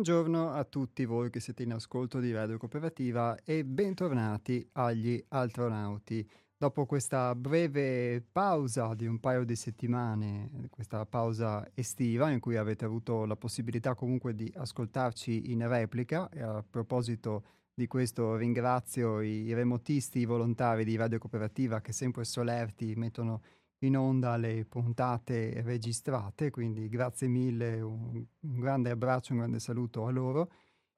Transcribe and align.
Buongiorno 0.00 0.52
a 0.52 0.64
tutti 0.64 1.04
voi 1.04 1.28
che 1.28 1.40
siete 1.40 1.62
in 1.62 1.74
ascolto 1.74 2.20
di 2.20 2.32
Radio 2.32 2.56
Cooperativa 2.56 3.36
e 3.44 3.66
bentornati 3.66 4.66
agli 4.72 5.22
Altronauti. 5.28 6.26
Dopo 6.56 6.86
questa 6.86 7.34
breve 7.34 8.24
pausa 8.32 8.94
di 8.94 9.04
un 9.04 9.20
paio 9.20 9.44
di 9.44 9.54
settimane, 9.54 10.68
questa 10.70 11.04
pausa 11.04 11.68
estiva 11.74 12.30
in 12.30 12.40
cui 12.40 12.56
avete 12.56 12.86
avuto 12.86 13.26
la 13.26 13.36
possibilità 13.36 13.94
comunque 13.94 14.34
di 14.34 14.50
ascoltarci 14.56 15.52
in 15.52 15.68
replica, 15.68 16.30
e 16.30 16.40
a 16.40 16.64
proposito 16.66 17.44
di 17.74 17.86
questo 17.86 18.36
ringrazio 18.36 19.20
i 19.20 19.52
remotisti 19.52 20.24
volontari 20.24 20.82
di 20.82 20.96
Radio 20.96 21.18
Cooperativa 21.18 21.82
che 21.82 21.92
sempre 21.92 22.24
solerti 22.24 22.94
mettono 22.96 23.32
in 23.32 23.59
onda 23.96 24.36
le 24.36 24.64
puntate 24.66 25.62
registrate, 25.62 26.50
quindi 26.50 26.88
grazie 26.88 27.28
mille, 27.28 27.80
un, 27.80 28.22
un 28.40 28.60
grande 28.60 28.90
abbraccio, 28.90 29.32
un 29.32 29.38
grande 29.38 29.58
saluto 29.58 30.06
a 30.06 30.10
loro. 30.10 30.50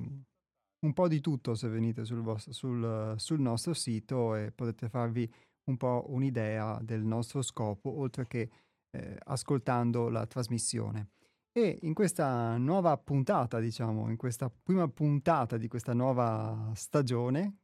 un, 0.79 0.93
po' 0.93 1.07
di 1.07 1.19
tutto 1.19 1.53
se 1.53 1.67
venite 1.67 2.03
sul, 2.03 2.21
vostro, 2.21 2.51
sul, 2.51 3.13
sul 3.17 3.39
nostro 3.39 3.73
sito 3.73 4.33
e 4.35 4.51
potete 4.51 4.89
farvi 4.89 5.31
un 5.65 5.77
po' 5.77 6.05
un'idea 6.07 6.79
del 6.81 7.03
nostro 7.03 7.43
scopo, 7.43 7.95
oltre 7.95 8.25
che 8.25 8.49
eh, 8.89 9.17
ascoltando 9.25 10.09
la 10.09 10.25
trasmissione. 10.25 11.09
E 11.51 11.77
in 11.83 11.93
questa 11.93 12.57
nuova 12.57 12.97
puntata, 12.97 13.59
diciamo, 13.59 14.09
in 14.09 14.17
questa 14.17 14.49
prima 14.49 14.87
puntata 14.87 15.57
di 15.57 15.67
questa 15.67 15.93
nuova 15.93 16.71
stagione, 16.73 17.57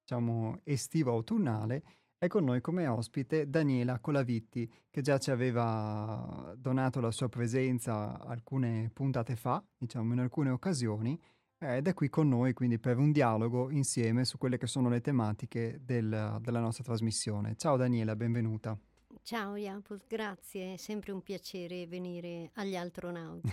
diciamo 0.00 0.60
estivo-autunnale, 0.62 1.82
è 2.22 2.28
con 2.28 2.44
noi 2.44 2.60
come 2.60 2.86
ospite 2.86 3.50
Daniela 3.50 3.98
Colavitti, 3.98 4.72
che 4.90 5.00
già 5.00 5.18
ci 5.18 5.32
aveva 5.32 6.54
donato 6.56 7.00
la 7.00 7.10
sua 7.10 7.28
presenza 7.28 8.16
alcune 8.20 8.90
puntate 8.92 9.34
fa, 9.34 9.60
diciamo 9.76 10.12
in 10.12 10.20
alcune 10.20 10.50
occasioni, 10.50 11.20
ed 11.58 11.88
è 11.88 11.94
qui 11.94 12.08
con 12.08 12.28
noi 12.28 12.52
quindi 12.52 12.78
per 12.78 12.98
un 12.98 13.10
dialogo 13.10 13.70
insieme 13.70 14.24
su 14.24 14.38
quelle 14.38 14.56
che 14.56 14.68
sono 14.68 14.88
le 14.88 15.00
tematiche 15.00 15.80
del, 15.82 16.38
della 16.40 16.60
nostra 16.60 16.84
trasmissione. 16.84 17.56
Ciao 17.56 17.76
Daniela, 17.76 18.14
benvenuta. 18.14 18.78
Ciao 19.24 19.56
Jampus, 19.56 20.06
grazie, 20.06 20.74
è 20.74 20.76
sempre 20.76 21.10
un 21.10 21.22
piacere 21.22 21.88
venire 21.88 22.50
agli 22.54 22.76
Altronauti. 22.78 23.50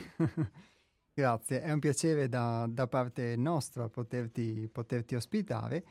grazie, 1.11 1.63
è 1.63 1.71
un 1.71 1.79
piacere 1.79 2.29
da, 2.29 2.67
da 2.69 2.85
parte 2.85 3.35
nostra 3.35 3.89
poterti, 3.89 4.69
poterti 4.71 5.15
ospitare 5.15 5.83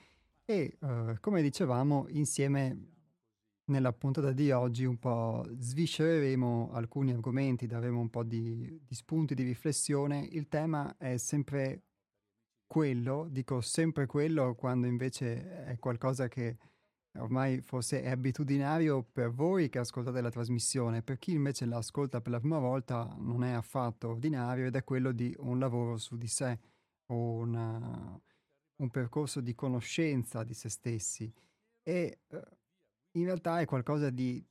e 0.50 0.78
uh, 0.80 1.14
come 1.20 1.42
dicevamo, 1.42 2.06
insieme 2.08 2.94
nella 3.66 3.92
puntata 3.92 4.32
di 4.32 4.50
oggi 4.50 4.86
un 4.86 4.98
po' 4.98 5.46
sviscereremo 5.46 6.70
alcuni 6.72 7.12
argomenti, 7.12 7.66
daremo 7.66 8.00
un 8.00 8.08
po' 8.08 8.22
di, 8.22 8.80
di 8.82 8.94
spunti 8.94 9.34
di 9.34 9.42
riflessione. 9.42 10.26
Il 10.32 10.48
tema 10.48 10.96
è 10.96 11.18
sempre 11.18 11.82
quello, 12.66 13.28
dico 13.30 13.60
sempre 13.60 14.06
quello 14.06 14.54
quando 14.54 14.86
invece 14.86 15.64
è 15.66 15.78
qualcosa 15.78 16.28
che 16.28 16.56
ormai 17.18 17.60
forse 17.60 18.00
è 18.00 18.08
abitudinario 18.08 19.02
per 19.02 19.30
voi 19.30 19.68
che 19.68 19.80
ascoltate 19.80 20.22
la 20.22 20.30
trasmissione, 20.30 21.02
per 21.02 21.18
chi 21.18 21.32
invece 21.32 21.66
l'ascolta 21.66 22.22
per 22.22 22.32
la 22.32 22.40
prima 22.40 22.58
volta 22.58 23.14
non 23.18 23.44
è 23.44 23.52
affatto 23.52 24.08
ordinario 24.08 24.64
ed 24.64 24.76
è 24.76 24.82
quello 24.82 25.12
di 25.12 25.34
un 25.40 25.58
lavoro 25.58 25.98
su 25.98 26.16
di 26.16 26.28
sé 26.28 26.58
una, 27.08 28.18
un 28.78 28.90
percorso 28.90 29.40
di 29.40 29.54
conoscenza 29.54 30.44
di 30.44 30.54
se 30.54 30.68
stessi 30.68 31.32
e 31.82 32.20
uh, 32.28 32.38
in 33.12 33.24
realtà 33.24 33.60
è 33.60 33.64
qualcosa 33.64 34.10
di 34.10 34.44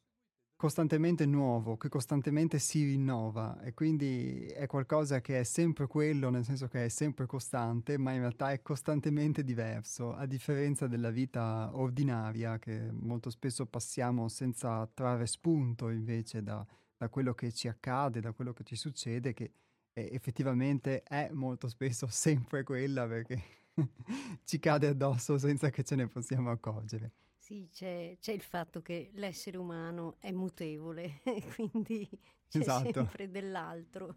costantemente 0.58 1.28
nuovo, 1.28 1.78
che 1.78 1.88
costantemente 1.88 2.58
si 2.58 2.84
rinnova 2.84 3.62
e 3.62 3.76
quindi 3.76 4.48
è 4.48 4.66
qualcosa 4.66 5.22
che 5.22 5.40
è 5.40 5.44
sempre 5.44 5.86
quello, 5.86 6.32
nel 6.32 6.44
senso 6.44 6.68
che 6.68 6.86
è 6.86 6.90
sempre 6.90 7.28
costante, 7.28 8.00
ma 8.00 8.12
in 8.12 8.22
realtà 8.22 8.52
è 8.52 8.64
costantemente 8.64 9.44
diverso, 9.44 10.16
a 10.16 10.26
differenza 10.26 10.88
della 10.88 11.12
vita 11.12 11.70
ordinaria 11.74 12.58
che 12.58 12.90
molto 12.92 13.30
spesso 13.30 13.68
passiamo 13.68 14.28
senza 14.30 14.90
trarre 14.92 15.28
spunto 15.28 15.90
invece 15.90 16.42
da, 16.42 16.66
da 16.98 17.08
quello 17.08 17.36
che 17.36 17.52
ci 17.52 17.68
accade, 17.68 18.20
da 18.20 18.32
quello 18.32 18.52
che 18.52 18.64
ci 18.64 18.76
succede, 18.76 19.34
che 19.34 19.52
eh, 19.94 20.10
effettivamente 20.12 21.04
è 21.04 21.30
molto 21.32 21.68
spesso 21.68 22.08
sempre 22.10 22.64
quella 22.64 23.08
perché 23.08 23.44
ci 24.44 24.60
cade 24.60 24.88
addosso 24.88 25.38
senza 25.38 25.70
che 25.70 25.84
ce 25.84 25.96
ne 25.96 26.08
possiamo 26.08 26.52
accorgere. 26.52 27.12
Sì, 27.38 27.70
c'è, 27.72 28.18
c'è 28.20 28.34
il 28.34 28.42
fatto 28.42 28.82
che 28.82 29.12
l'essere 29.14 29.58
umano 29.58 30.18
è 30.20 30.32
mutevole, 30.32 31.22
quindi 31.56 32.08
c'è 32.50 32.60
esatto. 32.60 32.92
sempre 32.92 33.30
dell'altro. 33.30 34.16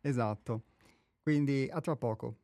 Esatto. 0.00 0.62
Quindi 1.20 1.68
a 1.70 1.80
tra 1.80 1.96
poco. 1.96 2.36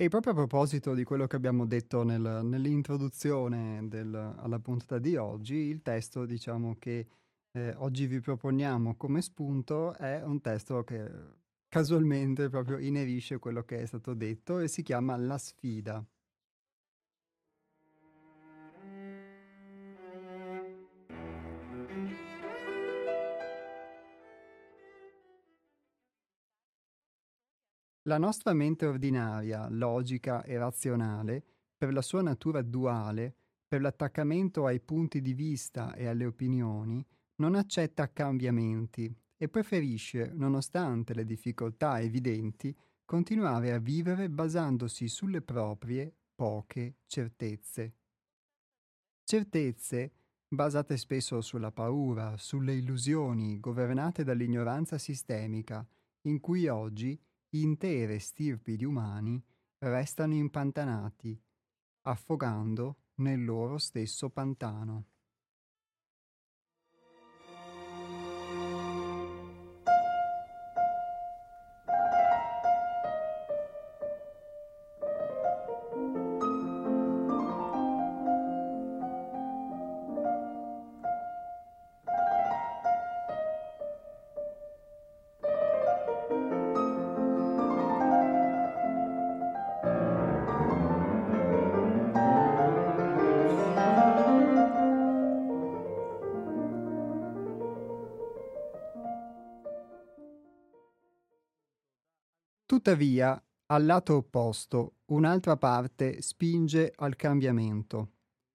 E 0.00 0.08
proprio 0.08 0.30
a 0.30 0.36
proposito 0.36 0.94
di 0.94 1.02
quello 1.02 1.26
che 1.26 1.34
abbiamo 1.34 1.66
detto 1.66 2.04
nel, 2.04 2.42
nell'introduzione 2.44 3.80
del, 3.88 4.14
alla 4.14 4.60
puntata 4.60 5.00
di 5.00 5.16
oggi, 5.16 5.56
il 5.56 5.82
testo 5.82 6.24
diciamo 6.24 6.76
che 6.78 7.08
eh, 7.50 7.74
oggi 7.78 8.06
vi 8.06 8.20
proponiamo 8.20 8.94
come 8.94 9.20
spunto 9.22 9.92
è 9.94 10.22
un 10.22 10.40
testo 10.40 10.84
che 10.84 11.10
casualmente 11.66 12.48
proprio 12.48 12.78
inerisce 12.78 13.40
quello 13.40 13.64
che 13.64 13.80
è 13.80 13.86
stato 13.86 14.14
detto 14.14 14.60
e 14.60 14.68
si 14.68 14.84
chiama 14.84 15.16
La 15.16 15.36
sfida. 15.36 16.00
La 28.08 28.16
nostra 28.16 28.54
mente 28.54 28.86
ordinaria, 28.86 29.68
logica 29.68 30.42
e 30.42 30.56
razionale, 30.56 31.44
per 31.76 31.92
la 31.92 32.00
sua 32.00 32.22
natura 32.22 32.62
duale, 32.62 33.34
per 33.68 33.82
l'attaccamento 33.82 34.64
ai 34.64 34.80
punti 34.80 35.20
di 35.20 35.34
vista 35.34 35.94
e 35.94 36.06
alle 36.06 36.24
opinioni, 36.24 37.06
non 37.36 37.54
accetta 37.54 38.10
cambiamenti 38.10 39.14
e 39.36 39.48
preferisce, 39.50 40.32
nonostante 40.32 41.12
le 41.12 41.26
difficoltà 41.26 42.00
evidenti, 42.00 42.74
continuare 43.04 43.74
a 43.74 43.78
vivere 43.78 44.30
basandosi 44.30 45.06
sulle 45.06 45.42
proprie 45.42 46.10
poche 46.34 47.00
certezze. 47.04 47.92
Certezze 49.22 50.12
basate 50.48 50.96
spesso 50.96 51.42
sulla 51.42 51.72
paura, 51.72 52.38
sulle 52.38 52.72
illusioni, 52.72 53.60
governate 53.60 54.24
dall'ignoranza 54.24 54.96
sistemica, 54.96 55.86
in 56.22 56.40
cui 56.40 56.68
oggi 56.68 57.20
intere 57.50 58.18
stirpi 58.18 58.76
di 58.76 58.84
umani 58.84 59.42
restano 59.78 60.34
impantanati, 60.34 61.40
affogando 62.02 62.96
nel 63.16 63.44
loro 63.44 63.78
stesso 63.78 64.30
pantano. 64.30 65.06
Tuttavia, 102.88 103.38
Al 103.66 103.84
lato 103.84 104.16
opposto, 104.16 105.00
un'altra 105.12 105.58
parte 105.58 106.22
spinge 106.22 106.90
al 106.96 107.16
cambiamento, 107.16 108.12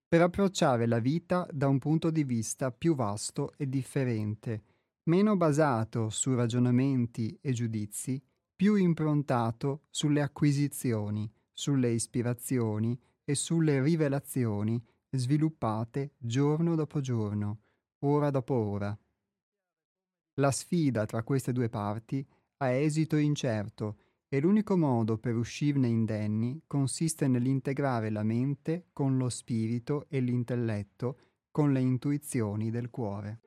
per 0.08 0.24
approcciare 0.24 0.88
la 0.88 0.98
vita 0.98 1.48
da 1.52 1.68
un 1.68 1.78
punto 1.78 2.10
di 2.10 2.24
vista 2.24 2.72
più 2.72 2.96
vasto 2.96 3.54
e 3.58 3.70
differente, 3.70 4.64
meno 5.04 5.38
basato 5.38 6.10
su 6.10 6.34
ragionamenti 6.34 7.38
e 7.42 7.52
giudizi, 7.52 8.20
più 8.56 8.74
improntato 8.74 9.84
sulle 9.92 10.24
acquisizioni, 10.24 11.32
sulle 11.54 11.92
ispirazioni 11.92 13.00
e 13.24 13.36
sulle 13.36 13.84
rivelazioni 13.84 14.84
sviluppate 15.12 16.16
giorno 16.18 16.74
dopo 16.74 17.02
giorno, 17.02 17.60
ora 18.00 18.32
dopo 18.32 18.56
ora. 18.56 19.00
La 20.40 20.50
sfida 20.50 21.06
tra 21.06 21.22
queste 21.22 21.52
due 21.52 21.70
parti 21.70 22.28
ha 22.58 22.70
esito 22.72 23.16
incerto 23.18 23.98
e 24.34 24.40
l'unico 24.40 24.76
modo 24.76 25.20
per 25.20 25.36
uscirne 25.36 25.88
indenni 25.88 26.64
consiste 26.66 27.28
nell'integrare 27.28 28.10
la 28.10 28.24
mente 28.24 28.88
con 28.92 29.16
lo 29.16 29.30
spirito 29.30 30.08
e 30.10 30.22
l'intelletto 30.22 31.20
con 31.52 31.72
le 31.72 31.82
intuizioni 31.82 32.72
del 32.72 32.90
cuore. 32.90 33.42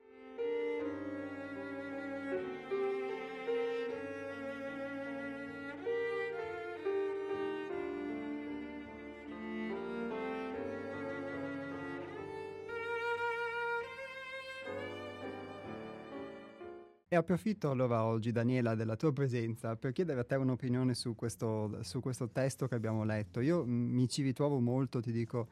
E 17.09 17.15
approfitto 17.15 17.69
allora 17.69 18.03
oggi, 18.03 18.33
Daniela, 18.33 18.75
della 18.75 18.97
tua 18.97 19.13
presenza 19.13 19.77
per 19.77 19.93
chiedere 19.93 20.19
a 20.19 20.23
te 20.25 20.35
un'opinione 20.35 20.93
su 20.93 21.15
questo, 21.15 21.81
su 21.81 22.01
questo 22.01 22.27
testo 22.29 22.67
che 22.67 22.75
abbiamo 22.75 23.05
letto. 23.05 23.39
Io 23.39 23.63
m- 23.63 23.69
mi 23.69 24.09
ci 24.09 24.23
ritrovo 24.23 24.59
molto, 24.59 24.99
ti 24.99 25.13
dico, 25.13 25.47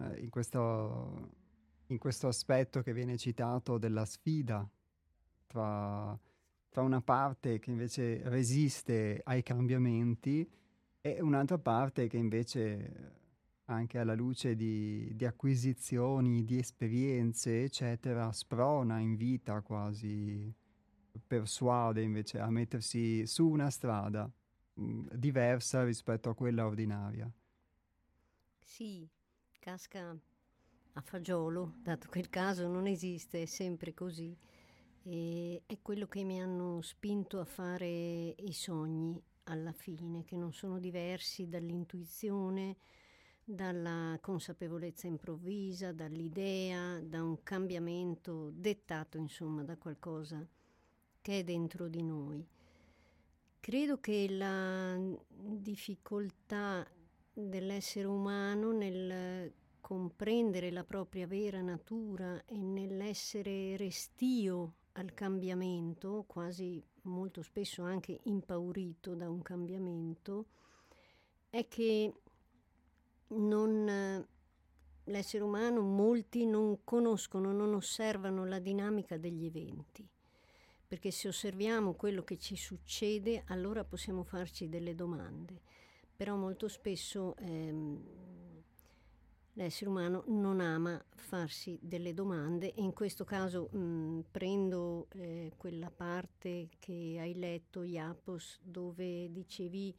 eh, 0.00 0.18
in, 0.18 0.30
questo, 0.30 1.30
in, 1.86 1.98
questo, 1.98 2.26
aspetto 2.26 2.82
che 2.82 2.92
viene 2.92 3.16
citato 3.18 3.78
della 3.78 4.04
sfida 4.04 4.68
tra, 5.46 6.18
tra 6.70 6.82
una 6.82 7.00
parte 7.00 7.60
che 7.60 7.70
invece 7.70 8.28
resiste 8.28 9.20
ai 9.22 9.44
cambiamenti 9.44 10.50
e 11.00 11.20
un'altra 11.20 11.58
parte 11.58 12.08
che 12.08 12.16
invece 12.16 13.12
anche 13.66 13.98
alla 14.00 14.14
luce 14.14 14.56
di, 14.56 15.12
di, 15.14 15.24
acquisizioni, 15.24 16.44
di 16.44 16.58
esperienze, 16.58 17.62
eccetera, 17.62 18.32
sprona, 18.32 18.98
invita 18.98 19.60
quasi 19.60 20.52
persuade 21.24 22.02
invece 22.02 22.38
a 22.38 22.50
mettersi 22.50 23.26
su 23.26 23.48
una 23.48 23.70
strada 23.70 24.30
mh, 24.74 24.82
mm, 24.82 25.06
diversa 25.12 25.84
rispetto 25.84 26.28
a 26.28 26.34
quella 26.34 26.66
ordinaria. 26.66 27.30
Sì, 28.58 29.08
casca 29.58 30.16
a 30.98 31.00
fagiolo, 31.00 31.74
dato 31.82 32.08
che 32.08 32.18
il 32.18 32.28
caso 32.28 32.66
non 32.68 32.86
esiste, 32.86 33.42
è 33.42 33.46
sempre 33.46 33.94
così. 33.94 34.36
E 35.02 35.62
è 35.66 35.78
quello 35.82 36.06
che 36.06 36.24
mi 36.24 36.40
hanno 36.40 36.80
spinto 36.82 37.38
a 37.38 37.44
fare 37.44 37.86
i 37.86 38.52
sogni 38.52 39.22
alla 39.44 39.72
fine, 39.72 40.24
che 40.24 40.36
non 40.36 40.52
sono 40.52 40.78
diversi 40.80 41.48
dall'intuizione, 41.48 42.76
dalla 43.44 44.18
consapevolezza 44.20 45.06
improvvisa, 45.06 45.92
dall'idea, 45.92 47.00
da 47.00 47.22
un 47.22 47.42
cambiamento 47.44 48.50
dettato 48.52 49.18
insomma 49.18 49.62
da 49.62 49.76
qualcosa 49.76 50.44
è 51.32 51.44
dentro 51.44 51.88
di 51.88 52.02
noi. 52.02 52.46
Credo 53.60 53.98
che 53.98 54.26
la 54.30 54.96
difficoltà 55.26 56.86
dell'essere 57.32 58.06
umano 58.06 58.72
nel 58.72 59.52
comprendere 59.80 60.70
la 60.70 60.84
propria 60.84 61.26
vera 61.26 61.60
natura 61.60 62.44
e 62.44 62.56
nell'essere 62.56 63.76
restio 63.76 64.74
al 64.92 65.14
cambiamento, 65.14 66.24
quasi 66.26 66.82
molto 67.02 67.42
spesso 67.42 67.82
anche 67.82 68.20
impaurito 68.24 69.14
da 69.14 69.28
un 69.28 69.42
cambiamento, 69.42 70.46
è 71.50 71.66
che 71.68 72.12
non, 73.28 74.26
l'essere 75.04 75.44
umano, 75.44 75.82
molti 75.82 76.46
non 76.46 76.84
conoscono, 76.84 77.52
non 77.52 77.74
osservano 77.74 78.44
la 78.44 78.58
dinamica 78.58 79.16
degli 79.16 79.44
eventi 79.44 80.08
perché 80.86 81.10
se 81.10 81.28
osserviamo 81.28 81.94
quello 81.94 82.22
che 82.22 82.38
ci 82.38 82.56
succede 82.56 83.42
allora 83.46 83.84
possiamo 83.84 84.22
farci 84.22 84.68
delle 84.68 84.94
domande, 84.94 85.60
però 86.14 86.36
molto 86.36 86.68
spesso 86.68 87.36
ehm, 87.38 88.02
l'essere 89.54 89.90
umano 89.90 90.24
non 90.28 90.60
ama 90.60 91.02
farsi 91.14 91.78
delle 91.82 92.14
domande 92.14 92.72
e 92.74 92.82
in 92.82 92.92
questo 92.92 93.24
caso 93.24 93.68
mh, 93.70 94.26
prendo 94.30 95.08
eh, 95.14 95.52
quella 95.56 95.90
parte 95.90 96.68
che 96.78 97.16
hai 97.18 97.34
letto, 97.34 97.82
Iapos, 97.82 98.60
dove 98.62 99.30
dicevi 99.32 99.94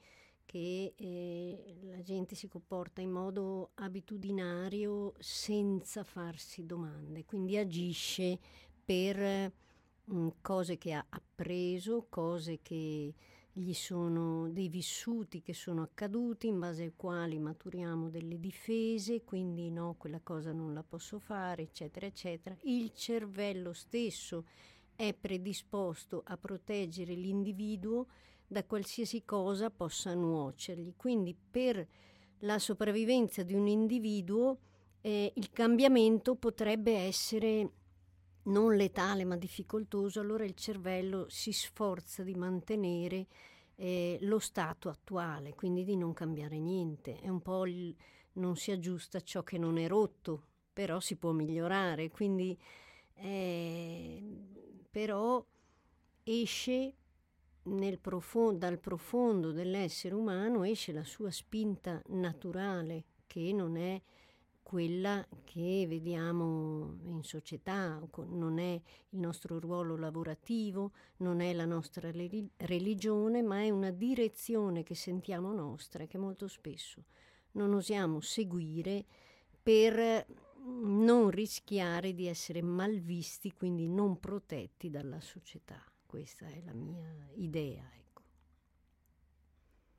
che 0.45 0.93
eh, 0.95 1.75
la 1.83 2.01
gente 2.01 2.33
si 2.33 2.47
comporta 2.47 3.01
in 3.01 3.11
modo 3.11 3.71
abitudinario 3.75 5.13
senza 5.19 6.03
farsi 6.05 6.65
domande, 6.65 7.25
quindi 7.25 7.57
agisce 7.57 8.39
per 8.85 9.51
Mm, 10.13 10.29
cose 10.41 10.77
che 10.77 10.93
ha 10.93 11.05
appreso, 11.09 12.05
cose 12.09 12.59
che 12.61 13.13
gli 13.51 13.73
sono 13.73 14.49
dei 14.49 14.69
vissuti 14.69 15.41
che 15.41 15.53
sono 15.53 15.81
accaduti 15.81 16.47
in 16.47 16.59
base 16.59 16.83
ai 16.83 16.93
quali 16.95 17.39
maturiamo 17.39 18.09
delle 18.09 18.39
difese, 18.39 19.23
quindi 19.23 19.69
no, 19.69 19.95
quella 19.97 20.21
cosa 20.21 20.53
non 20.53 20.73
la 20.73 20.83
posso 20.83 21.19
fare, 21.19 21.63
eccetera, 21.63 22.05
eccetera. 22.05 22.55
Il 22.61 22.93
cervello 22.93 23.73
stesso 23.73 24.45
è 24.95 25.13
predisposto 25.13 26.21
a 26.25 26.37
proteggere 26.37 27.13
l'individuo 27.13 28.07
da 28.47 28.63
qualsiasi 28.63 29.25
cosa 29.25 29.69
possa 29.69 30.13
nuocergli. 30.13 30.93
Quindi 30.95 31.35
per 31.35 31.85
la 32.39 32.59
sopravvivenza 32.59 33.43
di 33.43 33.55
un 33.55 33.67
individuo 33.67 34.59
eh, 35.01 35.33
il 35.35 35.51
cambiamento 35.51 36.35
potrebbe 36.35 36.95
essere 36.95 37.71
non 38.47 38.75
letale 38.75 39.23
ma 39.25 39.35
difficoltoso, 39.35 40.19
allora 40.19 40.43
il 40.43 40.55
cervello 40.55 41.27
si 41.29 41.51
sforza 41.51 42.23
di 42.23 42.35
mantenere 42.35 43.27
eh, 43.75 44.17
lo 44.21 44.39
stato 44.39 44.89
attuale, 44.89 45.53
quindi 45.53 45.83
di 45.83 45.95
non 45.95 46.13
cambiare 46.13 46.59
niente. 46.59 47.19
È 47.19 47.29
un 47.29 47.41
po' 47.41 47.65
il, 47.65 47.95
non 48.33 48.55
si 48.55 48.71
aggiusta 48.71 49.21
ciò 49.21 49.43
che 49.43 49.57
non 49.57 49.77
è 49.77 49.87
rotto, 49.87 50.43
però 50.73 50.99
si 50.99 51.15
può 51.15 51.31
migliorare, 51.31 52.09
quindi 52.09 52.57
eh, 53.15 54.23
però 54.89 55.43
esce 56.23 56.93
profondo, 58.01 58.57
dal 58.57 58.79
profondo 58.79 59.51
dell'essere 59.51 60.15
umano, 60.15 60.63
esce 60.63 60.93
la 60.93 61.03
sua 61.03 61.31
spinta 61.31 62.01
naturale, 62.07 63.03
che 63.27 63.51
non 63.53 63.75
è 63.75 64.01
quella 64.67 65.25
che 65.45 65.85
vediamo 65.87 66.97
in 67.05 67.23
società, 67.23 68.05
non 68.27 68.59
è 68.59 68.73
il 68.73 69.17
nostro 69.17 69.59
ruolo 69.59 69.95
lavorativo, 69.95 70.91
non 71.19 71.39
è 71.39 71.53
la 71.53 71.63
nostra 71.63 72.11
religione, 72.11 73.41
ma 73.41 73.61
è 73.61 73.69
una 73.69 73.91
direzione 73.91 74.83
che 74.83 74.93
sentiamo 74.93 75.53
nostra 75.53 76.05
che 76.05 76.17
molto 76.17 76.49
spesso 76.49 77.05
non 77.51 77.73
osiamo 77.73 78.19
seguire 78.19 79.05
per 79.63 80.25
non 80.65 81.29
rischiare 81.29 82.13
di 82.13 82.27
essere 82.27 82.61
malvisti, 82.61 83.53
quindi 83.53 83.87
non 83.87 84.19
protetti 84.19 84.89
dalla 84.89 85.21
società. 85.21 85.81
Questa 86.05 86.45
è 86.45 86.61
la 86.65 86.73
mia 86.73 87.29
idea. 87.35 87.89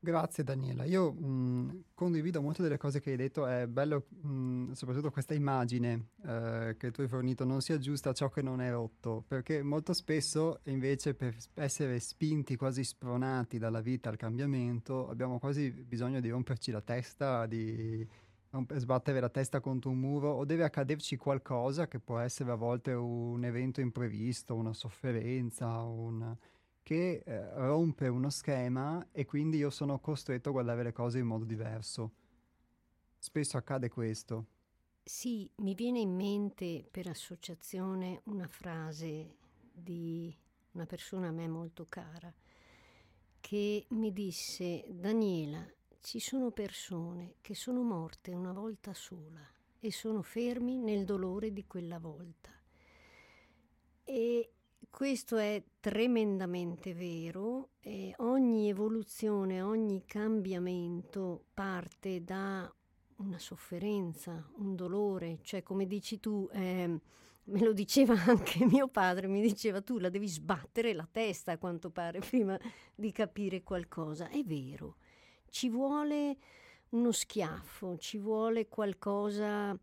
Grazie 0.00 0.44
Daniela, 0.44 0.84
io 0.84 1.12
mh, 1.12 1.26
mm, 1.26 1.70
condivido 1.92 2.40
molte 2.40 2.62
delle 2.62 2.76
cose 2.76 3.00
che 3.00 3.10
hai 3.10 3.16
detto, 3.16 3.46
è 3.46 3.66
bello 3.66 4.06
mh, 4.08 4.28
mm, 4.28 4.70
soprattutto 4.72 5.10
questa 5.10 5.34
immagine 5.34 6.10
eh, 6.24 6.76
che 6.78 6.92
tu 6.92 7.00
hai 7.00 7.08
fornito, 7.08 7.44
non 7.44 7.60
si 7.60 7.72
aggiusta 7.72 8.10
a 8.10 8.12
ciò 8.12 8.28
che 8.28 8.40
non 8.40 8.60
è 8.60 8.70
rotto, 8.70 9.24
perché 9.26 9.60
molto 9.64 9.92
spesso 9.92 10.60
invece 10.66 11.14
per 11.14 11.34
essere 11.54 11.98
spinti, 11.98 12.54
quasi 12.54 12.84
spronati 12.84 13.58
dalla 13.58 13.80
vita 13.80 14.08
al 14.08 14.16
cambiamento, 14.16 15.08
abbiamo 15.08 15.40
quasi 15.40 15.72
bisogno 15.72 16.20
di 16.20 16.28
romperci 16.28 16.70
la 16.70 16.80
testa, 16.80 17.46
di 17.46 18.06
sbattere 18.76 19.18
la 19.18 19.28
testa 19.28 19.58
contro 19.58 19.90
un 19.90 19.98
muro 19.98 20.30
o 20.30 20.44
deve 20.44 20.62
accaderci 20.62 21.16
qualcosa 21.16 21.88
che 21.88 21.98
può 21.98 22.18
essere 22.18 22.52
a 22.52 22.54
volte 22.54 22.92
un 22.92 23.44
evento 23.44 23.80
imprevisto, 23.80 24.54
una 24.54 24.72
sofferenza, 24.72 25.82
un 25.82 26.36
che 26.88 27.22
eh, 27.22 27.54
rompe 27.54 28.08
uno 28.08 28.30
schema 28.30 29.08
e 29.12 29.26
quindi 29.26 29.58
io 29.58 29.68
sono 29.68 30.00
costretto 30.00 30.48
a 30.48 30.52
guardare 30.52 30.82
le 30.82 30.92
cose 30.92 31.18
in 31.18 31.26
modo 31.26 31.44
diverso. 31.44 32.12
Spesso 33.18 33.58
accade 33.58 33.90
questo. 33.90 34.46
Sì, 35.04 35.50
mi 35.56 35.74
viene 35.74 35.98
in 35.98 36.14
mente 36.14 36.88
per 36.90 37.08
associazione 37.08 38.22
una 38.24 38.46
frase 38.48 39.36
di 39.70 40.34
una 40.72 40.86
persona 40.86 41.28
a 41.28 41.30
me 41.30 41.46
molto 41.46 41.84
cara, 41.90 42.32
che 43.38 43.84
mi 43.90 44.10
disse 44.10 44.86
Daniela, 44.88 45.62
ci 46.00 46.20
sono 46.20 46.52
persone 46.52 47.34
che 47.42 47.54
sono 47.54 47.82
morte 47.82 48.32
una 48.32 48.52
volta 48.52 48.94
sola 48.94 49.46
e 49.78 49.92
sono 49.92 50.22
fermi 50.22 50.78
nel 50.78 51.04
dolore 51.04 51.52
di 51.52 51.66
quella 51.66 51.98
volta. 51.98 52.50
E 54.04 54.52
questo 54.90 55.36
è 55.36 55.62
tremendamente 55.80 56.94
vero. 56.94 57.70
E 57.80 58.14
ogni 58.18 58.68
evoluzione, 58.68 59.62
ogni 59.62 60.04
cambiamento 60.04 61.44
parte 61.54 62.22
da 62.24 62.72
una 63.16 63.38
sofferenza, 63.38 64.48
un 64.56 64.74
dolore, 64.76 65.38
cioè 65.42 65.62
come 65.62 65.86
dici 65.86 66.20
tu, 66.20 66.48
eh, 66.52 67.00
me 67.44 67.60
lo 67.60 67.72
diceva 67.72 68.14
anche 68.26 68.64
mio 68.64 68.88
padre, 68.88 69.26
mi 69.26 69.40
diceva 69.40 69.80
tu 69.80 69.98
la 69.98 70.08
devi 70.08 70.28
sbattere 70.28 70.92
la 70.92 71.08
testa 71.10 71.52
a 71.52 71.58
quanto 71.58 71.90
pare 71.90 72.20
prima 72.20 72.58
di 72.94 73.12
capire 73.12 73.62
qualcosa. 73.62 74.28
È 74.28 74.42
vero, 74.42 74.96
ci 75.50 75.68
vuole 75.68 76.36
uno 76.90 77.12
schiaffo, 77.12 77.96
ci 77.98 78.18
vuole 78.18 78.68
qualcosa 78.68 79.78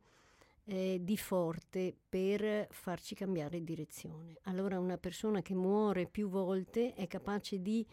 eh, 0.66 1.00
di 1.02 1.18
forte 1.18 1.96
per 2.08 2.68
farci 2.72 3.16
cambiare 3.16 3.64
direzione. 3.64 4.38
Allora 4.44 4.80
una 4.80 4.98
persona 4.98 5.42
che 5.42 5.54
muore 5.54 6.08
più 6.08 6.28
volte 6.28 6.94
è 6.94 7.08
capace 7.08 7.62
di 7.62 7.86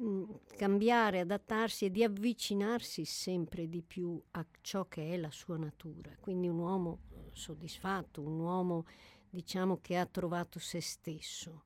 mm, 0.00 0.30
cambiare, 0.56 1.20
adattarsi 1.20 1.86
e 1.86 1.90
di 1.90 2.04
avvicinarsi 2.04 3.04
sempre 3.04 3.68
di 3.68 3.82
più 3.82 4.20
a 4.32 4.46
ciò 4.60 4.86
che 4.86 5.12
è 5.12 5.16
la 5.16 5.30
sua 5.30 5.56
natura. 5.56 6.16
Quindi 6.20 6.48
un 6.48 6.58
uomo 6.58 7.00
eh, 7.10 7.30
soddisfatto, 7.32 8.22
un 8.22 8.38
uomo 8.38 8.84
diciamo 9.28 9.78
che 9.80 9.96
ha 9.96 10.06
trovato 10.06 10.58
se 10.58 10.80
stesso. 10.80 11.64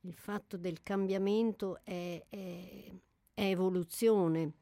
Il 0.00 0.14
fatto 0.14 0.58
del 0.58 0.82
cambiamento 0.82 1.80
è, 1.82 2.22
è, 2.28 2.92
è 3.32 3.42
evoluzione 3.42 4.52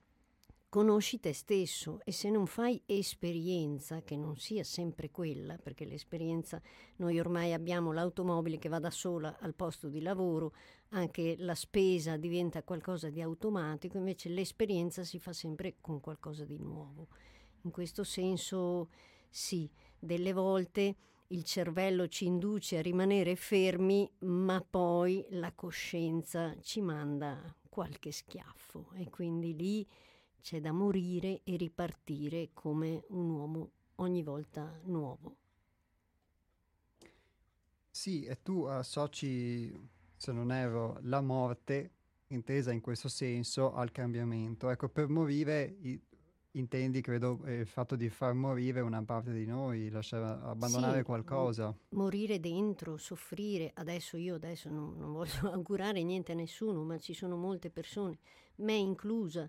conosci 0.73 1.21
te 1.21 1.35
stesso 1.35 2.01
e 2.03 2.13
se 2.13 2.31
non 2.31 2.47
fai 2.47 2.81
esperienza, 2.87 4.01
che 4.01 4.17
non 4.17 4.39
sia 4.39 4.65
sempre 4.65 5.11
quella, 5.11 5.59
perché 5.59 5.85
l'esperienza, 5.85 6.63
noi 6.97 7.21
ormai 7.21 7.53
abbiamo 7.53 7.93
l'automobile 7.93 8.57
che 8.57 8.71
va 8.71 8.79
da 8.79 8.89
sola 8.89 9.37
al 9.41 9.55
posto 9.55 9.91
di 9.91 10.01
lavoro, 10.01 10.55
anche 10.93 11.35
la 11.37 11.55
spesa 11.55 12.17
diventa 12.17 12.63
qualcosa 12.63 13.11
di 13.11 13.21
automatico, 13.21 13.99
invece 13.99 14.31
l'esperienza 14.31 15.05
si 15.05 15.19
fa 15.19 15.35
sempre 15.35 15.75
con 15.79 16.01
qualcosa 16.01 16.47
di 16.47 16.57
nuovo. 16.57 17.09
In 17.65 17.71
questo 17.71 18.03
senso 18.03 18.89
sì, 19.29 19.71
delle 19.99 20.33
volte 20.33 20.97
il 21.27 21.45
cervello 21.45 22.09
ci 22.09 22.25
induce 22.25 22.79
a 22.79 22.81
rimanere 22.81 23.37
fermi, 23.37 24.11
ma 24.21 24.65
poi 24.67 25.23
la 25.33 25.53
coscienza 25.53 26.57
ci 26.63 26.81
manda 26.81 27.55
qualche 27.69 28.11
schiaffo 28.11 28.93
e 28.95 29.11
quindi 29.11 29.55
lì 29.55 29.87
c'è 30.43 30.61
da 30.61 30.73
morire 30.73 31.41
e 31.45 31.57
ripartire 31.57 32.51
come 32.53 33.05
un 33.09 33.31
uomo 33.31 33.71
ogni 33.97 34.23
volta 34.23 34.79
nuovo. 34.85 35.37
Sì, 37.91 38.25
e 38.25 38.43
tu 38.43 38.65
associ, 38.65 39.73
se 40.17 40.33
non 40.33 40.51
erro, 40.51 40.99
la 41.03 41.21
morte, 41.21 41.91
intesa 42.29 42.73
in 42.73 42.81
questo 42.81 43.09
senso, 43.09 43.75
al 43.75 43.93
cambiamento. 43.93 44.71
Ecco, 44.71 44.89
per 44.89 45.09
morire 45.09 45.77
intendi, 46.53 47.01
credo, 47.01 47.41
il 47.47 47.67
fatto 47.67 47.95
di 47.97 48.09
far 48.09 48.35
morire 48.35 48.81
una 48.81 49.03
parte 49.05 49.33
di 49.33 49.47
noi, 49.47 49.89
lasciare 49.91 50.41
abbandonare 50.43 50.99
sì, 50.99 51.05
qualcosa. 51.05 51.75
Morire 51.91 52.41
dentro, 52.41 52.97
soffrire. 52.97 53.71
Adesso 53.75 54.17
io 54.17 54.35
adesso 54.35 54.69
non, 54.71 54.97
non 54.97 55.13
voglio 55.13 55.51
augurare 55.53 56.03
niente 56.03 56.33
a 56.33 56.35
nessuno, 56.35 56.83
ma 56.83 56.99
ci 56.99 57.15
sono 57.15 57.37
molte 57.37 57.71
persone, 57.71 58.19
me 58.57 58.75
inclusa, 58.75 59.49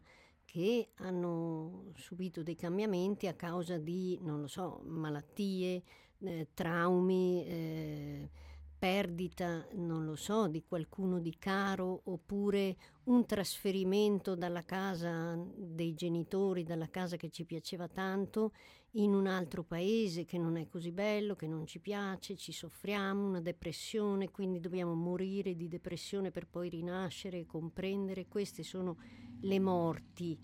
che 0.53 0.89
hanno 0.97 1.85
subito 1.95 2.43
dei 2.43 2.55
cambiamenti 2.55 3.25
a 3.25 3.33
causa 3.33 3.79
di, 3.79 4.19
non 4.21 4.39
lo 4.39 4.45
so, 4.45 4.81
malattie, 4.85 5.81
eh, 6.19 6.49
traumi, 6.53 7.43
eh, 7.43 8.29
perdita, 8.77 9.65
non 9.71 10.05
lo 10.05 10.15
so, 10.15 10.47
di 10.47 10.63
qualcuno 10.63 11.17
di 11.17 11.35
caro 11.39 12.01
oppure 12.03 12.75
un 13.05 13.25
trasferimento 13.25 14.35
dalla 14.35 14.61
casa 14.61 15.35
dei 15.55 15.95
genitori, 15.95 16.61
dalla 16.61 16.87
casa 16.87 17.17
che 17.17 17.31
ci 17.31 17.45
piaceva 17.45 17.87
tanto, 17.87 18.51
in 18.91 19.15
un 19.15 19.25
altro 19.25 19.63
paese 19.63 20.23
che 20.23 20.37
non 20.37 20.55
è 20.57 20.67
così 20.67 20.91
bello, 20.91 21.35
che 21.35 21.47
non 21.47 21.65
ci 21.65 21.79
piace, 21.79 22.35
ci 22.35 22.51
soffriamo, 22.51 23.25
una 23.25 23.41
depressione, 23.41 24.29
quindi 24.29 24.59
dobbiamo 24.59 24.93
morire 24.93 25.55
di 25.55 25.67
depressione 25.67 26.29
per 26.29 26.45
poi 26.45 26.69
rinascere 26.69 27.39
e 27.39 27.45
comprendere. 27.47 28.27
Queste 28.27 28.61
sono 28.61 28.97
le 29.43 29.59
morti 29.59 30.39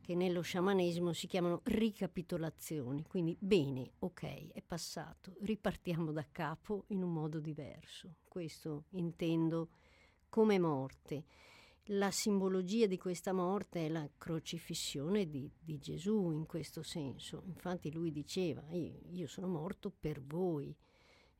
che 0.00 0.14
nello 0.14 0.40
sciamanesimo 0.40 1.12
si 1.12 1.26
chiamano 1.26 1.60
ricapitolazioni. 1.64 3.04
Quindi 3.04 3.36
bene, 3.38 3.92
ok, 3.98 4.52
è 4.52 4.62
passato, 4.62 5.34
ripartiamo 5.42 6.12
da 6.12 6.26
capo 6.30 6.84
in 6.88 7.02
un 7.02 7.12
modo 7.12 7.40
diverso. 7.40 8.16
Questo 8.24 8.84
intendo 8.90 9.68
come 10.30 10.58
morte. 10.58 11.24
La 11.92 12.10
simbologia 12.10 12.86
di 12.86 12.98
questa 12.98 13.32
morte 13.32 13.86
è 13.86 13.88
la 13.88 14.08
crocifissione 14.16 15.28
di, 15.28 15.50
di 15.58 15.78
Gesù 15.78 16.30
in 16.30 16.46
questo 16.46 16.82
senso. 16.82 17.42
Infatti 17.46 17.90
lui 17.90 18.10
diceva, 18.10 18.62
io, 18.70 19.00
io 19.10 19.26
sono 19.26 19.46
morto 19.46 19.90
per 19.90 20.22
voi. 20.22 20.74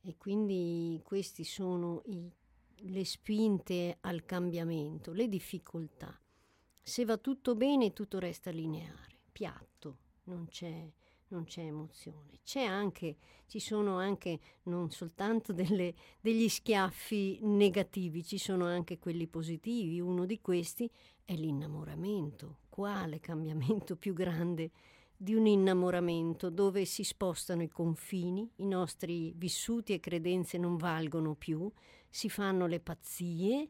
E 0.00 0.17
quindi 0.17 1.00
queste 1.03 1.45
sono 1.45 2.03
i, 2.07 2.31
le 2.77 3.05
spinte 3.05 3.97
al 4.00 4.25
cambiamento, 4.25 5.12
le 5.12 5.29
difficoltà. 5.29 6.19
Se 6.88 7.04
va 7.04 7.18
tutto 7.18 7.54
bene, 7.54 7.92
tutto 7.92 8.18
resta 8.18 8.50
lineare, 8.50 9.18
piatto, 9.30 9.99
non 10.25 10.47
c'è, 10.49 10.90
non 11.28 11.45
c'è 11.45 11.61
emozione. 11.61 12.40
C'è 12.42 12.62
anche, 12.62 13.18
ci 13.47 13.61
sono 13.61 13.99
anche 13.99 14.40
non 14.62 14.90
soltanto 14.90 15.52
delle, 15.52 15.95
degli 16.18 16.49
schiaffi 16.49 17.40
negativi, 17.42 18.25
ci 18.25 18.38
sono 18.38 18.64
anche 18.64 18.99
quelli 18.99 19.26
positivi. 19.26 20.00
Uno 20.00 20.25
di 20.25 20.40
questi 20.40 20.90
è 21.26 21.35
l'innamoramento. 21.35 22.61
Quale 22.71 23.21
cambiamento 23.21 23.95
più 23.97 24.14
grande 24.14 24.71
di 25.14 25.35
un 25.35 25.47
innamoramento 25.47 26.49
dove 26.49 26.87
si 26.87 27.04
spostano 27.04 27.62
i 27.62 27.68
confini, 27.68 28.50
i 28.57 28.66
nostri 28.66 29.35
vissuti 29.37 29.92
e 29.92 30.00
credenze 30.00 30.57
non 30.57 30.78
valgono 30.78 31.35
più, 31.35 31.71
si 32.09 32.30
fanno 32.30 32.66
le 32.66 32.80
pazzie 32.80 33.68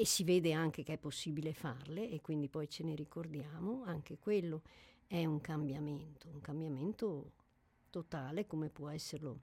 e 0.00 0.06
si 0.06 0.24
vede 0.24 0.54
anche 0.54 0.82
che 0.82 0.94
è 0.94 0.96
possibile 0.96 1.52
farle 1.52 2.08
e 2.08 2.22
quindi 2.22 2.48
poi 2.48 2.70
ce 2.70 2.82
ne 2.84 2.94
ricordiamo, 2.94 3.82
anche 3.84 4.16
quello 4.16 4.62
è 5.06 5.26
un 5.26 5.42
cambiamento, 5.42 6.26
un 6.32 6.40
cambiamento 6.40 7.32
totale 7.90 8.46
come 8.46 8.70
può 8.70 8.88
esserlo 8.88 9.40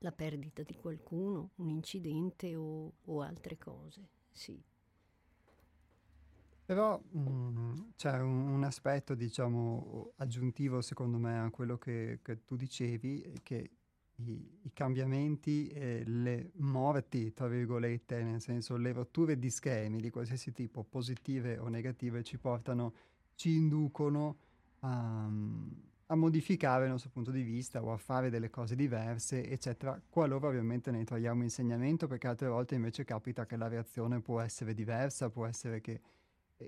la 0.00 0.12
perdita 0.12 0.62
di 0.62 0.74
qualcuno, 0.74 1.52
un 1.54 1.70
incidente 1.70 2.54
o, 2.54 2.92
o 3.02 3.22
altre 3.22 3.56
cose, 3.56 4.06
sì. 4.30 4.62
Però 6.66 7.00
mh, 7.10 7.18
mm, 7.18 7.74
c'è 7.96 8.20
un, 8.20 8.48
un, 8.48 8.64
aspetto, 8.64 9.14
diciamo, 9.14 10.12
aggiuntivo 10.16 10.82
secondo 10.82 11.16
me 11.16 11.38
a 11.38 11.48
quello 11.48 11.78
che, 11.78 12.18
che 12.20 12.44
tu 12.44 12.56
dicevi, 12.56 13.40
che 13.42 13.70
i, 14.16 14.58
i 14.62 14.70
cambiamenti 14.72 15.68
e 15.68 16.02
le 16.04 16.50
morti, 16.56 17.32
tra 17.32 17.48
virgolette, 17.48 18.22
nel 18.22 18.40
senso 18.40 18.76
le 18.76 18.92
rotture 18.92 19.38
di 19.38 19.50
schemi 19.50 20.00
di 20.00 20.10
qualsiasi 20.10 20.52
tipo, 20.52 20.84
positive 20.84 21.58
o 21.58 21.68
negative, 21.68 22.22
ci 22.22 22.38
portano, 22.38 22.94
ci 23.34 23.54
inducono 23.54 24.36
a, 24.80 25.28
a 26.06 26.14
modificare 26.14 26.84
il 26.84 26.90
nostro 26.90 27.10
punto 27.10 27.30
di 27.30 27.42
vista 27.42 27.82
o 27.82 27.92
a 27.92 27.96
fare 27.96 28.30
delle 28.30 28.50
cose 28.50 28.76
diverse, 28.76 29.48
eccetera, 29.48 30.00
qualora 30.08 30.48
ovviamente 30.48 30.90
ne 30.90 31.04
troviamo 31.04 31.42
insegnamento, 31.42 32.06
perché 32.06 32.26
altre 32.26 32.48
volte 32.48 32.74
invece 32.74 33.04
capita 33.04 33.46
che 33.46 33.56
la 33.56 33.68
reazione 33.68 34.20
può 34.20 34.40
essere 34.40 34.74
diversa, 34.74 35.30
può 35.30 35.46
essere 35.46 35.80
che 35.80 36.00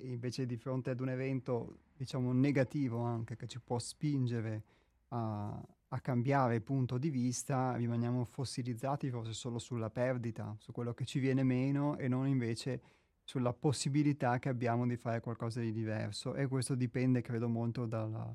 invece 0.03 0.47
di 0.47 0.57
fronte 0.57 0.91
ad 0.91 1.01
un 1.01 1.11
evento, 1.11 1.79
diciamo, 1.97 2.33
negativo 2.33 3.01
anche, 3.01 3.37
che 3.37 3.47
ci 3.47 3.61
può 3.61 3.79
spingere 3.79 4.63
a, 5.09 5.63
a 5.95 6.01
cambiare 6.01 6.61
punto 6.61 6.99
di 6.99 7.09
vista, 7.09 7.77
rimaniamo 7.77 8.25
fossilizzati 8.25 9.11
forse 9.11 9.33
solo 9.33 9.61
sulla 9.61 9.91
perdita, 9.91 10.57
su 10.59 10.73
quello 10.73 10.93
che 10.93 11.05
ci 11.05 11.21
viene 11.21 11.45
meno 11.45 11.97
e 11.99 12.09
non 12.09 12.27
invece 12.27 12.83
sulla 13.23 13.53
possibilità 13.53 14.41
che 14.41 14.49
abbiamo 14.49 14.87
di 14.89 14.97
fare 14.97 15.21
qualcosa 15.21 15.61
di 15.61 15.73
diverso. 15.73 16.35
E 16.35 16.49
questo 16.49 16.75
dipende, 16.75 17.23
credo, 17.23 17.49
molto 17.49 17.87
dalla, 17.87 18.35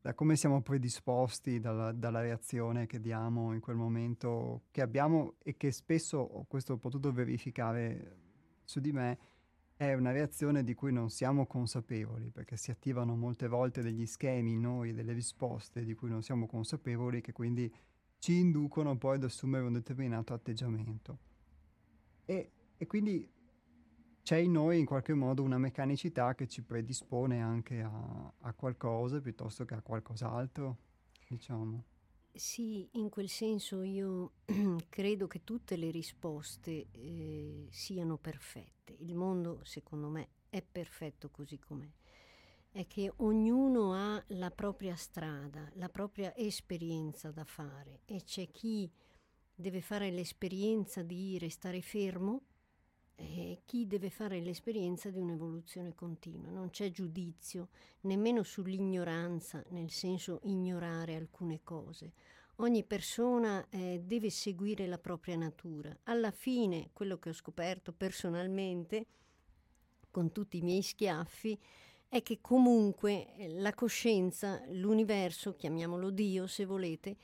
da 0.00 0.14
come 0.14 0.36
siamo 0.36 0.62
predisposti, 0.62 1.60
dalla, 1.60 1.92
dalla, 1.92 2.22
reazione 2.22 2.86
che 2.86 2.98
diamo 2.98 3.52
in 3.52 3.60
quel 3.60 3.76
momento 3.76 4.62
che 4.70 4.80
abbiamo 4.80 5.34
e 5.42 5.58
che 5.58 5.70
spesso, 5.70 6.46
questo 6.48 6.72
ho 6.72 6.78
potuto 6.78 7.12
verificare 7.12 8.16
su 8.64 8.80
di 8.80 8.90
me, 8.90 9.18
è 9.76 9.92
una 9.94 10.12
reazione 10.12 10.62
di 10.62 10.74
cui 10.74 10.92
non 10.92 11.10
siamo 11.10 11.46
consapevoli, 11.46 12.30
perché 12.30 12.56
si 12.56 12.70
attivano 12.70 13.16
molte 13.16 13.48
volte 13.48 13.82
degli 13.82 14.06
schemi 14.06 14.52
in 14.52 14.60
noi, 14.60 14.92
delle 14.92 15.12
risposte 15.12 15.84
di 15.84 15.94
cui 15.94 16.08
non 16.08 16.22
siamo 16.22 16.46
consapevoli, 16.46 17.20
che 17.20 17.32
quindi 17.32 17.72
ci 18.18 18.38
inducono 18.38 18.96
poi 18.96 19.16
ad 19.16 19.24
assumere 19.24 19.64
un 19.64 19.72
determinato 19.72 20.32
atteggiamento. 20.32 21.18
E, 22.24 22.50
e 22.76 22.86
quindi 22.86 23.28
c'è 24.22 24.36
in 24.36 24.52
noi 24.52 24.78
in 24.78 24.86
qualche 24.86 25.12
modo 25.12 25.42
una 25.42 25.58
meccanicità 25.58 26.34
che 26.34 26.46
ci 26.46 26.62
predispone 26.62 27.42
anche 27.42 27.82
a, 27.82 28.32
a 28.38 28.52
qualcosa 28.54 29.20
piuttosto 29.20 29.64
che 29.64 29.74
a 29.74 29.82
qualcos'altro, 29.82 30.78
diciamo. 31.28 31.84
Sì, 32.36 32.88
in 32.94 33.10
quel 33.10 33.28
senso 33.28 33.82
io 33.82 34.32
credo 34.88 35.28
che 35.28 35.44
tutte 35.44 35.76
le 35.76 35.90
risposte 35.90 36.88
eh, 36.90 37.68
siano 37.70 38.16
perfette. 38.18 38.96
Il 39.00 39.14
mondo, 39.14 39.60
secondo 39.62 40.08
me, 40.08 40.30
è 40.48 40.60
perfetto 40.60 41.30
così 41.30 41.58
com'è. 41.58 41.88
È 42.70 42.86
che 42.88 43.12
ognuno 43.18 43.94
ha 43.94 44.22
la 44.28 44.50
propria 44.50 44.96
strada, 44.96 45.70
la 45.74 45.88
propria 45.88 46.34
esperienza 46.36 47.30
da 47.30 47.44
fare 47.44 48.00
e 48.04 48.24
c'è 48.24 48.50
chi 48.50 48.90
deve 49.54 49.80
fare 49.80 50.10
l'esperienza 50.10 51.02
di 51.04 51.38
restare 51.38 51.80
fermo 51.82 52.46
e 53.16 53.60
chi 53.64 53.86
deve 53.86 54.10
fare 54.10 54.40
l'esperienza 54.40 55.10
di 55.10 55.18
un'evoluzione 55.18 55.94
continua. 55.94 56.50
Non 56.50 56.70
c'è 56.70 56.90
giudizio 56.90 57.68
nemmeno 58.02 58.42
sull'ignoranza, 58.42 59.64
nel 59.70 59.90
senso 59.90 60.40
ignorare 60.44 61.14
alcune 61.14 61.60
cose. 61.62 62.12
Ogni 62.58 62.84
persona 62.84 63.66
eh, 63.68 64.00
deve 64.04 64.30
seguire 64.30 64.86
la 64.86 64.98
propria 64.98 65.36
natura. 65.36 65.96
Alla 66.04 66.30
fine, 66.30 66.90
quello 66.92 67.18
che 67.18 67.30
ho 67.30 67.32
scoperto 67.32 67.92
personalmente, 67.92 69.06
con 70.10 70.30
tutti 70.30 70.58
i 70.58 70.62
miei 70.62 70.82
schiaffi, 70.82 71.58
è 72.08 72.22
che 72.22 72.38
comunque 72.40 73.34
eh, 73.34 73.48
la 73.60 73.74
coscienza, 73.74 74.62
l'universo, 74.68 75.56
chiamiamolo 75.56 76.10
Dio 76.10 76.46
se 76.46 76.64
volete, 76.64 77.16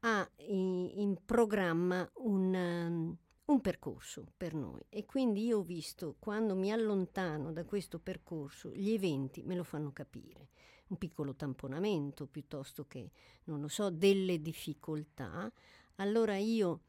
ha 0.00 0.28
in, 0.48 0.90
in 0.94 1.16
programma 1.24 2.10
un, 2.14 3.16
un 3.46 3.60
percorso 3.60 4.32
per 4.36 4.54
noi. 4.54 4.80
E 4.88 5.04
quindi 5.04 5.44
io 5.44 5.58
ho 5.58 5.62
visto 5.62 6.16
quando 6.18 6.54
mi 6.54 6.70
allontano 6.70 7.52
da 7.52 7.64
questo 7.64 7.98
percorso 7.98 8.70
gli 8.70 8.92
eventi 8.92 9.42
me 9.42 9.56
lo 9.56 9.64
fanno 9.64 9.92
capire. 9.92 10.48
Un 10.88 10.98
piccolo 10.98 11.34
tamponamento 11.34 12.26
piuttosto 12.26 12.86
che 12.86 13.10
non 13.44 13.60
lo 13.60 13.68
so 13.68 13.90
delle 13.90 14.40
difficoltà. 14.40 15.50
Allora 15.96 16.36
io 16.36 16.80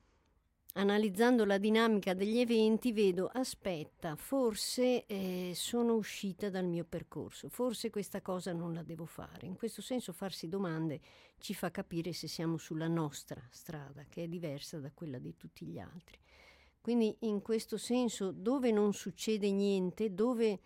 analizzando 0.75 1.45
la 1.45 1.57
dinamica 1.57 2.13
degli 2.13 2.39
eventi 2.39 2.91
vedo 2.91 3.27
aspetta 3.27 4.15
forse 4.15 5.05
eh, 5.05 5.51
sono 5.53 5.95
uscita 5.95 6.49
dal 6.49 6.65
mio 6.65 6.83
percorso. 6.83 7.49
Forse 7.49 7.89
questa 7.89 8.21
cosa 8.21 8.51
non 8.51 8.73
la 8.73 8.83
devo 8.83 9.05
fare. 9.05 9.47
In 9.47 9.55
questo 9.55 9.81
senso 9.81 10.11
farsi 10.11 10.49
domande 10.49 10.99
ci 11.39 11.53
fa 11.53 11.71
capire 11.71 12.13
se 12.13 12.27
siamo 12.27 12.57
sulla 12.57 12.87
nostra 12.87 13.41
strada 13.49 14.05
che 14.09 14.23
è 14.23 14.27
diversa 14.27 14.79
da 14.79 14.91
quella 14.91 15.17
di 15.17 15.35
tutti 15.37 15.65
gli 15.65 15.79
altri 15.79 16.19
quindi 16.83 17.15
in 17.19 17.41
questo 17.41 17.77
senso 17.77 18.33
dove 18.33 18.69
non 18.69 18.91
succede 18.91 19.49
niente, 19.53 20.13
dove 20.13 20.59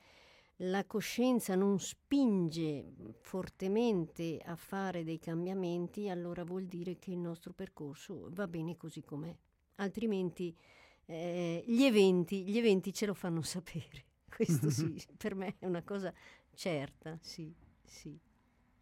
la 0.61 0.83
coscienza 0.83 1.53
non 1.53 1.79
spinge 1.79 2.91
fortemente 3.19 4.39
a 4.43 4.55
fare 4.55 5.03
dei 5.03 5.19
cambiamenti, 5.19 6.09
allora 6.09 6.43
vuol 6.43 6.65
dire 6.65 6.97
che 6.97 7.11
il 7.11 7.19
nostro 7.19 7.53
percorso 7.53 8.29
va 8.31 8.47
bene 8.47 8.77
così 8.77 9.03
com'è. 9.03 9.31
Altrimenti 9.75 10.57
eh, 11.05 11.63
gli, 11.67 11.83
eventi, 11.83 12.47
gli 12.47 12.57
eventi 12.57 12.91
ce 12.91 13.05
lo 13.05 13.13
fanno 13.13 13.43
sapere. 13.45 14.05
Questo 14.27 14.71
sì, 14.71 14.99
per 15.15 15.35
me 15.35 15.57
è 15.59 15.67
una 15.67 15.83
cosa 15.83 16.11
certa, 16.55 17.15
sì, 17.21 17.53
sì. 17.83 18.17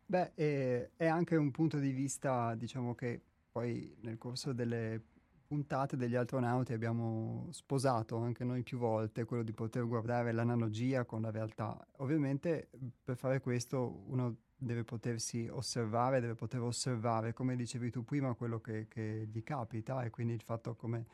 Beh, 0.06 0.34
è, 0.36 0.90
è 0.96 1.06
anche 1.06 1.36
un 1.36 1.52
punto 1.52 1.80
di 1.80 1.92
vista, 1.92 2.56
diciamo 2.56 2.96
che 2.96 3.20
poi 3.52 3.94
nel 4.04 4.18
corso 4.18 4.54
delle 4.54 5.15
puntate 5.56 5.96
degli 5.96 6.16
astronauti 6.16 6.74
abbiamo 6.74 7.48
sposato 7.52 8.18
anche 8.18 8.44
noi 8.44 8.62
più 8.62 8.78
volte 8.78 9.24
quello 9.24 9.42
di 9.42 9.54
poter 9.54 9.88
guardare 9.88 10.34
l'analogia 10.34 11.06
con 11.06 11.22
la 11.22 11.32
realtà. 11.32 11.88
Ovviamente 12.00 12.70
per 13.02 13.16
fare 13.16 13.40
questo 13.40 14.04
uno 14.08 14.36
deve 14.58 14.84
potersi 14.84 15.48
osservare, 15.50 16.20
deve 16.20 16.36
poter 16.36 16.60
osservare, 16.60 17.32
come 17.32 17.56
dicevi 17.56 17.90
tu 17.90 18.04
prima, 18.04 18.34
quello 18.34 18.60
che, 18.60 18.88
che 18.90 19.30
gli 19.32 19.44
capita 19.44 20.04
e 20.04 20.10
quindi 20.10 20.34
il 20.34 20.42
fatto, 20.42 20.76
come 20.76 21.06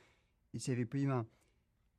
dicevi 0.49 0.87
prima, 0.87 1.23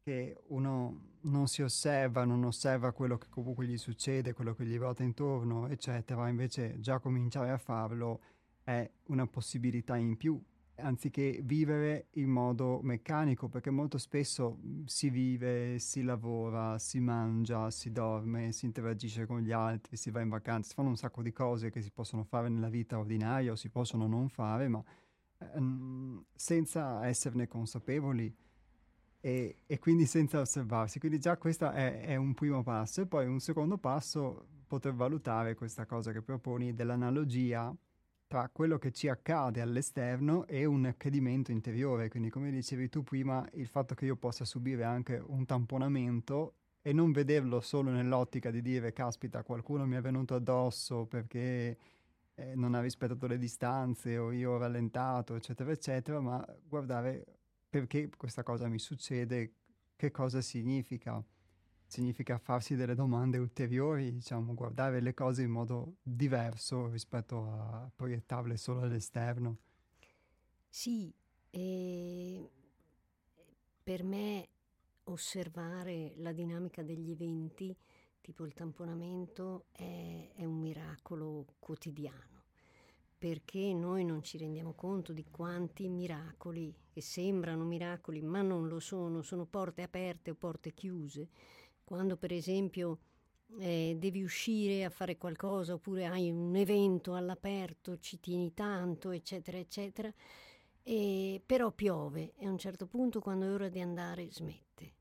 che 0.03 0.37
uno 0.49 1.19
non 1.21 1.47
si 1.47 1.63
osserva, 1.63 2.25
non 2.25 2.43
osserva 2.43 2.91
quello 2.91 3.19
che 3.19 3.29
comunque 3.29 3.67
gli 3.67 3.79
succede, 3.79 4.33
quello 4.33 4.53
che 4.55 4.65
gli 4.65 4.77
ruota 4.77 5.05
intorno, 5.05 5.69
eccetera, 5.69 6.29
invece 6.29 6.81
già 6.81 6.99
cominciare 6.99 7.53
a 7.53 7.59
farlo 7.59 8.21
è 8.65 8.91
una 9.07 9.29
possibilità 9.29 9.97
in 9.97 10.17
più 10.17 10.43
anziché 10.77 11.41
vivere 11.43 12.09
in 12.13 12.31
modo 12.31 12.81
meccanico, 12.83 13.49
perché 13.49 13.71
molto 13.71 13.99
spesso 13.99 14.59
mhmm, 14.61 14.85
si 14.87 15.11
vive, 15.11 15.79
si 15.79 16.03
lavora, 16.03 16.79
si 16.79 17.01
mangia, 17.01 17.71
si 17.71 17.93
dorme, 17.93 18.53
si 18.53 18.65
interagisce 18.67 19.27
con 19.27 19.41
gli 19.41 19.53
altri, 19.53 19.97
si 19.97 20.11
va 20.11 20.21
in 20.21 20.29
vacanza, 20.29 20.69
si 20.69 20.75
fanno 20.75 20.89
un 20.89 20.97
sacco 20.97 21.23
di 21.23 21.33
cose 21.33 21.71
che 21.71 21.81
si 21.81 21.91
possono 21.91 22.25
fare 22.25 22.49
nella 22.49 22.69
vita 22.69 22.99
ordinaria 22.99 23.53
o 23.53 23.57
si 23.57 23.69
possono 23.69 24.07
non 24.07 24.29
fare, 24.29 24.69
ma 24.69 24.83
ehm, 25.55 26.25
senza 26.35 27.07
esserne 27.07 27.47
consapevoli 27.47 28.35
e, 29.21 29.63
e, 29.67 29.79
quindi 29.79 30.07
senza 30.07 30.41
osservarsi. 30.41 30.99
Quindi 30.99 31.19
già 31.19 31.37
questo 31.37 31.71
è, 31.71 32.01
è 32.03 32.17
un 32.17 32.35
primo 32.35 32.63
passo 32.63 33.03
e 33.03 33.07
poi 33.07 33.27
un 33.27 33.41
secondo 33.41 33.79
passo 33.79 34.47
poter 34.67 34.95
valutare 34.95 35.55
questa 35.55 35.87
cosa 35.87 36.13
che 36.13 36.23
proponi 36.23 36.75
dell'analogia 36.75 37.75
tra 38.33 38.49
quello 38.51 38.79
che 38.79 38.93
ci 38.93 39.11
accade 39.11 39.61
all'esterno 39.61 40.47
e 40.47 40.65
un 40.65 40.87
accadimento 40.87 41.51
interiore. 41.53 42.09
Quindi, 42.09 42.31
come 42.31 42.51
dicevi 42.51 42.89
tu 42.89 43.03
prima, 43.03 43.47
il 43.53 43.67
fatto 43.67 43.95
che 43.95 44.07
io 44.07 44.17
possa 44.17 44.47
subire 44.47 44.85
anche 44.85 45.23
un 45.23 45.45
tamponamento 45.45 46.55
e 46.81 46.95
non 46.95 47.13
vederlo 47.13 47.61
solo 47.61 47.91
nell'ottica 47.91 48.51
di 48.51 48.63
dire, 48.63 48.95
caspita, 48.95 49.43
qualcuno 49.43 49.85
mi 49.85 49.97
è 49.97 50.01
venuto 50.01 50.35
addosso 50.35 51.05
perché 51.05 51.77
eh, 52.33 52.55
non 52.55 52.75
ha 52.75 52.81
rispettato 52.81 53.27
le 53.27 53.37
distanze 53.37 54.17
o 54.17 54.33
io 54.33 54.53
ho 54.53 54.57
rallentato, 54.57 55.35
eccetera, 55.35 55.71
eccetera, 55.71 56.19
ma 56.19 56.43
guardare 56.67 57.27
perché 57.69 58.09
questa 58.17 58.43
cosa 58.43 58.67
mi 58.67 58.79
succede, 58.79 59.57
che 59.95 60.11
cosa 60.11 60.41
significa 60.41 61.23
significa 61.93 62.39
farsi 62.39 62.75
delle 62.75 62.95
domande 62.95 63.37
ulteriori, 63.37 64.11
diciamo, 64.11 64.55
guardare 64.55 65.01
le 65.01 65.13
cose 65.13 65.43
in 65.43 65.51
modo 65.51 65.97
diverso 66.03 66.89
rispetto 66.89 67.45
a 67.45 67.91
proiettarle 67.95 68.57
solo 68.57 68.81
all'esterno. 68.81 69.59
Sì, 70.71 71.13
per 73.83 74.03
me 74.05 74.49
osservare 75.05 76.15
la 76.17 76.33
dinamica 76.33 76.83
degli 76.83 77.11
eventi, 77.11 77.77
tipo 78.23 78.47
il 78.47 78.55
tamponamento, 78.55 79.67
è, 79.73 80.31
è 80.35 80.45
un 80.47 80.59
miracolo 80.61 81.45
quotidiano 81.59 82.33
perché 83.23 83.73
noi 83.73 84.05
non 84.05 84.21
ci 84.25 84.37
rendiamo 84.37 84.73
conto 84.73 85.13
di 85.13 85.25
quanti 85.31 85.89
miracoli, 85.89 86.75
che 86.91 87.01
sembrano 87.01 87.63
miracoli 87.63 88.21
ma 88.21 88.43
non 88.43 88.67
lo 88.67 88.81
sono, 88.81 89.23
sono 89.23 89.45
porte 89.45 89.83
aperte 89.83 90.33
o 90.33 90.35
porte 90.35 90.73
chiuse, 90.73 91.29
quando 91.93 92.17
per 92.17 92.33
esempio 92.33 93.01
eh, 93.59 93.97
devi 93.99 94.23
uscire 94.23 94.83
a 94.83 94.89
fare 94.89 95.19
qualcosa 95.19 95.75
oppure 95.75 96.07
hai 96.07 96.31
un 96.31 96.57
evento 96.57 97.15
all'aperto, 97.15 97.99
ci 97.99 98.19
tieni 98.19 98.55
tanto, 98.55 99.11
eccetera, 99.11 99.59
eccetera, 99.59 100.11
e, 100.83 101.43
però 101.45 101.71
piove 101.71 102.33
e 102.39 102.47
a 102.47 102.51
un 102.51 102.57
certo 102.57 102.87
punto 102.87 103.21
quando 103.21 103.45
è 103.45 103.51
ora 103.51 103.69
di 103.69 103.79
andare 103.79 104.31
smette. 104.31 104.95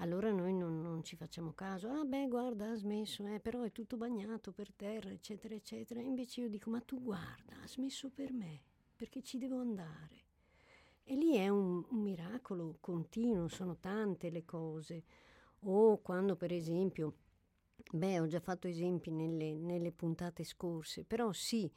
Allora 0.00 0.30
noi 0.30 0.52
non, 0.52 0.82
non 0.82 1.02
ci 1.02 1.16
facciamo 1.16 1.54
caso, 1.54 1.88
ah 1.88 2.04
beh 2.04 2.28
guarda 2.28 2.72
ha 2.72 2.74
smesso, 2.74 3.24
eh, 3.24 3.40
però 3.40 3.62
è 3.62 3.72
tutto 3.72 3.96
bagnato 3.96 4.52
per 4.52 4.70
terra, 4.74 5.08
eccetera, 5.08 5.54
eccetera. 5.54 6.02
Invece 6.02 6.42
io 6.42 6.50
dico, 6.50 6.68
ma 6.68 6.82
tu 6.82 7.00
guarda, 7.02 7.54
ha 7.62 7.66
smesso 7.66 8.10
per 8.10 8.34
me, 8.34 8.60
perché 8.94 9.22
ci 9.22 9.38
devo 9.38 9.58
andare. 9.60 10.24
E 11.04 11.14
lì 11.14 11.36
è 11.36 11.48
un, 11.48 11.82
un 11.88 12.02
miracolo 12.02 12.76
continuo, 12.80 13.48
sono 13.48 13.78
tante 13.78 14.28
le 14.28 14.44
cose 14.44 15.04
o 15.64 15.98
quando 15.98 16.36
per 16.36 16.52
esempio, 16.52 17.14
beh 17.92 18.20
ho 18.20 18.26
già 18.26 18.40
fatto 18.40 18.68
esempi 18.68 19.10
nelle, 19.10 19.54
nelle 19.54 19.92
puntate 19.92 20.44
scorse, 20.44 21.04
però 21.04 21.32
sì, 21.32 21.70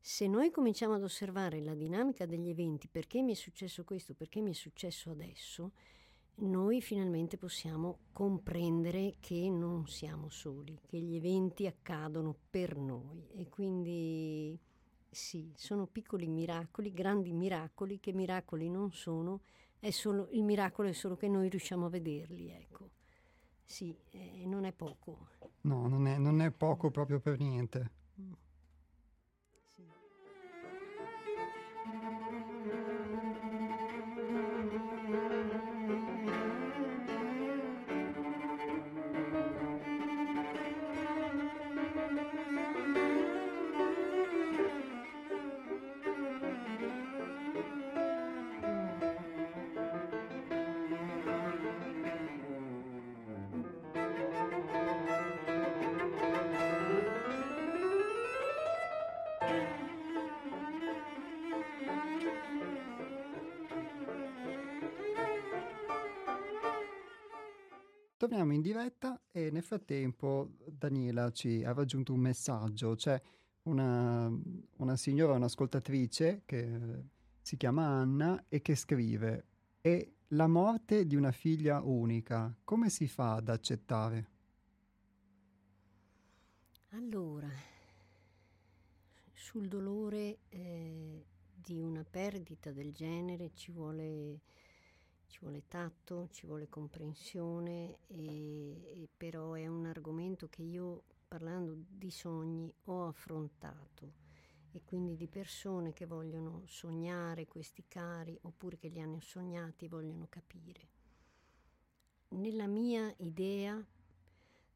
se 0.00 0.26
noi 0.26 0.50
cominciamo 0.50 0.94
ad 0.94 1.02
osservare 1.02 1.60
la 1.60 1.74
dinamica 1.74 2.26
degli 2.26 2.48
eventi, 2.48 2.88
perché 2.88 3.22
mi 3.22 3.32
è 3.32 3.36
successo 3.36 3.84
questo, 3.84 4.14
perché 4.14 4.40
mi 4.40 4.50
è 4.50 4.54
successo 4.54 5.10
adesso, 5.10 5.72
noi 6.34 6.80
finalmente 6.80 7.36
possiamo 7.36 7.98
comprendere 8.12 9.16
che 9.20 9.48
non 9.50 9.86
siamo 9.86 10.28
soli, 10.28 10.78
che 10.86 10.98
gli 10.98 11.14
eventi 11.14 11.66
accadono 11.66 12.34
per 12.50 12.76
noi 12.76 13.28
e 13.34 13.48
quindi 13.48 14.58
sì, 15.08 15.52
sono 15.54 15.86
piccoli 15.86 16.26
miracoli, 16.26 16.92
grandi 16.92 17.32
miracoli 17.32 18.00
che 18.00 18.12
miracoli 18.12 18.70
non 18.70 18.90
sono, 18.92 19.42
solo, 19.90 20.28
il 20.32 20.42
miracolo 20.42 20.88
è 20.88 20.92
solo 20.92 21.16
che 21.16 21.28
noi 21.28 21.48
riusciamo 21.48 21.86
a 21.86 21.90
vederli, 21.90 22.50
ecco. 22.50 22.90
Sì, 23.72 23.96
eh, 24.10 24.44
non 24.44 24.66
è 24.66 24.72
poco. 24.74 25.28
No, 25.62 25.88
non 25.88 26.06
è, 26.06 26.18
non 26.18 26.42
è 26.42 26.50
poco 26.50 26.90
proprio 26.90 27.20
per 27.20 27.38
niente. 27.38 27.90
Torniamo 68.52 68.54
in 68.54 68.60
diretta 68.60 69.20
e 69.30 69.50
nel 69.50 69.62
frattempo 69.62 70.50
Daniela 70.66 71.30
ci 71.32 71.64
ha 71.64 71.72
raggiunto 71.72 72.12
un 72.12 72.20
messaggio, 72.20 72.94
c'è 72.94 73.20
una, 73.62 74.30
una 74.76 74.96
signora, 74.96 75.32
un'ascoltatrice 75.34 76.42
che 76.44 77.04
si 77.40 77.56
chiama 77.56 77.86
Anna 77.86 78.44
e 78.48 78.60
che 78.60 78.74
scrive 78.74 79.46
e 79.80 80.16
la 80.28 80.46
morte 80.48 81.06
di 81.06 81.16
una 81.16 81.32
figlia 81.32 81.80
unica, 81.80 82.54
come 82.62 82.90
si 82.90 83.08
fa 83.08 83.36
ad 83.36 83.48
accettare? 83.48 84.28
Allora, 86.90 87.48
sul 89.32 89.66
dolore 89.66 90.40
eh, 90.48 91.24
di 91.54 91.80
una 91.80 92.04
perdita 92.04 92.70
del 92.70 92.92
genere 92.92 93.52
ci 93.54 93.72
vuole, 93.72 94.40
ci 95.32 95.38
vuole 95.40 95.62
tatto, 95.66 96.28
ci 96.30 96.44
vuole 96.44 96.68
comprensione, 96.68 98.00
e, 98.06 99.02
e 99.02 99.08
però 99.16 99.54
è 99.54 99.66
un 99.66 99.86
argomento 99.86 100.50
che 100.50 100.60
io 100.60 101.04
parlando 101.26 101.74
di 101.74 102.10
sogni 102.10 102.70
ho 102.84 103.06
affrontato 103.06 104.12
e 104.72 104.82
quindi 104.84 105.16
di 105.16 105.28
persone 105.28 105.94
che 105.94 106.04
vogliono 106.04 106.64
sognare 106.66 107.46
questi 107.46 107.84
cari 107.88 108.38
oppure 108.42 108.76
che 108.76 108.88
li 108.88 109.00
hanno 109.00 109.20
sognati 109.20 109.88
vogliono 109.88 110.26
capire. 110.28 110.88
Nella 112.28 112.66
mia 112.66 113.10
idea, 113.16 113.82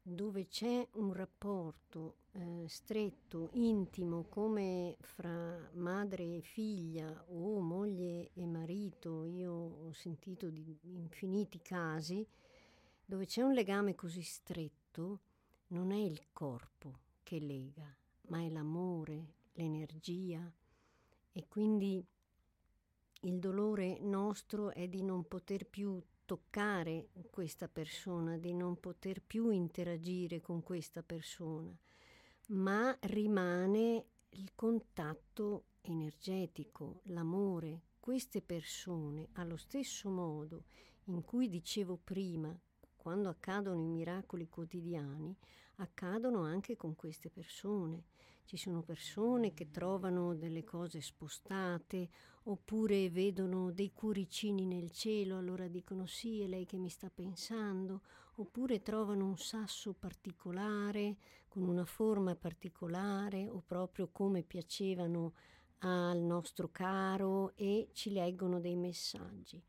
dove 0.01 0.47
c'è 0.47 0.87
un 0.93 1.13
rapporto 1.13 2.15
eh, 2.37 2.67
stretto, 2.67 3.49
intimo, 3.53 4.25
come 4.29 4.97
fra 5.01 5.69
madre 5.73 6.37
e 6.37 6.41
figlia 6.41 7.25
o 7.29 7.59
moglie 7.59 8.29
e 8.33 8.45
marito, 8.45 9.25
io 9.25 9.51
ho 9.51 9.91
sentito 9.93 10.49
di 10.49 10.77
infiniti 10.83 11.59
casi, 11.61 12.25
dove 13.03 13.25
c'è 13.25 13.41
un 13.41 13.53
legame 13.53 13.95
così 13.95 14.21
stretto, 14.21 15.19
non 15.67 15.91
è 15.91 15.97
il 15.97 16.27
corpo 16.31 16.99
che 17.23 17.39
lega, 17.39 17.95
ma 18.27 18.41
è 18.41 18.49
l'amore, 18.49 19.33
l'energia 19.53 20.51
e 21.31 21.47
quindi 21.47 22.05
il 23.21 23.39
dolore 23.39 23.97
nostro 24.01 24.71
è 24.71 24.87
di 24.87 25.01
non 25.01 25.27
poter 25.27 25.65
più 25.65 25.99
toccare 26.25 27.07
questa 27.31 27.67
persona, 27.67 28.37
di 28.37 28.53
non 28.53 28.79
poter 28.79 29.21
più 29.21 29.49
interagire 29.49 30.39
con 30.39 30.61
questa 30.61 31.01
persona, 31.01 31.75
ma 32.47 32.95
rimane 33.01 34.05
il 34.29 34.51
contatto 34.55 35.65
energetico, 35.81 37.01
l'amore. 37.05 37.81
Queste 37.99 38.41
persone, 38.41 39.29
allo 39.33 39.57
stesso 39.57 40.09
modo 40.09 40.63
in 41.05 41.23
cui 41.23 41.49
dicevo 41.49 41.99
prima, 42.01 42.57
quando 42.95 43.29
accadono 43.29 43.81
i 43.81 43.87
miracoli 43.87 44.47
quotidiani, 44.47 45.35
accadono 45.75 46.43
anche 46.43 46.75
con 46.75 46.95
queste 46.95 47.29
persone. 47.29 48.05
Ci 48.45 48.55
sono 48.55 48.81
persone 48.81 49.53
che 49.53 49.69
trovano 49.71 50.33
delle 50.33 50.63
cose 50.63 51.01
spostate 51.01 52.09
oppure 52.43 53.09
vedono 53.09 53.71
dei 53.71 53.91
cuoricini 53.91 54.65
nel 54.65 54.91
cielo, 54.91 55.37
allora 55.37 55.67
dicono 55.67 56.05
sì, 56.05 56.41
è 56.41 56.47
lei 56.47 56.65
che 56.65 56.77
mi 56.77 56.89
sta 56.89 57.09
pensando, 57.09 58.01
oppure 58.35 58.81
trovano 58.81 59.25
un 59.25 59.37
sasso 59.37 59.93
particolare 59.93 61.17
con 61.57 61.69
una 61.69 61.85
forma 61.85 62.35
particolare 62.35 63.49
o 63.49 63.63
proprio 63.65 64.09
come 64.11 64.43
piacevano 64.43 65.33
al 65.79 66.19
nostro 66.19 66.69
caro 66.71 67.55
e 67.55 67.89
ci 67.93 68.11
leggono 68.11 68.59
dei 68.59 68.75
messaggi. 68.75 69.59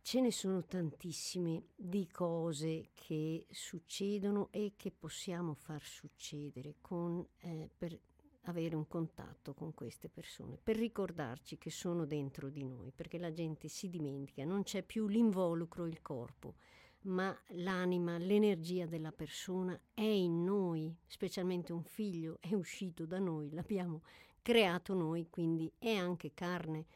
Ce 0.00 0.20
ne 0.20 0.30
sono 0.30 0.64
tantissime 0.64 1.64
di 1.74 2.06
cose 2.06 2.90
che 2.94 3.46
succedono 3.50 4.46
e 4.52 4.74
che 4.76 4.92
possiamo 4.92 5.54
far 5.54 5.82
succedere 5.82 6.76
con, 6.80 7.26
eh, 7.40 7.68
per 7.76 7.98
avere 8.42 8.76
un 8.76 8.86
contatto 8.86 9.54
con 9.54 9.74
queste 9.74 10.08
persone, 10.08 10.56
per 10.56 10.76
ricordarci 10.76 11.58
che 11.58 11.70
sono 11.70 12.04
dentro 12.04 12.48
di 12.48 12.64
noi, 12.64 12.92
perché 12.94 13.18
la 13.18 13.32
gente 13.32 13.66
si 13.66 13.88
dimentica, 13.88 14.44
non 14.44 14.62
c'è 14.62 14.84
più 14.84 15.08
l'involucro, 15.08 15.84
il 15.86 16.00
corpo, 16.00 16.54
ma 17.02 17.36
l'anima, 17.48 18.18
l'energia 18.18 18.86
della 18.86 19.12
persona 19.12 19.78
è 19.94 20.02
in 20.02 20.44
noi, 20.44 20.94
specialmente 21.06 21.72
un 21.72 21.84
figlio 21.84 22.38
è 22.40 22.54
uscito 22.54 23.06
da 23.06 23.18
noi, 23.18 23.50
l'abbiamo 23.50 24.02
creato 24.42 24.94
noi, 24.94 25.28
quindi 25.30 25.72
è 25.78 25.94
anche 25.94 26.32
carne 26.34 26.86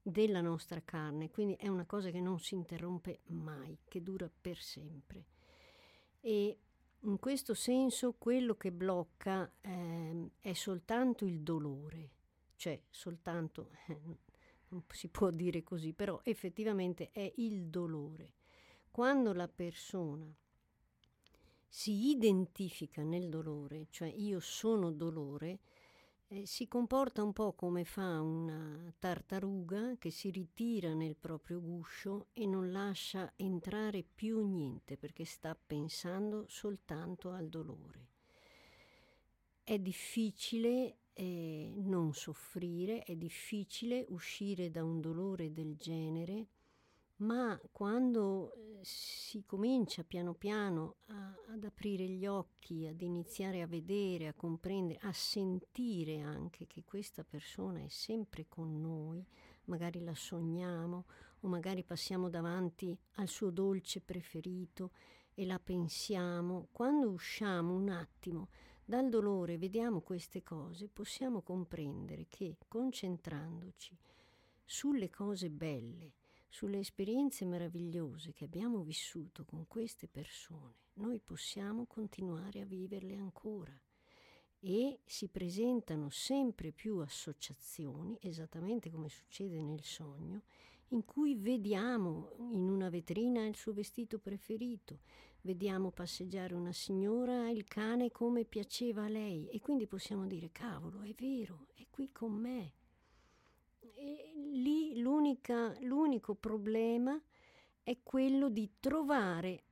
della 0.00 0.40
nostra 0.40 0.80
carne, 0.84 1.30
quindi 1.30 1.54
è 1.54 1.68
una 1.68 1.84
cosa 1.84 2.10
che 2.10 2.20
non 2.20 2.38
si 2.38 2.54
interrompe 2.54 3.20
mai, 3.26 3.78
che 3.88 4.02
dura 4.02 4.30
per 4.40 4.58
sempre. 4.58 5.24
E 6.20 6.58
in 7.00 7.18
questo 7.18 7.54
senso 7.54 8.14
quello 8.14 8.56
che 8.56 8.72
blocca 8.72 9.50
eh, 9.60 10.30
è 10.40 10.52
soltanto 10.52 11.24
il 11.24 11.40
dolore, 11.40 12.10
cioè 12.56 12.80
soltanto, 12.90 13.70
eh, 13.88 14.00
non 14.70 14.84
si 14.88 15.08
può 15.08 15.30
dire 15.30 15.62
così, 15.62 15.92
però 15.92 16.20
effettivamente 16.24 17.10
è 17.12 17.32
il 17.36 17.66
dolore. 17.66 18.32
Quando 18.90 19.32
la 19.32 19.48
persona 19.48 20.26
si 21.68 22.10
identifica 22.10 23.02
nel 23.02 23.28
dolore, 23.28 23.86
cioè 23.90 24.08
io 24.08 24.40
sono 24.40 24.90
dolore, 24.90 25.60
eh, 26.28 26.46
si 26.46 26.68
comporta 26.68 27.22
un 27.22 27.32
po' 27.32 27.54
come 27.54 27.84
fa 27.84 28.20
una 28.20 28.92
tartaruga 28.98 29.96
che 29.98 30.10
si 30.10 30.30
ritira 30.30 30.92
nel 30.92 31.16
proprio 31.16 31.60
guscio 31.60 32.26
e 32.32 32.46
non 32.46 32.70
lascia 32.70 33.32
entrare 33.36 34.02
più 34.02 34.46
niente 34.46 34.96
perché 34.96 35.24
sta 35.24 35.56
pensando 35.56 36.46
soltanto 36.48 37.30
al 37.30 37.48
dolore. 37.48 38.06
È 39.62 39.78
difficile 39.78 40.98
eh, 41.12 41.72
non 41.76 42.12
soffrire, 42.14 43.02
è 43.02 43.14
difficile 43.16 44.04
uscire 44.08 44.70
da 44.70 44.84
un 44.84 45.00
dolore 45.00 45.52
del 45.52 45.76
genere 45.76 46.46
ma 47.18 47.60
quando 47.72 48.52
eh, 48.52 48.78
si 48.82 49.44
comincia 49.44 50.04
piano 50.04 50.34
piano 50.34 50.96
a, 51.06 51.34
ad 51.48 51.64
aprire 51.64 52.04
gli 52.06 52.26
occhi, 52.26 52.86
ad 52.86 53.00
iniziare 53.00 53.62
a 53.62 53.66
vedere, 53.66 54.28
a 54.28 54.34
comprendere, 54.34 55.00
a 55.02 55.12
sentire 55.12 56.20
anche 56.20 56.66
che 56.66 56.84
questa 56.84 57.24
persona 57.24 57.80
è 57.80 57.88
sempre 57.88 58.46
con 58.48 58.80
noi, 58.80 59.24
magari 59.64 60.02
la 60.02 60.14
sogniamo 60.14 61.06
o 61.40 61.48
magari 61.48 61.82
passiamo 61.82 62.28
davanti 62.28 62.96
al 63.14 63.28
suo 63.28 63.50
dolce 63.50 64.00
preferito 64.00 64.92
e 65.34 65.44
la 65.46 65.58
pensiamo, 65.58 66.68
quando 66.72 67.10
usciamo 67.10 67.74
un 67.74 67.88
attimo 67.88 68.48
dal 68.84 69.08
dolore 69.08 69.54
e 69.54 69.58
vediamo 69.58 70.00
queste 70.00 70.42
cose, 70.42 70.88
possiamo 70.88 71.42
comprendere 71.42 72.26
che 72.28 72.56
concentrandoci 72.66 73.96
sulle 74.64 75.10
cose 75.10 75.50
belle, 75.50 76.12
sulle 76.48 76.78
esperienze 76.78 77.44
meravigliose 77.44 78.32
che 78.32 78.44
abbiamo 78.44 78.82
vissuto 78.82 79.44
con 79.44 79.66
queste 79.66 80.08
persone, 80.08 80.86
noi 80.94 81.20
possiamo 81.20 81.86
continuare 81.86 82.60
a 82.60 82.64
viverle 82.64 83.16
ancora. 83.16 83.78
E 84.60 85.00
si 85.04 85.28
presentano 85.28 86.10
sempre 86.10 86.72
più 86.72 86.98
associazioni, 86.98 88.18
esattamente 88.20 88.90
come 88.90 89.08
succede 89.08 89.62
nel 89.62 89.84
sogno, 89.84 90.42
in 90.88 91.04
cui 91.04 91.36
vediamo 91.36 92.32
in 92.52 92.68
una 92.68 92.88
vetrina 92.88 93.46
il 93.46 93.54
suo 93.54 93.72
vestito 93.72 94.18
preferito, 94.18 95.00
vediamo 95.42 95.90
passeggiare 95.90 96.54
una 96.54 96.72
signora 96.72 97.50
il 97.50 97.64
cane 97.64 98.10
come 98.10 98.44
piaceva 98.44 99.04
a 99.04 99.08
lei. 99.08 99.48
E 99.48 99.60
quindi 99.60 99.86
possiamo 99.86 100.26
dire 100.26 100.50
cavolo, 100.50 101.02
è 101.02 101.12
vero, 101.14 101.68
è 101.74 101.86
qui 101.90 102.10
con 102.10 102.32
me, 102.32 102.72
e 103.94 104.32
lì 104.34 105.00
l'unico 105.00 106.34
problema 106.34 107.20
è 107.82 107.98
quello 108.02 108.48
di 108.48 108.70
trovare, 108.80 109.64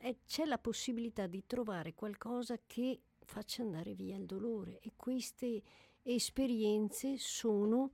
eh, 0.00 0.18
c'è 0.26 0.44
la 0.44 0.58
possibilità 0.58 1.26
di 1.26 1.44
trovare 1.46 1.94
qualcosa 1.94 2.58
che 2.66 3.02
faccia 3.24 3.62
andare 3.62 3.94
via 3.94 4.16
il 4.16 4.26
dolore 4.26 4.80
e 4.80 4.92
queste 4.96 5.62
esperienze 6.02 7.16
sono 7.16 7.92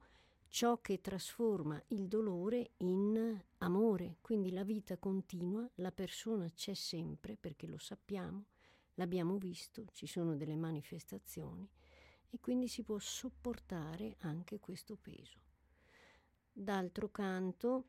ciò 0.48 0.80
che 0.80 1.00
trasforma 1.00 1.82
il 1.88 2.06
dolore 2.08 2.70
in 2.78 3.38
amore, 3.58 4.16
quindi 4.22 4.50
la 4.52 4.64
vita 4.64 4.96
continua, 4.96 5.68
la 5.76 5.92
persona 5.92 6.48
c'è 6.48 6.72
sempre 6.72 7.36
perché 7.36 7.66
lo 7.66 7.78
sappiamo, 7.78 8.46
l'abbiamo 8.94 9.36
visto, 9.36 9.84
ci 9.92 10.06
sono 10.06 10.36
delle 10.36 10.56
manifestazioni 10.56 11.68
e 12.30 12.40
quindi 12.40 12.68
si 12.68 12.82
può 12.82 12.98
sopportare 12.98 14.16
anche 14.20 14.58
questo 14.58 14.96
peso. 14.96 15.45
D'altro 16.58 17.10
canto, 17.10 17.84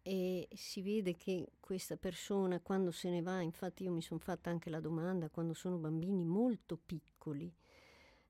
e 0.00 0.48
si 0.54 0.80
vede 0.80 1.14
che 1.14 1.52
questa 1.60 1.98
persona 1.98 2.58
quando 2.60 2.90
se 2.90 3.10
ne 3.10 3.20
va, 3.20 3.42
infatti 3.42 3.82
io 3.82 3.92
mi 3.92 4.00
sono 4.00 4.18
fatta 4.18 4.48
anche 4.48 4.70
la 4.70 4.80
domanda, 4.80 5.28
quando 5.28 5.52
sono 5.52 5.76
bambini 5.76 6.24
molto 6.24 6.78
piccoli, 6.78 7.52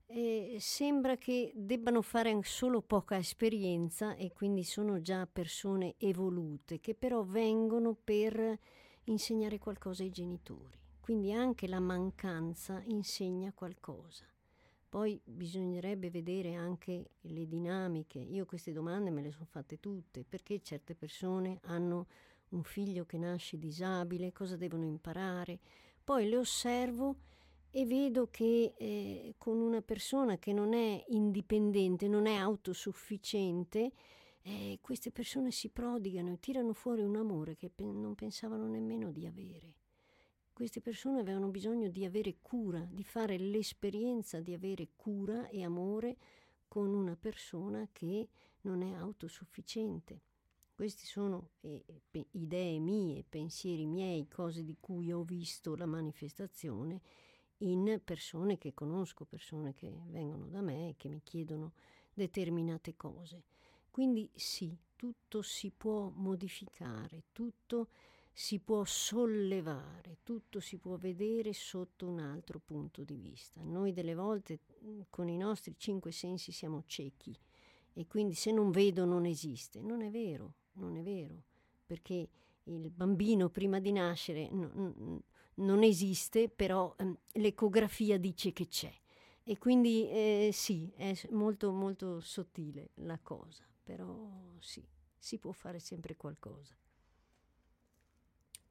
eh, 0.07 0.57
sembra 0.59 1.17
che 1.17 1.53
debbano 1.55 2.03
fare 2.03 2.37
solo 2.43 2.83
poca 2.83 3.17
esperienza 3.17 4.17
e 4.17 4.33
quindi 4.33 4.65
sono 4.65 5.01
già 5.01 5.29
persone 5.29 5.95
evolute, 5.99 6.81
che 6.81 6.97
però 6.97 7.23
vengono 7.23 7.95
per 7.95 8.59
insegnare 9.05 9.59
qualcosa 9.59 10.03
ai 10.03 10.11
genitori. 10.11 10.77
Quindi 10.99 11.33
anche 11.33 11.69
la 11.69 11.79
mancanza 11.79 12.83
insegna 12.87 13.53
qualcosa. 13.53 14.25
Poi 14.97 15.21
bisognerebbe 15.23 16.09
vedere 16.09 16.55
anche 16.55 17.11
le 17.21 17.47
dinamiche. 17.47 18.19
Io 18.19 18.47
queste 18.47 18.73
domande 18.73 19.11
me 19.11 19.21
le 19.21 19.31
sono 19.31 19.45
fatte 19.45 19.79
tutte. 19.79 20.25
Perché 20.25 20.63
certe 20.63 20.95
persone 20.95 21.59
hanno 21.65 22.07
un 22.53 22.63
figlio 22.63 23.05
che 23.05 23.19
nasce 23.19 23.59
disabile? 23.59 24.33
Cosa 24.33 24.57
devono 24.57 24.87
imparare? 24.87 25.59
Poi 26.03 26.27
le 26.27 26.39
osservo 26.39 27.17
e 27.69 27.85
vedo 27.85 28.29
che 28.31 28.73
eh, 28.75 29.35
con 29.37 29.59
una 29.59 29.83
persona 29.83 30.39
che 30.39 30.55
non 30.55 30.73
è 30.73 31.05
indipendente, 31.09 32.09
non 32.09 32.25
è 32.25 32.37
autosufficiente, 32.37 33.93
eh, 34.41 34.79
queste 34.81 35.11
persone 35.11 35.51
si 35.51 35.69
prodigano 35.69 36.33
e 36.33 36.41
tirano 36.41 36.73
fuori 36.73 37.03
un 37.03 37.17
amore 37.17 37.55
che 37.55 37.69
pe- 37.69 37.85
non 37.85 38.15
pensavano 38.15 38.67
nemmeno 38.67 39.13
di 39.13 39.27
avere. 39.27 39.75
Queste 40.57 40.81
persone 40.81 41.21
avevano 41.21 41.49
bisogno 41.49 41.91
di 41.91 42.07
avere 42.07 42.37
cura, 42.41 42.81
di 42.91 43.05
fare 43.05 43.37
l'esperienza 43.37 44.41
di 44.41 44.55
avere 44.55 44.89
cura 44.97 45.49
e 45.49 45.63
amore 45.63 46.17
con 46.67 46.95
una 46.95 47.15
persona 47.15 47.87
che 47.93 48.27
non 48.63 48.81
è 48.81 48.95
autosufficiente. 48.95 50.19
Queste 50.75 51.05
sono 51.05 51.51
eh, 51.61 51.85
idee 52.31 52.79
mie, 52.79 53.23
pensieri 53.29 53.85
miei, 53.85 54.29
cose 54.29 54.65
di 54.65 54.79
cui 54.81 55.13
ho 55.13 55.25
visto 55.25 55.77
la 55.77 55.85
manifestazione 55.85 57.03
in 57.59 58.01
persone 58.03 58.57
che 58.57 58.73
conosco, 58.73 59.27
persone 59.27 59.75
che 59.75 59.93
vengono 60.07 60.47
da 60.47 60.63
me 60.63 60.89
e 60.89 60.95
che 60.97 61.11
mi 61.11 61.21
chiedono 61.23 61.75
determinate 62.15 62.97
cose. 62.97 63.43
Quindi 63.91 64.31
sì, 64.35 64.75
tutto 64.97 65.43
si 65.43 65.71
può 65.71 66.11
modificare, 66.15 67.25
tutto 67.33 67.89
si 68.39 68.59
può 68.59 68.85
sollevare, 68.85 70.19
tutto 70.23 70.61
si 70.61 70.77
può 70.77 70.97
vedere 70.97 71.55
sotto 71.55 72.07
un 72.07 72.19
altro 72.19 72.59
punto 72.63 73.03
di 73.03 73.17
vista. 73.17 73.63
Noi 73.63 73.95
delle 73.95 74.15
volte 74.15 74.61
con 75.09 75.31
i 75.31 75.39
nostri 75.39 75.75
cinque 75.79 76.13
sensi 76.13 76.53
siamo 76.53 76.83
ciechi 76.85 77.35
e 77.95 78.07
quindi 78.07 78.35
se 78.35 78.53
non 78.53 78.71
vedo 78.71 79.07
non 79.07 79.25
esiste. 79.25 79.81
Non 79.81 80.03
è 80.03 80.11
vero, 80.11 80.53
non 80.73 80.99
è 80.99 81.03
vero, 81.03 81.45
perché 81.87 82.29
il 82.65 82.91
bambino 82.91 83.49
prima 83.49 83.81
di 83.81 83.91
nascere 83.91 84.51
non, 84.51 85.23
non 85.55 85.83
esiste, 85.83 86.51
però 86.51 86.95
ehm, 86.99 87.17
l'ecografia 87.37 88.19
dice 88.19 88.53
che 88.53 88.69
c'è. 88.69 88.93
E 89.45 89.57
quindi 89.57 90.11
eh, 90.11 90.51
sì, 90.53 90.93
è 90.95 91.19
molto 91.31 91.73
molto 91.73 92.21
sottile 92.21 92.91
la 92.97 93.19
cosa, 93.19 93.65
però 93.83 94.29
sì, 94.59 94.87
si 95.17 95.39
può 95.39 95.53
fare 95.53 95.79
sempre 95.79 96.17
qualcosa. 96.17 96.77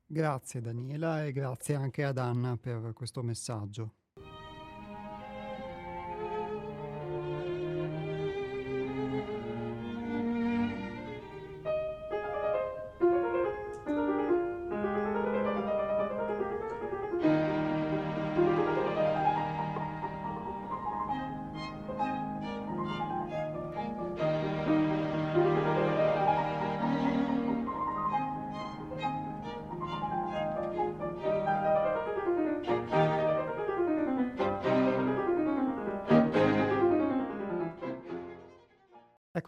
Grazie 0.08 0.62
Daniela 0.62 1.26
e 1.26 1.32
grazie 1.32 1.76
anche 1.76 2.04
ad 2.04 2.18
Anna 2.18 2.58
per 2.58 2.94
questo 2.94 3.22
messaggio. 3.22 3.94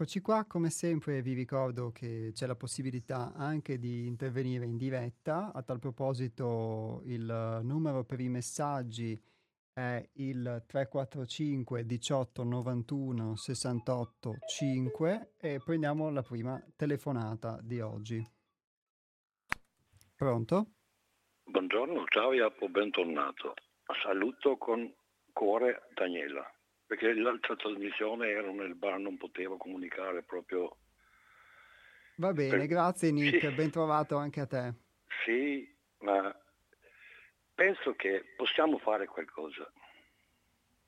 Eccoci 0.08 0.24
qua, 0.24 0.46
come 0.46 0.70
sempre 0.70 1.20
vi 1.20 1.34
ricordo 1.34 1.90
che 1.90 2.30
c'è 2.32 2.46
la 2.46 2.56
possibilità 2.56 3.34
anche 3.36 3.78
di 3.78 4.06
intervenire 4.06 4.64
in 4.64 4.78
diretta. 4.78 5.52
A 5.52 5.62
tal 5.62 5.80
proposito 5.80 7.02
il 7.04 7.60
numero 7.62 8.04
per 8.04 8.18
i 8.20 8.30
messaggi 8.30 9.22
è 9.70 10.02
il 10.14 10.64
345 10.66 11.84
18 11.84 12.42
91 12.42 13.36
68 13.36 14.36
5 14.48 15.34
e 15.36 15.60
prendiamo 15.62 16.08
la 16.08 16.22
prima 16.22 16.58
telefonata 16.74 17.60
di 17.60 17.80
oggi. 17.80 18.26
Pronto? 20.16 20.66
Buongiorno, 21.44 22.06
ciao 22.06 22.32
Iapo, 22.32 22.66
bentornato. 22.70 23.52
Saluto 24.02 24.56
con 24.56 24.90
cuore 25.34 25.82
Daniela 25.92 26.50
perché 26.88 27.12
l'altra 27.12 27.54
trasmissione 27.54 28.30
ero 28.30 28.50
nel 28.50 28.74
bar, 28.74 28.98
non 28.98 29.18
potevo 29.18 29.58
comunicare 29.58 30.22
proprio. 30.22 30.78
Va 32.16 32.32
bene, 32.32 32.56
per... 32.56 32.66
grazie 32.66 33.12
Nick, 33.12 33.40
sì. 33.40 33.54
ben 33.54 33.70
trovato 33.70 34.16
anche 34.16 34.40
a 34.40 34.46
te. 34.46 34.72
Sì, 35.22 35.70
ma 35.98 36.34
penso 37.54 37.94
che 37.94 38.32
possiamo 38.34 38.78
fare 38.78 39.06
qualcosa. 39.06 39.70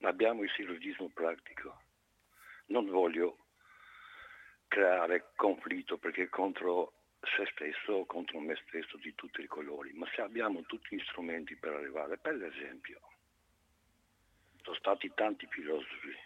Abbiamo 0.00 0.42
il 0.42 0.50
sillogismo 0.56 1.10
pratico. 1.12 1.82
Non 2.68 2.86
voglio 2.86 3.36
creare 4.68 5.32
conflitto 5.36 5.98
perché 5.98 6.30
contro 6.30 6.94
se 7.36 7.46
stesso 7.52 7.92
o 7.92 8.06
contro 8.06 8.40
me 8.40 8.56
stesso 8.66 8.96
di 8.96 9.14
tutti 9.14 9.42
i 9.42 9.46
colori, 9.46 9.92
ma 9.92 10.08
se 10.14 10.22
abbiamo 10.22 10.62
tutti 10.62 10.96
gli 10.96 11.02
strumenti 11.02 11.56
per 11.56 11.74
arrivare, 11.74 12.16
per 12.16 12.42
esempio, 12.42 13.00
sono 14.62 14.76
stati 14.76 15.10
tanti 15.14 15.46
filosofi 15.46 16.16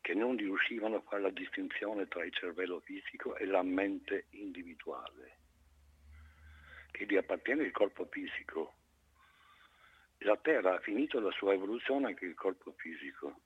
che 0.00 0.14
non 0.14 0.36
riuscivano 0.36 0.96
a 0.96 1.00
fare 1.00 1.22
la 1.22 1.30
distinzione 1.30 2.08
tra 2.08 2.24
il 2.24 2.32
cervello 2.32 2.80
fisico 2.80 3.36
e 3.36 3.46
la 3.46 3.62
mente 3.62 4.26
individuale, 4.30 5.38
che 6.90 7.06
gli 7.06 7.16
appartiene 7.16 7.62
il 7.62 7.70
corpo 7.70 8.04
fisico. 8.06 8.74
La 10.18 10.36
Terra 10.36 10.74
ha 10.74 10.80
finito 10.80 11.20
la 11.20 11.30
sua 11.30 11.52
evoluzione 11.52 12.06
anche 12.08 12.24
il 12.24 12.34
corpo 12.34 12.72
fisico. 12.72 13.40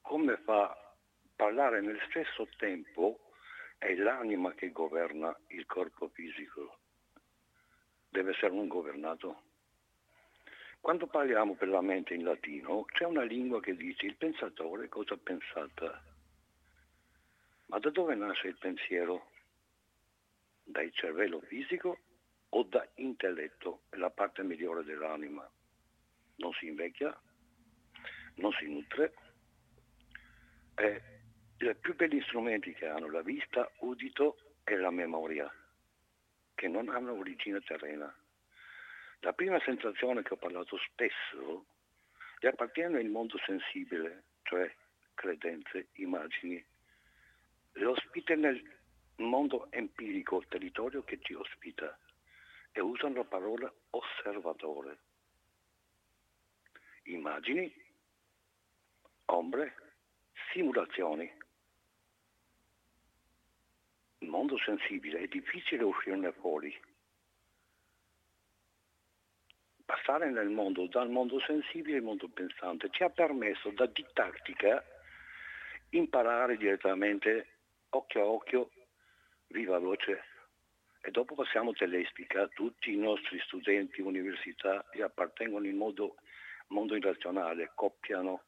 Come 0.00 0.36
fa 0.38 0.64
a 0.64 0.94
parlare 1.36 1.80
nel 1.80 2.00
stesso 2.08 2.48
tempo 2.56 3.30
è 3.78 3.94
l'anima 3.94 4.52
che 4.54 4.72
governa 4.72 5.36
il 5.48 5.66
corpo 5.66 6.08
fisico. 6.08 6.78
Deve 8.08 8.32
essere 8.32 8.52
un 8.52 8.66
governato. 8.66 9.49
Quando 10.80 11.06
parliamo 11.06 11.54
per 11.54 11.68
la 11.68 11.82
mente 11.82 12.14
in 12.14 12.24
latino 12.24 12.84
c'è 12.86 13.04
una 13.04 13.22
lingua 13.22 13.60
che 13.60 13.76
dice 13.76 14.06
il 14.06 14.16
pensatore 14.16 14.88
cosa 14.88 15.14
pensata. 15.16 16.02
Ma 17.66 17.78
da 17.78 17.90
dove 17.90 18.14
nasce 18.14 18.48
il 18.48 18.56
pensiero? 18.56 19.28
Dal 20.64 20.90
cervello 20.92 21.40
fisico 21.40 21.98
o 22.48 22.62
da 22.62 22.88
intelletto, 22.94 23.82
la 23.90 24.10
parte 24.10 24.42
migliore 24.42 24.82
dell'anima? 24.82 25.48
Non 26.36 26.52
si 26.54 26.66
invecchia, 26.66 27.16
non 28.36 28.50
si 28.52 28.66
nutre. 28.66 29.14
È 30.74 31.02
i 31.58 31.76
più 31.76 31.94
belli 31.94 32.22
strumenti 32.22 32.72
che 32.72 32.86
hanno 32.86 33.10
la 33.10 33.22
vista, 33.22 33.70
udito 33.80 34.38
e 34.64 34.76
la 34.76 34.90
memoria, 34.90 35.52
che 36.54 36.68
non 36.68 36.88
hanno 36.88 37.12
origine 37.12 37.60
terrena. 37.60 38.12
La 39.20 39.32
prima 39.34 39.60
sensazione 39.60 40.22
che 40.22 40.32
ho 40.32 40.38
parlato 40.38 40.78
spesso 40.78 41.66
gli 42.38 42.46
appartiene 42.46 43.00
il 43.00 43.10
mondo 43.10 43.36
sensibile, 43.44 44.24
cioè 44.44 44.74
credenze, 45.12 45.88
immagini. 45.94 46.64
L'ospite 47.72 48.34
nel 48.34 48.62
mondo 49.16 49.70
empirico, 49.72 50.38
il 50.38 50.46
territorio 50.48 51.02
che 51.02 51.20
ci 51.20 51.34
ospita, 51.34 51.98
e 52.72 52.80
usano 52.80 53.16
la 53.16 53.24
parola 53.24 53.70
osservatore. 53.90 54.98
Immagini, 57.04 57.70
ombre, 59.26 59.74
simulazioni. 60.50 61.30
Il 64.18 64.28
mondo 64.28 64.56
sensibile 64.58 65.18
è 65.20 65.26
difficile 65.26 65.84
uscirne 65.84 66.32
fuori 66.32 66.74
passare 69.90 70.30
nel 70.30 70.48
mondo, 70.48 70.86
dal 70.86 71.10
mondo 71.10 71.40
sensibile 71.40 71.96
al 71.96 72.04
mondo 72.04 72.28
pensante, 72.28 72.90
ci 72.90 73.02
ha 73.02 73.10
permesso 73.10 73.70
da 73.70 73.86
didattica 73.86 74.84
imparare 75.90 76.56
direttamente 76.56 77.58
occhio 77.88 78.22
a 78.22 78.26
occhio, 78.26 78.70
viva 79.48 79.80
voce. 79.80 80.22
E 81.02 81.10
dopo 81.10 81.34
passiamo 81.34 81.72
telestica, 81.72 82.46
tutti 82.48 82.92
i 82.92 82.96
nostri 82.96 83.40
studenti 83.40 84.00
università 84.00 84.86
che 84.92 85.02
appartengono 85.02 85.66
in 85.66 85.76
modo 85.76 86.14
mondo 86.68 86.94
irrazionale, 86.94 87.72
coppiano, 87.74 88.44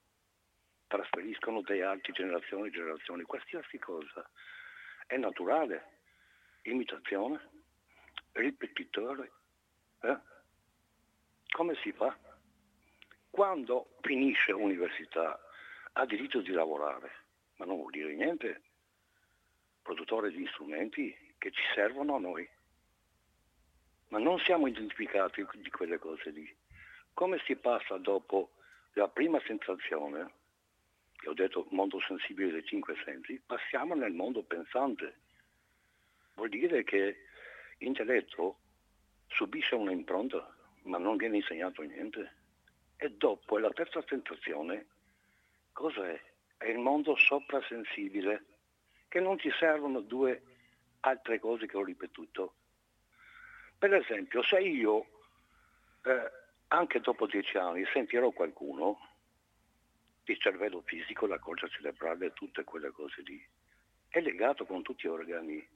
trasferiscono 0.87 1.61
da 1.63 1.91
altre 1.91 2.13
generazioni 2.13 2.69
in 2.69 2.73
generazioni, 2.75 3.25
qualsiasi 3.25 3.79
cosa. 3.79 4.25
È 5.07 5.17
naturale, 5.17 5.99
imitazione. 6.63 7.41
ripetitore. 8.33 9.33
Eh? 10.03 10.31
Come 11.53 11.75
si 11.83 11.93
fa? 11.93 12.17
Quando 13.29 13.97
finisce 14.01 14.53
l'università 14.53 15.39
ha 15.93 16.07
diritto 16.07 16.41
di 16.41 16.51
lavorare, 16.51 17.11
ma 17.57 17.67
non 17.67 17.77
vuol 17.77 17.91
dire 17.91 18.15
niente. 18.15 18.63
Produttore 19.83 20.31
di 20.31 20.47
strumenti 20.49 21.15
che 21.37 21.51
ci 21.51 21.63
servono 21.75 22.17
a 22.17 22.21
noi. 22.21 22.49
Ma 24.09 24.19
non 24.19 24.39
siamo 24.39 24.67
identificati 24.67 25.47
di 25.57 25.71
quelle 25.71 25.99
cose 25.99 26.31
lì. 26.31 26.57
Come 27.13 27.39
si 27.45 27.55
passa 27.57 27.99
dopo 27.99 28.53
la 28.95 29.09
prima 29.09 29.39
sensazione, 29.47 30.33
che 31.17 31.29
ho 31.29 31.35
detto 31.35 31.67
mondo 31.71 32.01
sensibile 32.01 32.51
dei 32.51 32.65
cinque 32.65 32.97
sensi, 33.05 33.41
passiamo 33.45 33.95
nel 33.95 34.13
mondo 34.13 34.43
pensante. 34.43 35.21
Vuol 36.35 36.49
dire 36.49 36.83
che 36.83 37.27
l'intelletto 37.79 38.59
subisce 39.27 39.75
un'impronta, 39.75 40.61
ma 40.83 40.99
non 40.99 41.17
viene 41.17 41.37
insegnato 41.37 41.83
niente. 41.83 42.33
E 42.97 43.11
dopo, 43.11 43.59
la 43.59 43.71
terza 43.71 44.03
sensazione, 44.07 44.87
cos'è? 45.73 46.21
È 46.57 46.67
il 46.67 46.79
mondo 46.79 47.17
soprasensibile, 47.17 48.45
che 49.09 49.21
non 49.21 49.39
ci 49.39 49.51
servono 49.59 50.01
due 50.01 50.43
altre 51.01 51.39
cose 51.39 51.67
che 51.67 51.77
ho 51.77 51.85
ripetuto. 51.85 52.55
Per 53.79 53.93
esempio, 53.93 54.43
se 54.43 54.61
io, 54.61 55.07
eh, 56.05 56.31
anche 56.69 57.01
dopo 57.01 57.27
dieci 57.27 57.57
anni, 57.57 57.85
sentirò 57.93 58.31
qualcuno, 58.31 59.11
il 60.25 60.39
cervello 60.39 60.83
fisico, 60.83 61.27
la 61.27 61.39
corsa 61.39 61.67
cerebrale, 61.69 62.33
tutte 62.33 62.63
quelle 62.63 62.91
cose 62.91 63.23
lì, 63.23 63.45
è 64.09 64.21
legato 64.21 64.65
con 64.65 64.83
tutti 64.83 65.07
gli 65.07 65.11
organi, 65.11 65.69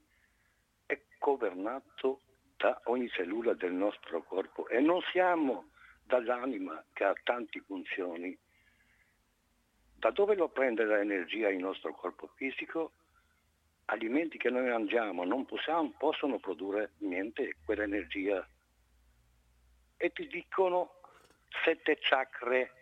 è 0.87 1.01
governato 1.19 2.21
da 2.57 2.81
ogni 2.85 3.09
cellula 3.09 3.53
del 3.55 3.73
nostro 3.73 4.23
corpo 4.23 4.69
e 4.69 4.81
non 4.81 5.01
siamo 5.13 5.71
dall'anima 6.05 6.83
che 6.93 7.05
ha 7.05 7.15
tante 7.23 7.61
funzioni. 7.61 8.37
Da 9.99 10.11
dove 10.11 10.35
lo 10.35 10.49
prende 10.49 10.85
l'energia 10.85 11.49
il 11.49 11.59
nostro 11.59 11.93
corpo 11.95 12.29
fisico? 12.37 12.93
Alimenti 13.87 14.39
che 14.39 14.51
noi 14.51 14.69
mangiamo 14.69 15.25
non 15.25 15.45
possiamo, 15.45 15.95
possono 15.97 16.39
produrre 16.39 16.93
niente, 16.99 17.57
quell'energia. 17.65 18.47
E 19.97 20.13
ti 20.13 20.27
dicono 20.27 21.01
sette 21.65 21.99
chakre. 22.01 22.73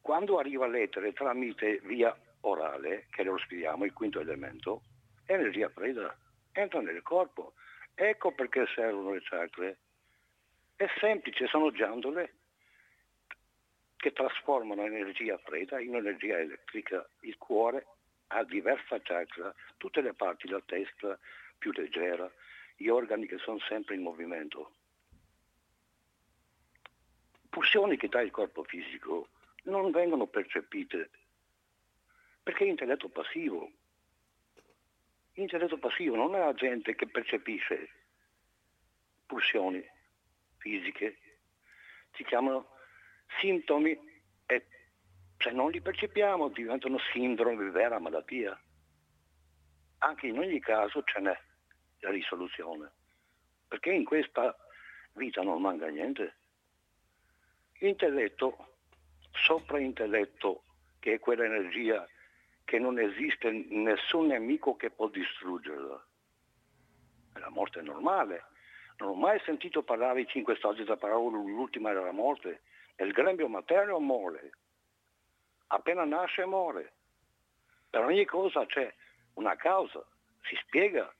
Quando 0.00 0.38
arriva 0.38 0.66
l'etere 0.66 1.12
tramite 1.12 1.78
via 1.84 2.16
orale, 2.40 3.06
che 3.10 3.22
lo 3.22 3.36
spieghiamo, 3.38 3.84
il 3.84 3.92
quinto 3.92 4.20
elemento, 4.20 4.82
energia 5.26 5.68
fredda, 5.68 6.16
entra 6.52 6.80
nel 6.80 7.02
corpo. 7.02 7.54
Ecco 7.94 8.32
perché 8.32 8.66
servono 8.74 9.12
le 9.12 9.22
chakre. 9.22 9.78
È 10.76 10.86
semplice, 10.98 11.46
sono 11.46 11.70
giandole 11.70 12.34
che 13.96 14.12
trasformano 14.12 14.84
energia 14.84 15.36
fredda 15.38 15.80
in 15.80 15.94
energia 15.94 16.38
elettrica. 16.38 17.06
Il 17.20 17.36
cuore 17.36 17.86
ha 18.28 18.44
diversa 18.44 19.00
chakra, 19.02 19.54
tutte 19.76 20.00
le 20.00 20.14
parti, 20.14 20.48
la 20.48 20.62
testa 20.64 21.18
più 21.58 21.72
leggera, 21.72 22.30
gli 22.76 22.88
organi 22.88 23.26
che 23.26 23.36
sono 23.38 23.58
sempre 23.60 23.94
in 23.94 24.02
movimento. 24.02 24.72
Pulsioni 27.50 27.96
che 27.96 28.08
dà 28.08 28.22
il 28.22 28.30
corpo 28.30 28.62
fisico 28.62 29.28
non 29.64 29.90
vengono 29.90 30.26
percepite 30.26 31.10
perché 32.42 32.64
è 32.64 32.68
intelletto 32.68 33.08
passivo. 33.08 33.70
Intelletto 35.34 35.78
passivo 35.78 36.16
non 36.16 36.34
è 36.34 36.38
la 36.38 36.54
gente 36.54 36.94
che 36.94 37.06
percepisce 37.06 37.88
pulsioni 39.26 39.82
fisiche, 40.58 41.18
si 42.12 42.24
chiamano 42.24 42.68
sintomi 43.38 43.98
e 44.46 44.66
se 45.38 45.50
non 45.52 45.70
li 45.70 45.80
percepiamo 45.80 46.48
diventano 46.48 46.98
sindrome 47.12 47.70
vera 47.70 47.98
malattia. 47.98 48.60
Anche 49.98 50.26
in 50.26 50.38
ogni 50.38 50.60
caso 50.60 51.02
ce 51.04 51.20
n'è 51.20 51.40
la 52.00 52.10
risoluzione, 52.10 52.90
perché 53.68 53.92
in 53.92 54.04
questa 54.04 54.56
vita 55.12 55.42
non 55.42 55.60
manca 55.60 55.86
niente. 55.88 56.36
Intelletto, 57.80 58.78
sopraintelletto, 59.32 60.64
che 60.98 61.14
è 61.14 61.18
quell'energia 61.18 62.06
che 62.70 62.78
non 62.78 63.00
esiste 63.00 63.50
nessun 63.50 64.28
nemico 64.28 64.76
che 64.76 64.90
può 64.90 65.08
distruggerla. 65.08 66.06
La 67.40 67.50
morte 67.50 67.80
è 67.80 67.82
normale, 67.82 68.44
non 68.98 69.08
ho 69.08 69.14
mai 69.14 69.40
sentito 69.44 69.82
parlare 69.82 70.22
di 70.22 70.28
cinque 70.28 70.54
stadi 70.54 70.84
da 70.84 70.96
parola, 70.96 71.36
l'ultima 71.36 71.90
era 71.90 72.04
la 72.04 72.12
morte. 72.12 72.60
Il 72.98 73.10
grembo 73.10 73.48
materno 73.48 73.98
muore. 73.98 74.52
Appena 75.66 76.04
nasce 76.04 76.46
muore. 76.46 76.92
Per 77.90 78.04
ogni 78.04 78.24
cosa 78.24 78.64
c'è 78.66 78.94
una 79.34 79.56
causa, 79.56 80.06
si 80.42 80.54
spiega. 80.64 81.12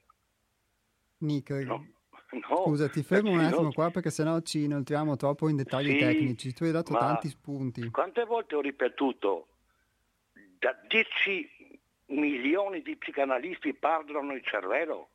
Nick, 1.19 1.51
no, 1.51 1.85
no, 2.31 2.57
scusa, 2.63 2.89
ti 2.89 3.03
fermo 3.03 3.33
un 3.33 3.41
attimo 3.41 3.63
no. 3.63 3.73
qua 3.73 3.91
perché 3.91 4.11
sennò 4.11 4.39
ci 4.39 4.63
inoltriamo 4.63 5.17
troppo 5.17 5.49
in 5.49 5.57
dettagli 5.57 5.91
sì, 5.91 5.99
tecnici. 5.99 6.53
Tu 6.53 6.63
hai 6.63 6.71
dato 6.71 6.93
tanti 6.93 7.29
spunti. 7.29 7.91
Quante 7.91 8.25
volte 8.25 8.55
ho 8.55 8.61
ripetuto? 8.61 9.47
Da 10.61 10.79
10 10.87 11.81
milioni 12.09 12.83
di 12.83 12.95
psicanalisti 12.97 13.73
parlano 13.73 14.35
il 14.35 14.45
cervello. 14.45 15.09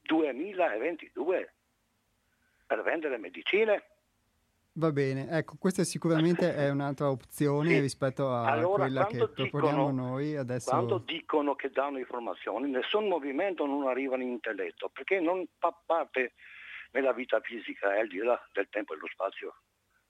2022 0.00 1.54
per 2.66 2.82
vendere 2.82 3.18
medicine. 3.18 3.84
Va 4.76 4.90
bene, 4.90 5.28
ecco, 5.28 5.56
questa 5.58 5.84
sicuramente 5.84 6.54
è 6.56 6.70
un'altra 6.70 7.10
opzione 7.10 7.74
sì. 7.74 7.80
rispetto 7.80 8.30
a 8.30 8.50
allora, 8.50 8.84
quella 8.84 9.06
che 9.06 9.28
proponiamo 9.28 9.90
noi 9.90 10.34
adesso. 10.34 10.70
Quando 10.70 10.96
dicono 10.96 11.54
che 11.54 11.70
danno 11.70 11.98
informazioni, 11.98 12.70
nessun 12.70 13.06
movimento 13.06 13.66
non 13.66 13.86
arriva 13.86 14.16
intelletto, 14.16 14.88
perché 14.88 15.20
non 15.20 15.46
fa 15.58 15.78
parte 15.84 16.32
nella 16.92 17.12
vita 17.12 17.38
fisica, 17.40 17.94
è 17.94 18.00
al 18.00 18.08
di 18.08 18.16
là 18.16 18.42
del 18.54 18.68
tempo 18.70 18.94
e 18.94 18.96
dello 18.96 19.08
spazio. 19.12 19.56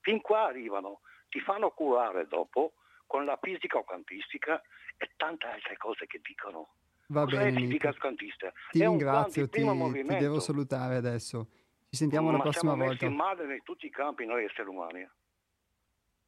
Fin 0.01 0.21
qua 0.21 0.47
arrivano, 0.47 1.01
ti 1.29 1.41
fanno 1.41 1.71
curare 1.71 2.29
dopo 2.29 2.75
con 3.07 3.25
la 3.25 3.39
fisica 3.41 3.79
o 3.79 3.85
quantistica 3.85 4.61
e 4.97 5.11
tante 5.17 5.47
altre 5.47 5.77
cose 5.77 6.07
che 6.07 6.21
dicono. 6.23 6.75
Va 7.09 7.25
Cos'è 7.25 7.37
bene, 7.53 7.61
fisica 7.61 7.93
quantistica? 7.95 8.53
Ti 8.71 8.81
è 8.81 8.87
ringrazio, 8.87 9.49
ti, 9.49 9.63
ti 9.63 10.17
devo 10.19 10.41
salutare 10.41 10.97
adesso. 10.97 11.49
Ci 11.91 11.97
sentiamo 11.97 12.31
Ma 12.31 12.37
la 12.39 12.43
prossima 12.43 12.73
siamo 12.73 12.87
volta. 12.87 13.05
messi 13.07 13.17
male 13.17 13.55
in 13.55 13.63
tutti 13.63 13.87
i 13.87 13.91
campi 13.91 14.25
noi 14.27 14.45
esseri 14.45 14.69
umani. 14.69 15.09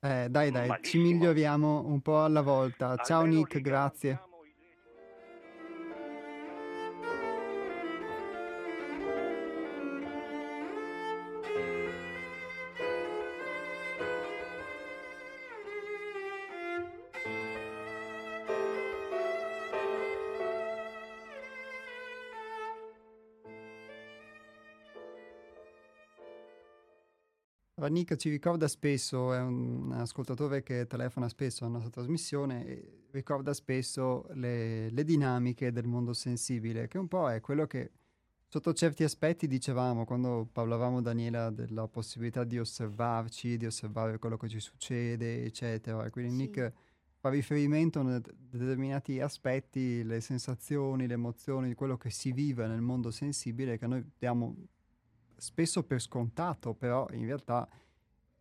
Eh, 0.01 0.29
dai, 0.29 0.51
dai, 0.51 0.64
ci 0.64 0.68
Malissimo. 0.68 1.03
miglioriamo 1.03 1.87
un 1.87 2.01
po' 2.03 2.22
alla 2.22 2.43
volta. 2.43 2.97
Ciao 2.99 3.22
Almeno 3.22 3.39
Nick, 3.41 3.61
grazie. 3.61 4.20
Allora, 27.87 28.01
Nick 28.01 28.16
ci 28.16 28.30
ricorda 28.30 28.66
spesso, 28.66 29.32
è 29.32 29.41
un 29.41 29.93
ascoltatore 29.93 30.62
che 30.64 30.87
telefona 30.89 31.28
spesso 31.28 31.64
alla 31.64 31.74
nostra 31.74 31.91
trasmissione, 31.91 32.66
e 32.66 33.07
ricorda 33.12 33.55
spesso 33.55 34.26
le, 34.32 34.91
le 34.91 35.05
dinamiche 35.05 35.70
del 35.70 35.87
mondo 35.87 36.12
sensibile, 36.12 36.89
che 36.89 36.99
un 36.99 37.07
po' 37.07 37.30
è 37.30 37.41
quello 37.41 37.66
che 37.66 37.93
sotto 38.49 38.72
certi 38.72 39.05
aspetti 39.05 39.47
dicevamo 39.47 40.05
quando 40.05 40.49
parlavamo 40.51 41.01
Daniela 41.01 41.51
della 41.51 41.87
possibilità 41.87 42.43
di 42.43 42.59
osservarci, 42.59 43.57
di 43.57 43.66
osservare 43.66 44.18
quello 44.18 44.37
che 44.37 44.49
ci 44.49 44.61
succede, 44.61 45.45
eccetera. 45.45 46.11
Quindi 46.11 46.32
Sì. 46.32 46.37
Nick 46.39 46.72
fa 47.18 47.28
riferimento 47.28 48.01
a 48.01 48.18
det- 48.18 48.34
determinati 48.37 49.20
aspetti, 49.20 50.03
le 50.03 50.20
sensazioni, 50.20 51.07
le 51.07 51.14
emozioni, 51.14 51.68
di 51.68 51.74
quello 51.74 51.97
che 51.97 52.11
si 52.11 52.32
vive 52.32 52.66
nel 52.66 52.80
mondo 52.80 53.12
sensibile 53.12 53.78
che 53.78 53.87
noi 53.87 54.05
diamo 54.18 54.57
spesso 55.37 55.82
per 55.84 56.01
scontato, 56.01 56.74
però 56.74 57.07
in 57.12 57.26
realtà 57.26 57.68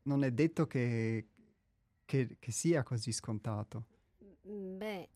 non 0.03 0.23
è 0.23 0.31
detto 0.31 0.67
che, 0.67 1.27
che- 2.05 2.37
che 2.39 2.51
sia 2.51 2.83
così 2.83 3.11
scontato. 3.11 3.85
Mm, 4.47 4.77
Beh, 4.77 5.09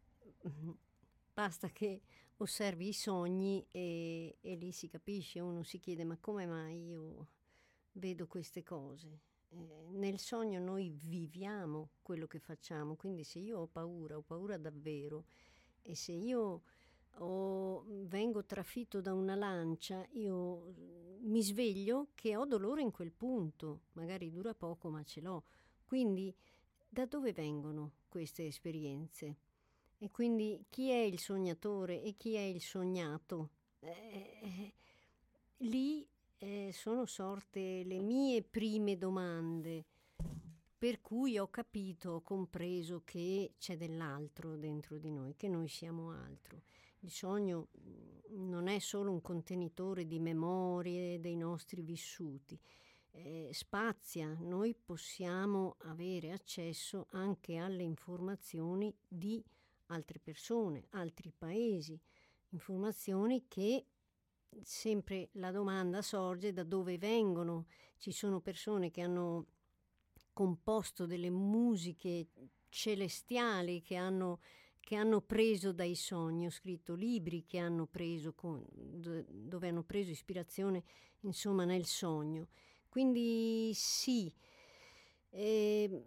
basta 1.33 1.69
che 1.69 2.01
osservi 2.37 2.89
i 2.89 2.93
sogni 2.93 3.65
e, 3.71 4.37
e 4.41 4.55
lì 4.55 4.71
si 4.71 4.87
capisce, 4.87 5.39
uno 5.39 5.63
si 5.63 5.79
chiede 5.79 6.03
ma 6.03 6.17
come 6.19 6.45
mai 6.45 6.87
io 6.87 7.27
vedo 7.93 8.27
queste 8.27 8.63
cose? 8.63 9.19
Eh, 9.49 9.87
nel 9.91 10.19
sogno 10.19 10.59
noi 10.59 10.89
viviamo 11.03 11.89
quello 12.01 12.27
che 12.27 12.39
facciamo, 12.39 12.95
quindi 12.95 13.23
se 13.23 13.39
io 13.39 13.59
ho 13.59 13.67
paura, 13.67 14.17
ho 14.17 14.21
paura 14.21 14.57
davvero 14.57 15.25
e 15.81 15.95
se 15.95 16.11
io 16.13 16.63
o 17.19 17.83
vengo 18.05 18.45
trafitto 18.45 19.01
da 19.01 19.13
una 19.13 19.35
lancia, 19.35 20.05
io 20.11 20.73
mi 21.21 21.43
sveglio 21.43 22.09
che 22.15 22.35
ho 22.35 22.45
dolore 22.45 22.81
in 22.81 22.91
quel 22.91 23.11
punto, 23.11 23.81
magari 23.93 24.29
dura 24.29 24.53
poco 24.53 24.89
ma 24.89 25.03
ce 25.03 25.21
l'ho. 25.21 25.43
Quindi 25.83 26.33
da 26.87 27.05
dove 27.05 27.33
vengono 27.33 27.93
queste 28.07 28.45
esperienze? 28.45 29.37
E 29.97 30.11
quindi 30.11 30.65
chi 30.69 30.89
è 30.89 30.99
il 30.99 31.19
sognatore 31.19 32.01
e 32.01 32.15
chi 32.15 32.35
è 32.35 32.41
il 32.41 32.61
sognato? 32.61 33.49
Eh, 33.81 34.73
lì 35.57 36.07
eh, 36.37 36.71
sono 36.73 37.05
sorte 37.05 37.83
le 37.83 38.01
mie 38.01 38.41
prime 38.43 38.97
domande, 38.97 39.85
per 40.77 41.01
cui 41.01 41.37
ho 41.37 41.49
capito, 41.49 42.11
ho 42.11 42.21
compreso 42.21 43.01
che 43.03 43.55
c'è 43.57 43.75
dell'altro 43.75 44.55
dentro 44.55 44.97
di 44.97 45.11
noi, 45.11 45.35
che 45.35 45.49
noi 45.49 45.67
siamo 45.67 46.11
altro. 46.11 46.61
Il 46.99 47.11
sogno 47.11 47.67
mm, 47.79 48.49
non 48.49 48.67
è 48.67 48.79
solo 48.79 49.11
un 49.11 49.21
contenitore 49.21 50.05
di 50.05 50.19
memorie 50.19 51.19
dei 51.19 51.35
nostri 51.35 51.81
vissuti, 51.81 52.59
eh, 53.11 53.49
spazia, 53.51 54.35
noi 54.39 54.75
possiamo 54.75 55.75
avere 55.79 56.31
accesso 56.31 57.07
anche 57.11 57.57
alle 57.57 57.83
informazioni 57.83 58.93
di 59.07 59.43
altre 59.87 60.19
persone, 60.19 60.85
altri 60.91 61.33
paesi, 61.35 61.99
informazioni 62.49 63.45
che 63.47 63.85
sempre 64.61 65.29
la 65.33 65.51
domanda 65.51 66.01
sorge 66.01 66.53
da 66.53 66.63
dove 66.63 66.97
vengono. 66.97 67.65
Ci 67.97 68.11
sono 68.11 68.39
persone 68.39 68.91
che 68.91 69.01
hanno 69.01 69.45
composto 70.33 71.05
delle 71.05 71.29
musiche 71.29 72.27
celestiali 72.69 73.81
che 73.81 73.95
hanno, 73.95 74.39
che 74.89 74.95
hanno 74.95 75.21
preso 75.21 75.71
dai 75.71 75.93
sogni, 75.93 76.47
ho 76.47 76.49
scritto 76.49 76.95
libri 76.95 77.45
che 77.45 77.59
hanno 77.59 77.85
preso 77.85 78.33
con, 78.33 78.65
dove 78.65 79.67
hanno 79.67 79.83
preso 79.83 80.09
ispirazione 80.09 80.83
insomma 81.19 81.63
nel 81.63 81.85
sogno. 81.85 82.47
Quindi 82.89 83.69
sì, 83.75 84.33
eh, 85.29 86.03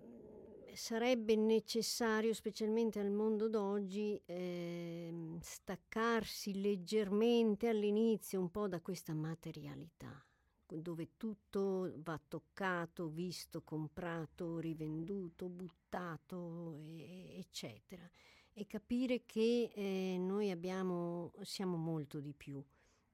sarebbe 0.74 1.36
necessario, 1.36 2.34
specialmente 2.34 2.98
al 2.98 3.12
mondo 3.12 3.48
d'oggi, 3.48 4.20
eh, 4.26 5.38
staccarsi 5.38 6.60
leggermente 6.60 7.68
all'inizio 7.68 8.40
un 8.40 8.50
po' 8.50 8.66
da 8.66 8.80
questa 8.80 9.14
materialità, 9.14 10.26
dove 10.66 11.10
tutto 11.16 11.92
va 11.98 12.20
toccato, 12.26 13.10
visto, 13.10 13.62
comprato, 13.62 14.58
rivenduto, 14.58 15.48
buttato, 15.48 16.80
e, 16.80 17.36
eccetera. 17.38 18.10
E 18.54 18.66
capire 18.66 19.24
che 19.24 19.70
eh, 19.74 20.16
noi 20.18 20.50
abbiamo, 20.50 21.32
siamo 21.40 21.76
molto 21.76 22.20
di 22.20 22.34
più 22.34 22.62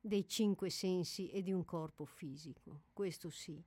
dei 0.01 0.27
cinque 0.27 0.71
sensi 0.71 1.29
e 1.29 1.43
di 1.43 1.53
un 1.53 1.65
corpo 1.65 2.05
fisico, 2.05 2.83
questo 2.93 3.31
sì. 3.31 3.63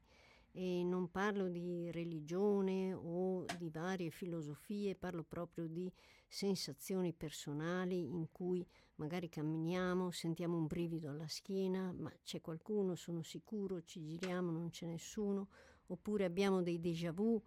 E 0.53 0.83
non 0.83 1.09
parlo 1.11 1.47
di 1.47 1.89
religione 1.91 2.93
o 2.93 3.45
di 3.57 3.69
varie 3.69 4.09
filosofie, 4.09 4.95
parlo 4.95 5.23
proprio 5.23 5.67
di 5.67 5.89
sensazioni 6.27 7.13
personali 7.13 8.13
in 8.13 8.29
cui 8.31 8.67
magari 8.95 9.29
camminiamo, 9.29 10.11
sentiamo 10.11 10.57
un 10.57 10.67
brivido 10.67 11.09
alla 11.09 11.27
schiena, 11.27 11.93
ma 11.93 12.11
c'è 12.23 12.41
qualcuno, 12.41 12.95
sono 12.95 13.21
sicuro, 13.23 13.81
ci 13.83 14.03
giriamo, 14.03 14.51
non 14.51 14.71
c'è 14.71 14.87
nessuno, 14.87 15.47
oppure 15.87 16.25
abbiamo 16.25 16.61
dei 16.61 16.81
déjà 16.81 17.13
vu, 17.13 17.41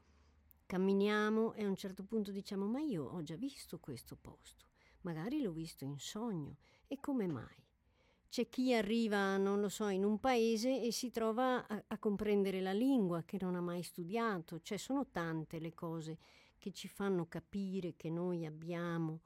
camminiamo 0.66 1.54
e 1.54 1.64
a 1.64 1.68
un 1.68 1.76
certo 1.76 2.04
punto 2.04 2.30
diciamo 2.30 2.66
ma 2.66 2.80
io 2.80 3.04
ho 3.04 3.22
già 3.22 3.36
visto 3.36 3.78
questo 3.78 4.16
posto, 4.16 4.66
magari 5.02 5.40
l'ho 5.40 5.52
visto 5.52 5.84
in 5.84 5.98
sogno 5.98 6.56
e 6.86 6.98
come 7.00 7.26
mai? 7.26 7.62
C'è 8.34 8.48
chi 8.48 8.74
arriva, 8.74 9.36
non 9.36 9.60
lo 9.60 9.68
so, 9.68 9.86
in 9.86 10.04
un 10.04 10.18
paese 10.18 10.82
e 10.82 10.90
si 10.90 11.10
trova 11.10 11.68
a, 11.68 11.84
a 11.86 11.98
comprendere 11.98 12.60
la 12.60 12.72
lingua 12.72 13.22
che 13.22 13.38
non 13.40 13.54
ha 13.54 13.60
mai 13.60 13.84
studiato. 13.84 14.60
Cioè 14.60 14.76
sono 14.76 15.06
tante 15.06 15.60
le 15.60 15.72
cose 15.72 16.18
che 16.58 16.72
ci 16.72 16.88
fanno 16.88 17.28
capire 17.28 17.94
che 17.94 18.10
noi 18.10 18.44
abbiamo 18.44 19.20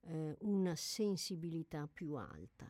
eh, 0.00 0.36
una 0.40 0.74
sensibilità 0.74 1.86
più 1.86 2.14
alta. 2.14 2.68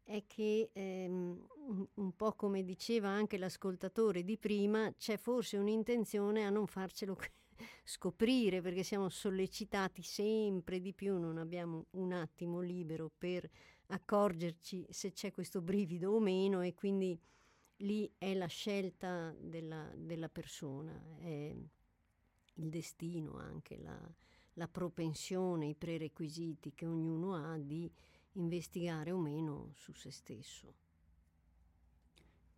È 0.00 0.24
che 0.28 0.70
ehm, 0.72 1.46
un 1.94 2.14
po' 2.14 2.34
come 2.34 2.62
diceva 2.62 3.08
anche 3.08 3.36
l'ascoltatore 3.36 4.22
di 4.22 4.38
prima, 4.38 4.94
c'è 4.96 5.16
forse 5.16 5.56
un'intenzione 5.56 6.44
a 6.44 6.50
non 6.50 6.68
farcelo 6.68 7.16
scoprire 7.84 8.60
perché 8.60 8.82
siamo 8.82 9.08
sollecitati 9.08 10.02
sempre 10.02 10.80
di 10.80 10.92
più, 10.92 11.18
non 11.18 11.38
abbiamo 11.38 11.86
un 11.92 12.12
attimo 12.12 12.60
libero 12.60 13.10
per 13.16 13.48
accorgerci 13.88 14.86
se 14.90 15.12
c'è 15.12 15.30
questo 15.30 15.60
brivido 15.60 16.12
o 16.12 16.20
meno 16.20 16.60
e 16.62 16.74
quindi 16.74 17.18
lì 17.78 18.10
è 18.18 18.34
la 18.34 18.46
scelta 18.46 19.34
della, 19.38 19.90
della 19.94 20.28
persona, 20.28 21.00
è 21.18 21.54
il 22.54 22.68
destino 22.68 23.36
anche, 23.36 23.78
la, 23.78 23.98
la 24.54 24.68
propensione, 24.68 25.66
i 25.66 25.74
prerequisiti 25.74 26.72
che 26.74 26.86
ognuno 26.86 27.34
ha 27.34 27.58
di 27.58 27.90
investigare 28.32 29.10
o 29.10 29.18
meno 29.18 29.70
su 29.74 29.92
se 29.92 30.10
stesso. 30.10 30.85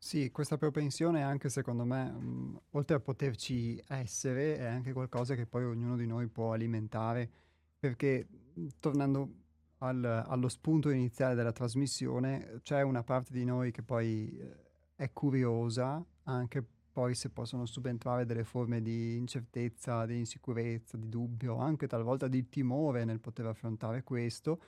Sì, 0.00 0.30
questa 0.30 0.56
propensione 0.56 1.22
anche 1.22 1.48
secondo 1.48 1.84
me, 1.84 2.10
mh, 2.10 2.60
oltre 2.70 2.96
a 2.96 3.00
poterci 3.00 3.82
essere, 3.88 4.56
è 4.56 4.64
anche 4.64 4.92
qualcosa 4.92 5.34
che 5.34 5.44
poi 5.44 5.64
ognuno 5.64 5.96
di 5.96 6.06
noi 6.06 6.28
può 6.28 6.52
alimentare, 6.52 7.28
perché 7.78 8.26
tornando 8.78 9.28
al, 9.78 10.04
allo 10.04 10.48
spunto 10.48 10.90
iniziale 10.90 11.34
della 11.34 11.52
trasmissione, 11.52 12.60
c'è 12.62 12.82
una 12.82 13.02
parte 13.02 13.32
di 13.32 13.44
noi 13.44 13.72
che 13.72 13.82
poi 13.82 14.38
eh, 14.38 14.56
è 14.94 15.12
curiosa, 15.12 16.04
anche 16.24 16.64
poi 16.92 17.14
se 17.14 17.30
possono 17.30 17.66
subentrare 17.66 18.24
delle 18.24 18.44
forme 18.44 18.80
di 18.80 19.16
incertezza, 19.16 20.06
di 20.06 20.18
insicurezza, 20.18 20.96
di 20.96 21.08
dubbio, 21.08 21.56
anche 21.58 21.86
talvolta 21.88 22.28
di 22.28 22.48
timore 22.48 23.04
nel 23.04 23.20
poter 23.20 23.46
affrontare 23.46 24.04
questo, 24.04 24.60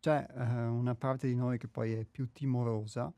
c'è 0.00 0.26
eh, 0.34 0.42
una 0.66 0.94
parte 0.94 1.28
di 1.28 1.34
noi 1.34 1.58
che 1.58 1.68
poi 1.68 1.92
è 1.92 2.04
più 2.04 2.32
timorosa 2.32 3.12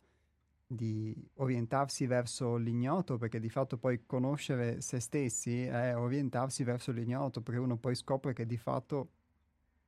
di 0.73 1.13
orientarsi 1.35 2.07
verso 2.07 2.55
l'ignoto, 2.55 3.19
perché 3.19 3.41
di 3.41 3.49
fatto 3.49 3.77
poi 3.77 4.07
conoscere 4.07 4.81
se 4.81 5.01
stessi 5.01 5.63
è 5.63 5.97
orientarsi 5.97 6.63
verso 6.63 6.93
l'ignoto, 6.93 7.41
perché 7.41 7.59
uno 7.59 7.77
poi 7.77 7.97
scopre 7.97 8.33
che 8.33 8.47
di 8.47 8.57
fatto 8.57 9.09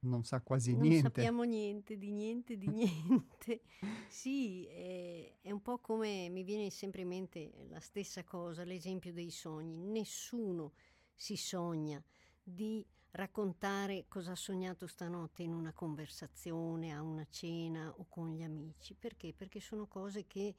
non 0.00 0.24
sa 0.24 0.40
quasi 0.40 0.72
non 0.72 0.80
niente. 0.80 1.02
Non 1.02 1.12
sappiamo 1.12 1.42
niente, 1.44 1.96
di 1.96 2.10
niente, 2.10 2.56
di 2.56 2.66
niente. 2.68 3.62
sì, 4.08 4.66
è, 4.66 5.36
è, 5.40 5.52
un 5.52 5.62
po' 5.62 5.78
come 5.78 6.28
mi 6.30 6.42
viene 6.42 6.68
sempre 6.70 7.02
in 7.02 7.08
mente 7.08 7.52
la 7.68 7.78
stessa 7.78 8.24
cosa, 8.24 8.64
l'esempio 8.64 9.12
dei 9.12 9.30
sogni. 9.30 9.76
Nessuno 9.76 10.72
si 11.14 11.36
sogna 11.36 12.02
di 12.42 12.84
raccontare 13.12 14.06
cosa 14.08 14.32
ha 14.32 14.36
sognato 14.36 14.86
stanotte 14.86 15.42
in 15.42 15.52
una 15.52 15.72
conversazione, 15.72 16.92
a 16.92 17.02
una 17.02 17.26
cena 17.28 17.92
o 17.96 18.06
con 18.08 18.30
gli 18.30 18.42
amici. 18.42 18.94
Perché? 18.94 19.32
Perché 19.32 19.60
sono 19.60 19.86
cose 19.86 20.26
che 20.26 20.54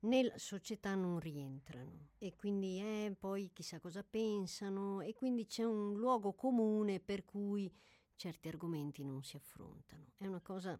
nella 0.00 0.36
società 0.36 0.94
non 0.94 1.20
rientrano 1.20 2.10
e 2.18 2.34
quindi 2.34 2.78
eh, 2.80 3.14
poi 3.16 3.50
chissà 3.52 3.78
cosa 3.78 4.02
pensano 4.02 5.00
e 5.00 5.14
quindi 5.14 5.46
c'è 5.46 5.64
un 5.64 5.96
luogo 5.96 6.32
comune 6.32 6.98
per 6.98 7.24
cui 7.24 7.72
certi 8.16 8.48
argomenti 8.48 9.04
non 9.04 9.22
si 9.22 9.36
affrontano. 9.36 10.12
È 10.16 10.26
una 10.26 10.40
cosa 10.40 10.78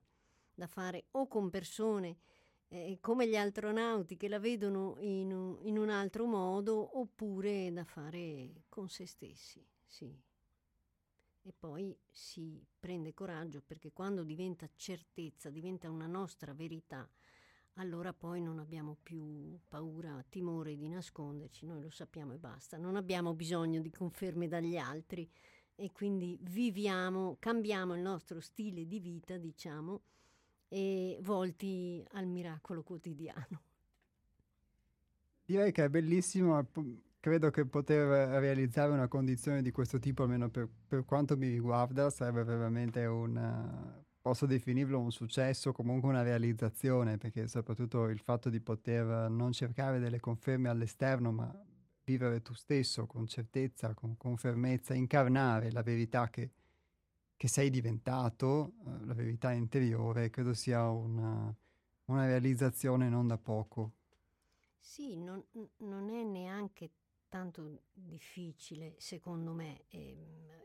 da 0.55 0.67
fare 0.67 1.07
o 1.13 1.29
con 1.29 1.51
persone 1.51 2.19
eh, 2.69 2.99
come 3.01 3.29
gli 3.29 3.37
astronauti 3.37 4.17
che 4.17 4.29
la 4.29 4.39
vedono 4.39 4.97
in 5.01 5.33
un, 5.33 5.59
in 5.63 5.79
un, 5.79 5.91
altro 5.91 6.25
modo 6.27 6.99
oppure 6.99 7.71
da 7.73 7.85
fare 7.85 8.65
con 8.69 8.89
se 8.89 9.07
stessi, 9.07 9.65
sì. 9.87 10.31
E 11.43 11.53
poi 11.59 11.97
si 12.09 12.65
prende 12.79 13.15
coraggio 13.15 13.63
perché 13.63 13.93
quando 13.93 14.23
diventa 14.23 14.69
certezza, 14.75 15.51
diventa 15.51 15.91
una 15.91 16.07
nostra 16.07 16.55
verità, 16.55 17.09
allora 17.75 18.13
poi 18.13 18.41
non 18.41 18.59
abbiamo 18.59 18.97
più 19.03 19.59
paura, 19.67 20.25
timore 20.29 20.77
di 20.77 20.89
nasconderci, 20.89 21.67
noi 21.67 21.83
lo 21.83 21.91
sappiamo 21.91 22.33
e 22.33 22.39
basta. 22.39 22.77
Non 22.77 22.97
abbiamo 22.97 23.35
bisogno 23.35 23.81
di 23.81 23.91
conferme 23.91 24.47
dagli 24.47 24.77
altri, 24.77 25.29
e 25.75 25.91
quindi 25.91 26.39
viviamo, 26.43 27.37
cambiamo 27.41 27.95
il 27.95 28.03
nostro 28.03 28.41
stile 28.41 28.87
di 28.87 29.01
vita, 29.01 29.37
diciamo, 29.37 30.03
e 30.69 31.19
volti 31.23 32.05
al 32.13 32.27
miracolo 32.27 32.83
quotidiano. 32.83 33.63
Direi 35.45 35.73
che 35.73 35.85
è 35.85 35.89
bellissimo, 35.89 36.57
credo 37.23 37.53
che 37.53 37.65
poter 37.67 38.05
realizzare 38.41 38.91
una 38.91 39.07
condizione 39.07 39.63
di 39.63 39.71
questo 39.71 40.01
tipo, 40.01 40.25
almeno 40.25 40.51
per, 40.51 40.69
per 40.89 41.05
quanto 41.05 41.37
mi 41.37 41.47
riguarda, 41.47 42.11
sarebbe 42.11 42.43
veramente 42.43 43.07
un, 43.07 44.03
posso 44.21 44.45
definirlo 44.45 44.99
un 44.99 45.13
successo, 45.13 45.71
comunque 45.71 46.09
una 46.09 46.23
realizzazione, 46.23 47.19
perché 47.19 47.47
soprattutto 47.47 48.09
il 48.09 48.19
fatto 48.19 48.51
di 48.51 48.59
poter 48.59 49.31
non 49.31 49.53
cercare 49.53 50.01
delle 50.01 50.19
conferme 50.19 50.69
all'esterno, 50.69 51.31
ma 51.31 51.65
vivere 52.03 52.43
tu 52.43 52.55
stesso 52.55 53.07
con 53.07 53.29
certezza, 53.29 53.95
con, 53.95 54.17
con 54.17 54.37
fermezza, 54.37 54.93
incarnare 54.93 55.71
la 55.71 55.83
verità 55.85 56.29
che, 56.29 56.51
che 57.37 57.47
sei 57.47 57.71
diventato, 57.71 58.73
la 59.05 59.15
verità 59.15 59.53
interiore, 59.53 60.29
credo 60.29 60.55
sia 60.55 60.91
una, 60.91 61.55
una 62.07 62.27
realizzazione 62.27 63.09
non 63.09 63.29
da 63.29 63.39
poco. 63.39 63.93
Sì, 64.81 65.17
non, 65.17 65.41
non 65.77 66.11
è 66.11 66.25
neanche 66.25 66.91
tanto 67.33 67.85
difficile, 67.95 68.95
secondo 68.99 69.53
me. 69.53 69.85
E 69.89 70.17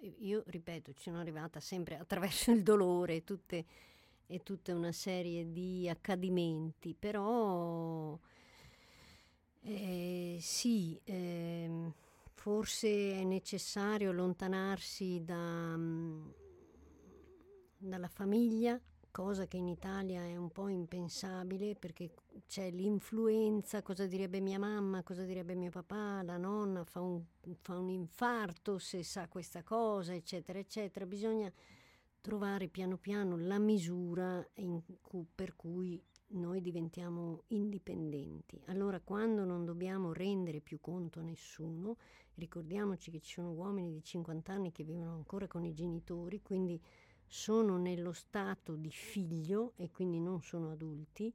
ehm, 0.02 0.14
io, 0.18 0.44
ripeto, 0.46 0.92
ci 0.92 1.04
sono 1.04 1.20
arrivata 1.20 1.62
sempre 1.62 1.98
attraverso 1.98 2.52
il 2.52 2.62
dolore 2.62 3.24
tutte, 3.24 3.66
e 4.28 4.44
tutta 4.44 4.76
una 4.76 4.92
serie 4.92 5.50
di 5.54 5.88
accadimenti, 5.88 6.94
però 6.94 8.20
eh, 9.62 10.38
sì, 10.42 11.00
eh, 11.06 11.94
forse 12.34 13.14
è 13.14 13.24
necessario 13.24 14.10
allontanarsi 14.10 15.24
da, 15.24 15.78
mm, 15.78 16.30
dalla 17.78 18.10
famiglia, 18.10 18.78
cosa 19.18 19.48
che 19.48 19.58
in 19.58 19.68
Italia 19.68 20.22
è 20.22 20.36
un 20.36 20.52
po' 20.52 20.68
impensabile 20.68 21.74
perché 21.74 22.12
c'è 22.46 22.70
l'influenza, 22.70 23.82
cosa 23.82 24.06
direbbe 24.06 24.40
mia 24.42 24.60
mamma, 24.60 25.02
cosa 25.02 25.24
direbbe 25.24 25.56
mio 25.56 25.72
papà, 25.72 26.22
la 26.22 26.38
nonna 26.38 26.84
fa 26.84 27.02
un, 27.02 27.24
fa 27.60 27.80
un 27.80 27.90
infarto 27.90 28.78
se 28.78 29.02
sa 29.02 29.28
questa 29.28 29.64
cosa, 29.64 30.14
eccetera, 30.14 30.60
eccetera. 30.60 31.08
Bisogna 31.08 31.52
trovare 32.22 32.68
piano 32.68 32.98
piano 32.98 33.38
la 33.38 33.58
misura 33.58 34.48
cu- 35.02 35.26
per 35.34 35.56
cui 35.56 36.00
noi 36.34 36.62
diventiamo 36.62 37.42
indipendenti. 37.48 38.62
Allora 38.66 39.00
quando 39.00 39.46
non 39.46 39.66
dobbiamo 39.66 40.14
rendere 40.14 40.62
più 40.62 40.80
conto 40.80 41.22
a 41.22 41.24
nessuno, 41.24 41.98
ricordiamoci 42.36 43.10
che 43.10 43.20
ci 43.20 43.34
sono 43.34 43.50
uomini 43.50 43.92
di 43.94 44.04
50 44.04 44.54
anni 44.54 44.72
che 44.72 44.84
vivono 44.84 45.16
ancora 45.16 45.48
con 45.48 45.66
i 45.66 45.74
genitori, 45.74 46.44
quindi 46.44 46.80
sono 47.28 47.78
nello 47.78 48.14
stato 48.14 48.76
di 48.76 48.92
figlio 48.92 49.74
e 49.76 49.92
quindi 49.92 50.20
non 50.20 50.42
sono 50.42 50.72
adulti 50.72 51.34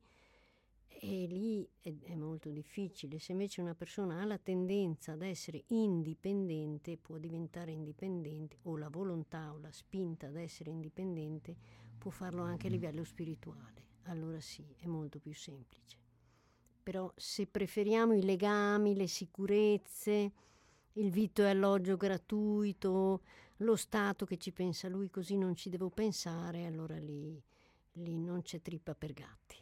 e 0.89 1.27
lì 1.27 1.69
è, 1.81 1.93
è, 2.03 2.15
molto 2.15 2.49
difficile. 2.51 3.19
Se 3.19 3.33
invece 3.33 3.61
una 3.61 3.75
persona 3.75 4.21
ha 4.21 4.25
la 4.25 4.39
tendenza 4.39 5.13
ad 5.13 5.23
essere 5.23 5.65
indipendente, 5.69 6.97
può 6.97 7.19
diventare 7.19 7.73
indipendente 7.73 8.59
o 8.63 8.77
la 8.77 8.89
volontà 8.89 9.53
o 9.53 9.59
la 9.59 9.73
spinta 9.73 10.29
ad 10.29 10.37
essere 10.37 10.71
indipendente 10.71 11.57
può 12.03 12.11
farlo 12.11 12.43
anche 12.43 12.67
a 12.67 12.71
livello 12.71 13.05
spirituale. 13.05 13.91
Allora 14.07 14.41
sì, 14.41 14.65
è 14.79 14.87
molto 14.87 15.21
più 15.21 15.33
semplice. 15.33 15.99
Però 16.83 17.13
se 17.15 17.47
preferiamo 17.47 18.13
i 18.15 18.25
legami, 18.25 18.97
le 18.97 19.07
sicurezze, 19.07 20.33
il 20.95 21.11
vitto 21.11 21.43
e 21.43 21.51
alloggio 21.51 21.97
gratuito, 21.97 23.21
lo 23.63 23.77
Stato 23.77 24.25
che 24.25 24.37
ci 24.37 24.53
pensa 24.53 24.89
lui 24.89 25.11
così 25.11 25.37
non 25.37 25.55
ci 25.55 25.71
devo 25.71 25.89
pensare, 25.91 26.67
allora 26.67 26.99
lì, 26.99 27.43
lì 27.93 28.19
non 28.19 28.43
c'è 28.43 28.61
trippa 28.61 28.95
per 28.95 29.13
gatti. 29.13 29.57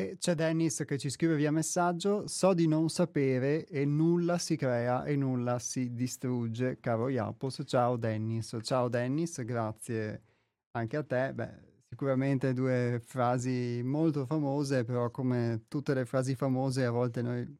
E 0.00 0.16
c'è 0.16 0.34
Dennis 0.34 0.82
che 0.86 0.96
ci 0.96 1.10
scrive 1.10 1.36
via 1.36 1.50
messaggio: 1.50 2.26
So 2.26 2.54
di 2.54 2.66
non 2.66 2.88
sapere 2.88 3.66
e 3.66 3.84
nulla 3.84 4.38
si 4.38 4.56
crea 4.56 5.04
e 5.04 5.14
nulla 5.14 5.58
si 5.58 5.92
distrugge, 5.92 6.80
caro 6.80 7.08
Iapos. 7.08 7.60
Ciao 7.66 7.98
Dennis. 7.98 8.56
Ciao 8.62 8.88
Dennis, 8.88 9.44
grazie 9.44 10.22
anche 10.70 10.96
a 10.96 11.02
te. 11.04 11.34
Beh, 11.34 11.82
sicuramente 11.86 12.54
due 12.54 12.98
frasi 13.04 13.82
molto 13.84 14.24
famose, 14.24 14.84
però 14.84 15.10
come 15.10 15.64
tutte 15.68 15.92
le 15.92 16.06
frasi 16.06 16.34
famose 16.34 16.86
a 16.86 16.90
volte 16.90 17.20
noi 17.20 17.58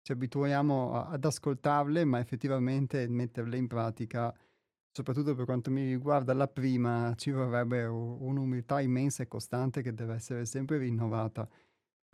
ci 0.00 0.12
abituiamo 0.12 0.94
a, 0.94 1.08
ad 1.10 1.22
ascoltarle, 1.22 2.06
ma 2.06 2.18
effettivamente 2.18 3.06
metterle 3.08 3.58
in 3.58 3.66
pratica, 3.66 4.34
soprattutto 4.90 5.34
per 5.34 5.44
quanto 5.44 5.70
mi 5.70 5.84
riguarda 5.84 6.32
la 6.32 6.48
prima, 6.48 7.12
ci 7.16 7.30
vorrebbe 7.30 7.84
un'umiltà 7.84 8.80
immensa 8.80 9.22
e 9.22 9.28
costante 9.28 9.82
che 9.82 9.92
deve 9.92 10.14
essere 10.14 10.46
sempre 10.46 10.78
rinnovata 10.78 11.46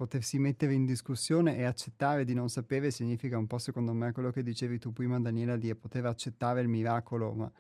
potersi 0.01 0.39
mettere 0.39 0.73
in 0.73 0.87
discussione 0.87 1.59
e 1.59 1.65
accettare 1.65 2.25
di 2.25 2.33
non 2.33 2.49
sapere 2.49 2.91
significa 2.91 3.37
un 3.37 3.47
po' 3.47 3.59
secondo 3.59 3.93
me 3.93 4.13
quello 4.13 4.31
che 4.31 4.43
dicevi 4.43 4.79
tu 4.79 4.95
prima 4.95 5.21
Daniela 5.21 5.57
di 5.57 5.75
poter 5.75 6.07
accettare 6.07 6.63
il 6.63 6.69
miracolo, 6.69 7.35
ma 7.35 7.53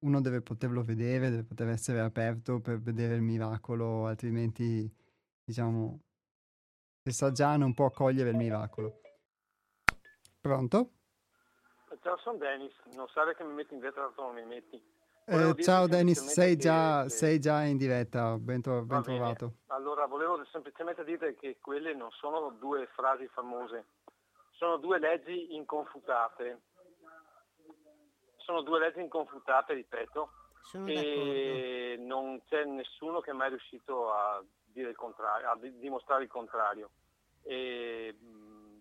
uno 0.00 0.20
deve 0.20 0.42
poterlo 0.42 0.82
vedere, 0.82 1.30
deve 1.30 1.44
poter 1.44 1.68
essere 1.68 2.00
aperto 2.00 2.60
per 2.60 2.78
vedere 2.78 3.14
il 3.14 3.22
miracolo, 3.22 4.04
altrimenti 4.04 4.86
diciamo 5.42 5.98
se 7.04 7.10
sa 7.10 7.32
già 7.32 7.56
non 7.56 7.72
può 7.72 7.90
cogliere 7.90 8.28
il 8.28 8.36
miracolo. 8.36 9.00
Pronto? 10.42 10.90
Ciao, 12.02 12.18
sono 12.18 12.36
Dennis, 12.36 12.74
non 12.92 13.08
sai 13.14 13.34
che 13.34 13.44
mi 13.44 13.54
metti 13.54 13.72
in 13.72 13.80
vetro, 13.80 14.12
non 14.18 14.34
mi 14.34 14.44
metti. 14.44 14.91
Eh, 15.24 15.54
ciao 15.62 15.86
Dennis, 15.86 16.20
sei 16.24 16.56
già, 16.56 17.04
che... 17.04 17.10
sei 17.10 17.38
già, 17.38 17.62
in 17.62 17.76
diretta, 17.76 18.36
ben, 18.38 18.60
tro- 18.60 18.82
ben 18.82 19.02
trovato. 19.02 19.52
Allora, 19.68 20.06
volevo 20.06 20.44
semplicemente 20.46 21.04
dire 21.04 21.36
che 21.36 21.58
quelle 21.60 21.94
non 21.94 22.10
sono 22.10 22.50
due 22.58 22.88
frasi 22.94 23.28
famose, 23.28 23.86
sono 24.50 24.78
due 24.78 24.98
leggi 24.98 25.54
inconfutate. 25.54 26.60
Sono 28.38 28.62
due 28.62 28.80
leggi 28.80 29.00
inconfutate, 29.00 29.74
ripeto, 29.74 30.30
sono 30.62 30.88
e 30.88 31.94
d'accordo. 31.96 32.06
non 32.06 32.42
c'è 32.48 32.64
nessuno 32.64 33.20
che 33.20 33.30
è 33.30 33.34
mai 33.34 33.50
riuscito 33.50 34.12
a, 34.12 34.42
dire 34.64 34.90
il 34.90 34.96
contrario, 34.96 35.50
a 35.50 35.56
dimostrare 35.56 36.24
il 36.24 36.28
contrario. 36.28 36.90
E, 37.42 38.16
mh, 38.18 38.80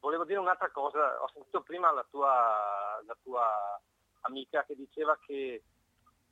volevo 0.00 0.24
dire 0.24 0.38
un'altra 0.38 0.70
cosa, 0.70 1.22
ho 1.22 1.28
sentito 1.34 1.60
prima 1.60 1.92
la 1.92 2.06
tua, 2.10 3.02
la 3.04 3.16
tua 3.22 3.78
amica 4.22 4.64
che 4.64 4.74
diceva 4.74 5.18
che, 5.24 5.62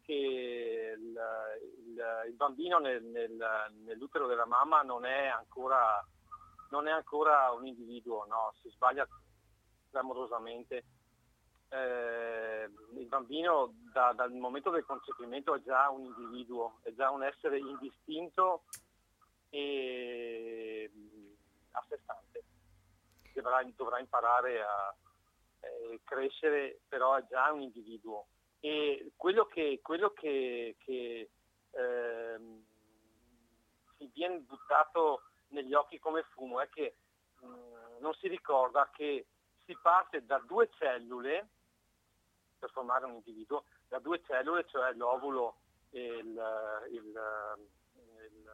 che 0.03 0.95
il, 0.99 1.21
il, 1.87 2.25
il, 2.29 2.35
bambino 2.35 2.79
nel, 2.79 3.03
nel, 3.03 3.37
nell'utero 3.85 4.27
della 4.27 4.47
mamma 4.47 4.83
non 4.83 5.05
è 5.05 5.27
ancora, 5.27 6.05
non 6.71 6.89
è 6.89 6.91
ancora 6.91 7.51
un 7.53 7.67
individuo, 7.67 8.25
no? 8.27 8.55
si 8.61 8.69
sbaglia 8.71 9.07
clamorosamente. 9.91 10.85
Eh, 11.71 12.71
il 12.95 13.07
bambino 13.07 13.75
da, 13.93 14.13
dal 14.15 14.33
momento 14.33 14.71
del 14.71 14.87
concepimento 14.87 15.55
è 15.55 15.61
già 15.63 15.91
un 15.91 16.05
individuo, 16.05 16.79
è 16.83 16.93
già 16.95 17.11
un 17.11 17.23
essere 17.23 17.59
indistinto 17.59 18.65
e 19.51 20.91
a 21.73 21.85
sé 21.89 21.99
stante. 22.03 22.45
Dovrà, 23.35 23.63
dovrà 23.77 24.01
imparare 24.01 24.63
a, 24.63 24.95
eh, 25.61 26.01
crescere 26.05 26.81
però 26.89 27.15
è 27.17 27.25
già 27.29 27.53
un 27.53 27.63
individuo. 27.63 28.27
E 28.61 29.13
quello 29.17 29.47
che, 29.47 29.81
quello 29.83 30.11
che, 30.11 30.77
che 30.79 31.31
ehm, 31.71 32.65
si 33.97 34.11
viene 34.13 34.41
buttato 34.41 35.23
negli 35.49 35.75
occhi 35.75 35.99
come 35.99 36.25
fumo 36.31 36.61
è 36.61 36.69
che 36.69 36.97
mh, 37.41 37.47
mm, 37.47 37.99
non 38.01 38.13
si 38.15 38.29
ricorda 38.29 38.91
che 38.93 39.27
si 39.65 39.77
parte 39.81 40.25
da 40.25 40.39
due 40.39 40.69
cellule 40.79 41.49
per 42.59 42.71
formare 42.71 43.05
un 43.05 43.15
individuo, 43.15 43.65
da 43.87 43.99
due 44.01 44.21
cellule, 44.25 44.67
cioè 44.69 44.93
l'ovulo 44.95 45.59
e 45.91 46.05
il, 46.05 46.87
il, 46.91 46.95
il, 46.95 48.51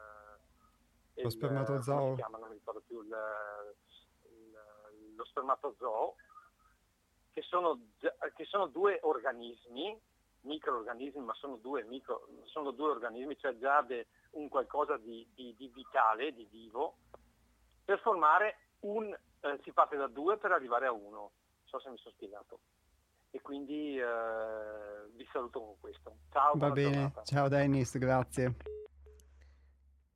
il 1.15 1.23
lo 1.23 1.31
spermatozoo. 1.31 2.15
Chiama, 2.17 2.39
più, 2.87 3.03
lo 5.17 5.25
spermatozoo 5.25 6.17
che 7.35 7.43
sono, 7.43 7.79
che 7.99 8.45
sono 8.45 8.69
due 8.69 9.01
organismi, 9.03 10.01
microorganismi, 10.43 11.21
ma 11.21 11.35
sono 11.35 11.57
due, 11.57 11.83
micro, 11.83 12.29
sono 12.45 12.71
due 12.71 12.91
organismi, 12.91 13.37
cioè 13.37 13.59
già 13.59 13.83
de, 13.83 14.07
un 14.33 14.49
qualcosa 14.49 14.97
di, 14.97 15.27
di, 15.35 15.53
di, 15.57 15.69
vitale, 15.69 16.33
di 16.33 16.47
vivo, 16.49 16.99
per 17.85 17.99
formare 18.01 18.59
un, 18.81 19.13
eh, 19.13 19.61
si 19.65 19.73
parte 19.73 19.97
da 19.97 20.07
due 20.07 20.39
per 20.39 20.53
arrivare 20.53 20.87
a 20.87 20.93
uno. 20.93 21.19
Non 21.19 21.31
so 21.65 21.81
se 21.81 21.91
mi 21.91 21.99
sono 21.99 22.15
spiegato. 22.15 22.61
E 23.31 23.41
quindi 23.41 23.99
eh, 23.99 25.09
vi 25.15 25.29
saluto 25.33 25.59
con 25.59 25.75
questo. 25.81 26.17
Ciao. 26.31 26.53
Va 26.55 26.71
bene, 26.71 26.93
giornata. 26.93 27.23
ciao 27.25 27.49
Dennis, 27.49 27.99
grazie. 27.99 28.55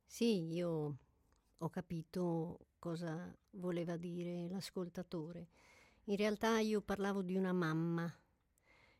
Sì, 0.05 0.53
io 0.53 0.95
ho 1.57 1.69
capito 1.69 2.59
cosa 2.79 3.35
voleva 3.51 3.97
dire 3.97 4.47
l'ascoltatore. 4.47 5.49
In 6.09 6.15
realtà 6.15 6.57
io 6.57 6.81
parlavo 6.81 7.21
di 7.21 7.35
una 7.35 7.53
mamma 7.53 8.11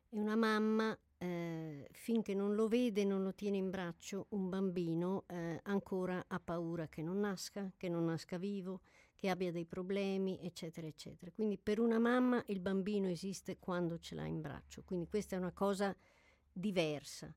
e 0.10 0.20
una 0.20 0.36
mamma 0.36 0.95
eh, 1.18 1.88
finché 1.91 2.36
non 2.36 2.53
lo 2.53 2.68
vede, 2.68 3.03
non 3.03 3.24
lo 3.24 3.34
tiene 3.34 3.57
in 3.57 3.72
braccio, 3.72 4.28
un 4.30 4.47
bambino 4.47 5.24
eh, 5.26 5.60
ancora 5.64 6.24
ha 6.28 6.39
paura 6.39 6.88
che 6.88 7.01
non 7.01 7.20
nasca, 7.20 7.72
che 7.78 7.89
non 7.89 8.05
nasca 8.05 8.38
vivo, 8.38 8.82
che 9.16 9.28
abbia 9.28 9.51
dei 9.51 9.66
problemi, 9.66 10.39
eccetera, 10.39 10.86
eccetera. 10.86 11.32
Quindi 11.32 11.57
per 11.57 11.80
una 11.80 11.97
mamma 11.97 12.43
il 12.45 12.60
bambino 12.60 13.07
esiste 13.07 13.57
quando 13.57 13.97
ce 13.97 14.14
l'ha 14.14 14.28
in 14.28 14.39
braccio, 14.39 14.84
quindi 14.84 15.07
questa 15.07 15.36
è 15.36 15.39
una 15.39 15.51
cosa 15.51 15.95
diversa. 16.53 17.34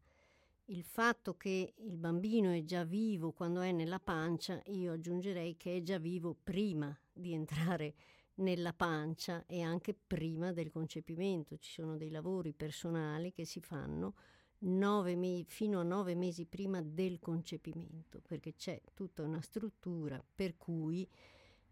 Il 0.66 0.82
fatto 0.82 1.34
che 1.38 1.72
il 1.78 1.96
bambino 1.96 2.50
è 2.50 2.62
già 2.62 2.84
vivo 2.84 3.32
quando 3.32 3.62
è 3.62 3.72
nella 3.72 4.00
pancia, 4.00 4.60
io 4.66 4.92
aggiungerei 4.92 5.56
che 5.56 5.78
è 5.78 5.82
già 5.82 5.96
vivo 5.96 6.36
prima 6.44 6.94
di 7.10 7.32
entrare 7.32 7.94
nella 8.36 8.72
pancia 8.72 9.44
e 9.46 9.62
anche 9.62 9.94
prima 9.94 10.52
del 10.52 10.70
concepimento. 10.70 11.56
Ci 11.56 11.72
sono 11.72 11.96
dei 11.96 12.10
lavori 12.10 12.52
personali 12.52 13.32
che 13.32 13.44
si 13.44 13.60
fanno 13.60 14.14
me- 14.60 15.44
fino 15.46 15.80
a 15.80 15.82
nove 15.82 16.14
mesi 16.14 16.46
prima 16.46 16.80
del 16.80 17.18
concepimento, 17.18 18.20
perché 18.26 18.54
c'è 18.54 18.80
tutta 18.94 19.22
una 19.22 19.40
struttura 19.40 20.22
per 20.34 20.56
cui 20.56 21.08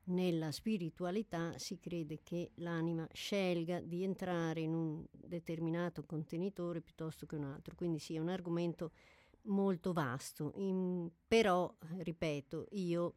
nella 0.04 0.50
spiritualità 0.50 1.52
si 1.56 1.78
crede 1.78 2.20
che 2.22 2.50
l'anima 2.56 3.06
scelga 3.12 3.80
di 3.80 4.02
entrare 4.02 4.60
in 4.60 4.74
un 4.74 5.04
determinato 5.12 6.04
contenitore 6.04 6.80
piuttosto 6.80 7.26
che 7.26 7.36
un 7.36 7.44
altro, 7.44 7.74
quindi 7.76 7.98
sì, 7.98 8.18
un 8.18 8.28
argomento 8.28 8.90
molto 9.42 9.92
vasto, 9.92 10.52
in, 10.56 11.08
però, 11.26 11.72
ripeto, 11.98 12.66
io 12.72 13.14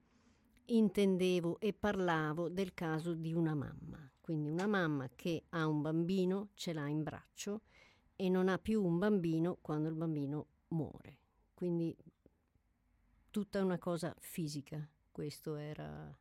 intendevo 0.65 1.59
e 1.59 1.73
parlavo 1.73 2.49
del 2.49 2.73
caso 2.73 3.13
di 3.13 3.33
una 3.33 3.53
mamma, 3.53 4.09
quindi 4.21 4.49
una 4.49 4.67
mamma 4.67 5.09
che 5.15 5.45
ha 5.49 5.67
un 5.67 5.81
bambino, 5.81 6.49
ce 6.53 6.73
l'ha 6.73 6.87
in 6.87 7.03
braccio 7.03 7.61
e 8.15 8.29
non 8.29 8.47
ha 8.47 8.57
più 8.57 8.83
un 8.83 8.97
bambino 8.97 9.57
quando 9.61 9.89
il 9.89 9.95
bambino 9.95 10.47
muore. 10.69 11.19
Quindi 11.53 11.95
tutta 13.29 13.63
una 13.63 13.77
cosa 13.77 14.15
fisica, 14.19 14.87
questo 15.11 15.55
era, 15.55 16.17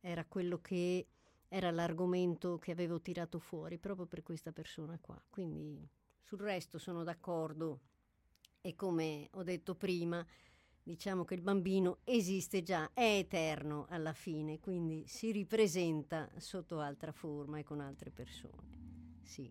era 0.00 0.24
quello 0.24 0.60
che 0.60 1.06
era 1.48 1.70
l'argomento 1.70 2.58
che 2.58 2.70
avevo 2.70 3.00
tirato 3.00 3.38
fuori 3.40 3.78
proprio 3.78 4.06
per 4.06 4.22
questa 4.22 4.52
persona 4.52 4.98
qua. 5.00 5.20
Quindi 5.28 5.88
sul 6.22 6.38
resto 6.38 6.78
sono 6.78 7.02
d'accordo 7.02 7.80
e 8.60 8.76
come 8.76 9.28
ho 9.32 9.42
detto 9.42 9.74
prima, 9.74 10.24
diciamo 10.90 11.24
che 11.24 11.34
il 11.34 11.40
bambino 11.40 11.98
esiste 12.04 12.62
già, 12.62 12.90
è 12.92 13.18
eterno 13.18 13.86
alla 13.90 14.12
fine, 14.12 14.58
quindi 14.58 15.04
si 15.06 15.30
ripresenta 15.30 16.28
sotto 16.38 16.80
altra 16.80 17.12
forma 17.12 17.58
e 17.58 17.62
con 17.62 17.80
altre 17.80 18.10
persone. 18.10 19.20
Sì. 19.22 19.50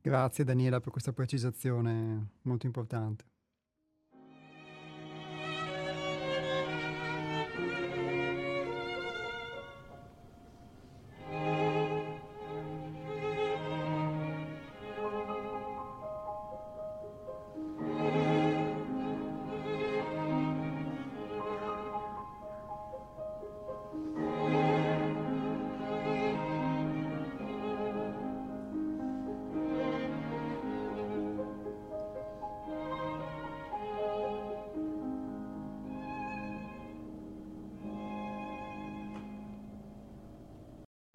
Grazie 0.00 0.44
Daniela 0.44 0.80
per 0.80 0.90
questa 0.90 1.12
precisazione 1.12 2.30
molto 2.42 2.64
importante. 2.64 3.24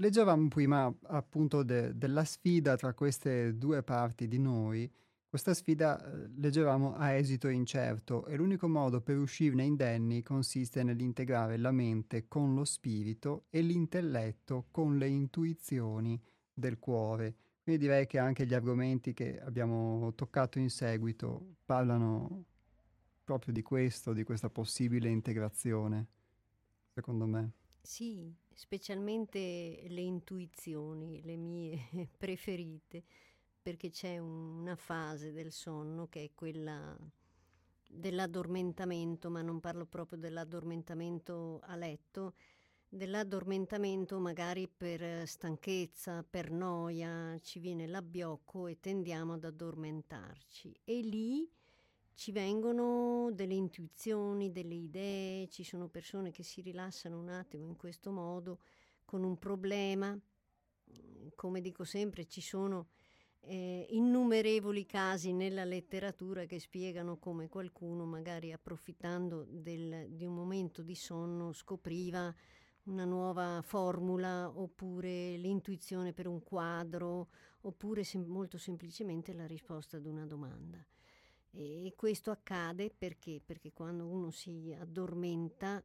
Leggevamo 0.03 0.49
prima 0.49 0.93
appunto 1.03 1.63
de- 1.63 1.97
della 1.97 2.25
sfida 2.25 2.75
tra 2.75 2.93
queste 2.93 3.57
due 3.57 3.83
parti 3.83 4.27
di 4.27 4.37
noi. 4.37 4.91
Questa 5.29 5.53
sfida 5.53 5.97
eh, 5.97 6.29
leggevamo 6.35 6.93
a 6.93 7.11
esito 7.13 7.47
incerto 7.47 8.25
e 8.25 8.35
l'unico 8.35 8.67
modo 8.67 8.99
per 8.99 9.17
uscirne 9.17 9.63
indenni 9.63 10.21
consiste 10.21 10.83
nell'integrare 10.83 11.55
la 11.55 11.71
mente 11.71 12.27
con 12.27 12.53
lo 12.53 12.65
spirito 12.65 13.45
e 13.49 13.61
l'intelletto 13.61 14.65
con 14.71 14.97
le 14.97 15.07
intuizioni 15.07 16.21
del 16.53 16.79
cuore. 16.79 17.35
Quindi 17.63 17.85
direi 17.85 18.05
che 18.05 18.19
anche 18.19 18.45
gli 18.45 18.53
argomenti 18.53 19.13
che 19.13 19.39
abbiamo 19.39 20.11
toccato 20.15 20.59
in 20.59 20.69
seguito 20.69 21.55
parlano 21.63 22.43
proprio 23.23 23.53
di 23.53 23.61
questo, 23.61 24.11
di 24.11 24.23
questa 24.23 24.49
possibile 24.49 25.07
integrazione, 25.07 26.07
secondo 26.93 27.25
me. 27.25 27.51
Sì, 27.81 28.35
specialmente 28.53 29.85
le 29.87 30.01
intuizioni, 30.01 31.21
le 31.23 31.37
mie 31.37 31.87
preferite, 32.17 33.03
perché 33.61 33.89
c'è 33.89 34.17
una 34.17 34.75
fase 34.75 35.31
del 35.31 35.51
sonno 35.51 36.07
che 36.07 36.23
è 36.23 36.31
quella 36.33 36.97
dell'addormentamento, 37.87 39.29
ma 39.29 39.41
non 39.41 39.59
parlo 39.59 39.85
proprio 39.85 40.17
dell'addormentamento 40.17 41.59
a 41.63 41.75
letto, 41.75 42.33
dell'addormentamento 42.89 44.19
magari 44.19 44.67
per 44.67 45.27
stanchezza, 45.27 46.23
per 46.27 46.51
noia, 46.51 47.37
ci 47.41 47.59
viene 47.59 47.87
l'abbiocco 47.87 48.67
e 48.67 48.79
tendiamo 48.79 49.33
ad 49.33 49.45
addormentarci. 49.45 50.75
E 50.83 50.99
lì 51.01 51.49
ci 52.13 52.31
vengono 52.31 53.31
delle 53.31 53.53
intuizioni, 53.53 54.51
delle 54.51 54.75
idee, 54.75 55.47
ci 55.49 55.63
sono 55.63 55.87
persone 55.87 56.31
che 56.31 56.43
si 56.43 56.61
rilassano 56.61 57.19
un 57.19 57.29
attimo 57.29 57.65
in 57.65 57.75
questo 57.75 58.11
modo 58.11 58.59
con 59.05 59.23
un 59.23 59.37
problema. 59.37 60.17
Come 61.35 61.61
dico 61.61 61.83
sempre, 61.83 62.25
ci 62.25 62.41
sono 62.41 62.89
eh, 63.41 63.87
innumerevoli 63.89 64.85
casi 64.85 65.33
nella 65.33 65.65
letteratura 65.65 66.45
che 66.45 66.59
spiegano 66.59 67.17
come 67.17 67.49
qualcuno, 67.49 68.05
magari 68.05 68.51
approfittando 68.51 69.45
del, 69.47 70.07
di 70.09 70.25
un 70.25 70.33
momento 70.33 70.81
di 70.81 70.95
sonno, 70.95 71.51
scopriva 71.51 72.33
una 72.83 73.05
nuova 73.05 73.61
formula 73.61 74.49
oppure 74.49 75.37
l'intuizione 75.37 76.13
per 76.13 76.27
un 76.27 76.43
quadro 76.43 77.29
oppure 77.61 78.03
sem- 78.03 78.25
molto 78.25 78.57
semplicemente 78.57 79.33
la 79.33 79.47
risposta 79.47 79.97
ad 79.97 80.05
una 80.05 80.25
domanda. 80.25 80.85
E 81.55 81.93
questo 81.95 82.31
accade 82.31 82.89
perché? 82.89 83.39
Perché 83.45 83.71
quando 83.71 84.07
uno 84.07 84.31
si 84.31 84.75
addormenta 84.77 85.83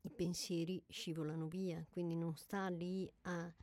i 0.00 0.10
pensieri 0.10 0.82
scivolano 0.88 1.46
via, 1.46 1.86
quindi 1.88 2.16
non 2.16 2.34
sta 2.34 2.68
lì 2.68 3.08
a 3.22 3.54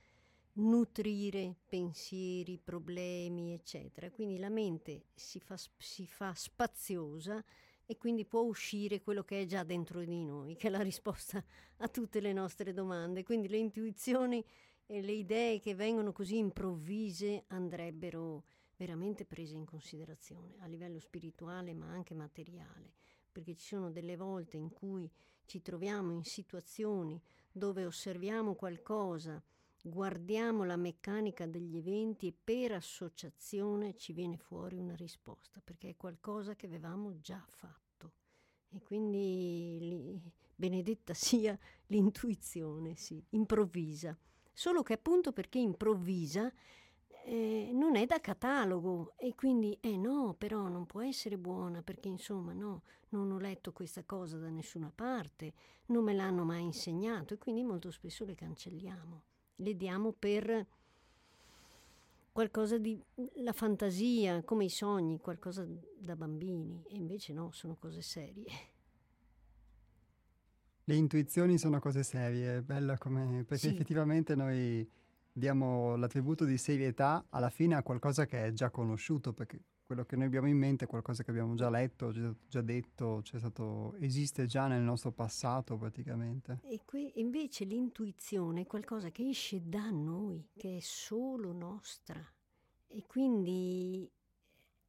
nutrire 0.54 1.58
pensieri, 1.68 2.58
problemi, 2.58 3.54
eccetera. 3.54 4.10
Quindi 4.10 4.38
la 4.38 4.50
mente 4.50 5.08
si 5.14 5.40
fa, 5.40 5.58
si 5.78 6.08
fa 6.08 6.34
spaziosa 6.34 7.44
e 7.86 7.98
quindi 7.98 8.26
può 8.26 8.42
uscire 8.42 9.02
quello 9.02 9.24
che 9.24 9.42
è 9.42 9.46
già 9.46 9.64
dentro 9.64 10.04
di 10.04 10.24
noi, 10.24 10.56
che 10.56 10.68
è 10.68 10.70
la 10.72 10.82
risposta 10.82 11.44
a 11.78 11.90
tutte 11.90 12.22
le 12.22 12.32
nostre 12.32 12.72
domande. 12.72 13.24
Quindi 13.24 13.50
le 13.50 13.58
intuizioni 13.58 14.44
e 14.86 15.02
le 15.02 15.12
idee 15.12 15.60
che 15.60 15.76
vengono 15.76 16.14
così 16.14 16.38
improvvise 16.38 17.44
andrebbero 17.48 18.46
veramente 18.82 19.26
prese 19.26 19.54
in 19.54 19.64
considerazione 19.66 20.56
a 20.62 20.66
livello 20.66 20.98
spirituale 20.98 21.72
ma 21.76 21.86
anche 21.92 22.16
materiale, 22.16 22.94
perché 23.32 23.54
ci 23.54 23.68
sono 23.68 23.92
delle 23.92 24.18
volte 24.18 24.58
in 24.58 24.72
cui 24.72 25.08
ci 25.46 25.62
troviamo 25.62 26.12
in 26.12 26.24
situazioni 26.24 27.22
dove 27.52 27.86
osserviamo 27.86 28.56
qualcosa, 28.56 29.40
guardiamo 29.84 30.64
la 30.64 30.78
meccanica 30.78 31.46
degli 31.46 31.78
eventi 31.78 32.26
e 32.26 32.34
per 32.34 32.72
associazione 32.72 33.96
ci 33.98 34.14
viene 34.14 34.38
fuori 34.38 34.78
una 34.78 34.96
risposta, 34.96 35.62
perché 35.64 35.90
è 35.90 35.96
qualcosa 35.96 36.56
che 36.56 36.66
avevamo 36.66 37.20
già 37.22 37.44
fatto. 37.50 38.14
E 38.70 38.82
quindi 38.82 39.78
li, 39.80 40.32
benedetta 40.56 41.14
sia 41.14 41.56
l'intuizione, 41.88 42.96
sì, 42.96 43.24
improvvisa. 43.30 44.18
Solo 44.52 44.82
che 44.82 44.94
appunto 44.94 45.32
perché 45.34 45.60
improvvisa 45.60 46.52
eh, 47.24 47.70
non 47.74 47.96
è 47.96 48.06
da 48.06 48.20
catalogo 48.20 49.14
e 49.18 49.36
quindi, 49.36 49.78
eh 49.82 49.98
no, 49.98 50.36
però 50.38 50.68
non 50.68 50.86
può 50.86 51.02
essere 51.02 51.38
buona 51.38 51.82
perché 51.82 52.08
insomma 52.08 52.54
no, 52.54 52.84
non 53.10 53.32
ho 53.32 53.38
letto 53.38 53.72
questa 53.72 54.04
cosa 54.04 54.38
da 54.38 54.50
nessuna 54.50 54.92
parte, 54.94 55.54
non 55.88 56.04
me 56.04 56.14
l'hanno 56.14 56.44
mai 56.44 56.64
insegnato 56.64 57.34
e 57.34 57.38
quindi 57.38 57.64
molto 57.64 57.92
spesso 57.92 58.26
le 58.26 58.36
cancelliamo, 58.36 59.24
le 59.58 59.76
diamo 59.76 60.12
per 60.12 60.68
qualcosa 62.32 62.78
di 62.78 63.02
la 63.36 63.54
fantasia, 63.54 64.42
come 64.44 64.66
i 64.66 64.70
sogni, 64.70 65.20
qualcosa 65.20 65.68
da 65.98 66.16
bambini 66.16 66.84
e 66.88 66.96
invece 66.96 67.34
no, 67.34 67.52
sono 67.52 67.76
cose 67.76 68.02
serie. 68.02 68.46
Le 70.86 70.96
intuizioni 70.96 71.58
sono 71.58 71.80
cose 71.80 72.04
serie, 72.04 72.58
è 72.58 72.62
bella 72.62 72.98
come... 72.98 73.44
perché 73.48 73.68
Sì. 73.68 73.74
effettivamente 73.74 74.36
noi 74.36 74.90
diamo 75.32 75.96
l'attributo 75.96 76.46
di 76.46 76.58
serietà 76.58 77.26
alla 77.30 77.50
fine 77.50 77.76
a 77.76 77.84
qualcosa 77.84 78.26
che 78.26 78.46
è 78.46 78.52
già 78.52 78.70
conosciuto, 78.70 79.34
perché 79.34 79.62
quello 79.92 80.06
che 80.06 80.16
noi 80.16 80.28
abbiamo 80.28 80.48
in 80.48 80.58
mente 80.58 80.86
è 80.86 80.88
qualcosa 80.88 81.22
che 81.22 81.32
abbiamo 81.32 81.54
già 81.56 81.70
letto, 81.70 82.14
già, 82.48 82.62
detto, 82.62 83.20
c'è 83.24 83.40
stato, 83.40 83.94
esiste 84.00 84.46
già 84.46 84.68
nel 84.68 84.82
nostro 84.82 85.12
passato 85.12 85.76
praticamente. 85.78 86.62
E 86.64 86.82
qui 86.86 87.12
invece 87.20 87.66
l'intuizione 87.66 88.62
è 88.62 88.66
qualcosa 88.66 89.10
che 89.10 89.28
esce 89.28 89.62
da 89.68 89.90
noi, 89.90 90.50
che 90.56 90.78
è 90.78 90.80
solo 90.80 91.52
nostra. 91.52 92.26
E 92.88 93.04
quindi 93.06 94.10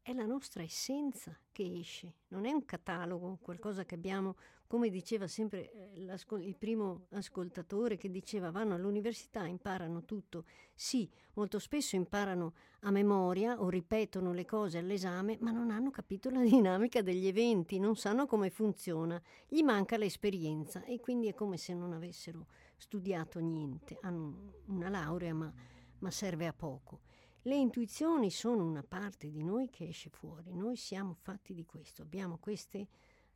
è 0.02 0.12
la 0.12 0.24
nostra 0.24 0.62
essenza 0.62 1.36
che 1.50 1.78
esce, 1.78 2.18
non 2.28 2.44
è 2.44 2.52
un 2.52 2.64
catalogo, 2.64 3.38
qualcosa 3.40 3.84
che 3.84 3.94
abbiamo, 3.94 4.36
come 4.72 4.88
diceva 4.88 5.26
sempre 5.26 5.70
eh, 5.70 6.16
il 6.38 6.56
primo 6.56 7.04
ascoltatore 7.10 7.98
che 7.98 8.10
diceva 8.10 8.50
vanno 8.50 8.74
all'università, 8.74 9.44
imparano 9.44 10.06
tutto. 10.06 10.46
Sì, 10.74 11.06
molto 11.34 11.58
spesso 11.58 11.94
imparano 11.94 12.54
a 12.80 12.90
memoria 12.90 13.60
o 13.60 13.68
ripetono 13.68 14.32
le 14.32 14.46
cose 14.46 14.78
all'esame, 14.78 15.36
ma 15.42 15.50
non 15.50 15.70
hanno 15.70 15.90
capito 15.90 16.30
la 16.30 16.40
dinamica 16.42 17.02
degli 17.02 17.26
eventi, 17.26 17.78
non 17.78 17.96
sanno 17.96 18.24
come 18.24 18.48
funziona, 18.48 19.20
gli 19.46 19.62
manca 19.62 19.98
l'esperienza 19.98 20.82
e 20.84 21.00
quindi 21.00 21.26
è 21.28 21.34
come 21.34 21.58
se 21.58 21.74
non 21.74 21.92
avessero 21.92 22.46
studiato 22.78 23.40
niente, 23.40 23.98
hanno 24.00 24.54
una 24.68 24.88
laurea 24.88 25.34
ma, 25.34 25.52
ma 25.98 26.10
serve 26.10 26.46
a 26.46 26.54
poco. 26.54 27.00
Le 27.42 27.56
intuizioni 27.56 28.30
sono 28.30 28.64
una 28.64 28.82
parte 28.82 29.28
di 29.28 29.42
noi 29.42 29.68
che 29.68 29.88
esce 29.88 30.08
fuori, 30.08 30.54
noi 30.54 30.76
siamo 30.76 31.12
fatti 31.12 31.52
di 31.52 31.66
questo, 31.66 32.00
abbiamo 32.00 32.38
queste 32.38 32.88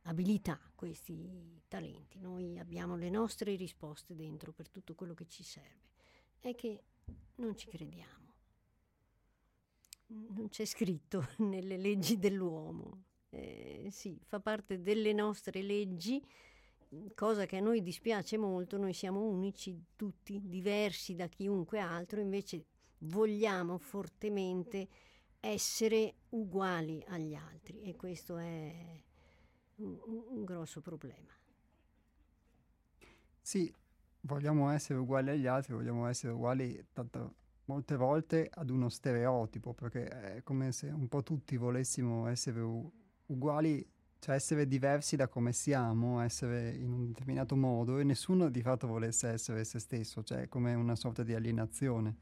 abilità, 0.07 0.59
questi 0.73 1.61
talenti, 1.67 2.19
noi 2.19 2.57
abbiamo 2.57 2.95
le 2.95 3.09
nostre 3.09 3.55
risposte 3.55 4.15
dentro 4.15 4.51
per 4.51 4.69
tutto 4.69 4.95
quello 4.95 5.13
che 5.13 5.27
ci 5.27 5.43
serve. 5.43 5.91
È 6.39 6.55
che 6.55 6.83
non 7.35 7.55
ci 7.57 7.67
crediamo. 7.67 8.25
Non 10.07 10.47
c'è 10.49 10.65
scritto 10.65 11.27
nelle 11.39 11.77
leggi 11.77 12.17
dell'uomo. 12.17 13.03
Eh, 13.29 13.89
sì, 13.91 14.17
fa 14.25 14.39
parte 14.39 14.81
delle 14.81 15.11
nostre 15.11 15.61
leggi, 15.61 16.25
cosa 17.13 17.45
che 17.45 17.57
a 17.57 17.61
noi 17.61 17.83
dispiace 17.83 18.37
molto, 18.37 18.77
noi 18.77 18.93
siamo 18.93 19.21
unici, 19.21 19.83
tutti 19.95 20.39
diversi 20.47 21.15
da 21.15 21.27
chiunque 21.27 21.79
altro, 21.79 22.21
invece 22.21 22.65
vogliamo 22.99 23.77
fortemente 23.77 24.87
essere 25.41 26.15
uguali 26.29 27.03
agli 27.09 27.35
altri 27.35 27.81
e 27.81 27.95
questo 27.95 28.37
è 28.37 29.03
un, 29.77 30.23
un 30.29 30.43
grosso 30.45 30.81
problema. 30.81 31.33
Sì, 33.41 33.73
vogliamo 34.21 34.69
essere 34.71 34.99
uguali 34.99 35.29
agli 35.29 35.47
altri, 35.47 35.73
vogliamo 35.73 36.05
essere 36.07 36.33
uguali 36.33 36.87
tanto, 36.93 37.35
molte 37.65 37.95
volte 37.95 38.49
ad 38.53 38.69
uno 38.69 38.89
stereotipo, 38.89 39.73
perché 39.73 40.07
è 40.07 40.43
come 40.43 40.71
se 40.71 40.87
un 40.89 41.07
po' 41.07 41.23
tutti 41.23 41.55
volessimo 41.57 42.27
essere 42.27 42.59
u- 42.59 42.91
uguali, 43.27 43.85
cioè 44.19 44.35
essere 44.35 44.67
diversi 44.67 45.15
da 45.15 45.27
come 45.29 45.53
siamo, 45.53 46.19
essere 46.21 46.71
in 46.75 46.91
un 46.91 47.07
determinato 47.07 47.55
modo 47.55 47.99
e 47.99 48.03
nessuno 48.03 48.49
di 48.49 48.61
fatto 48.61 48.87
volesse 48.87 49.29
essere 49.29 49.63
se 49.63 49.79
stesso, 49.79 50.23
cioè 50.23 50.49
come 50.49 50.73
una 50.73 50.95
sorta 50.95 51.23
di 51.23 51.33
alienazione. 51.33 52.15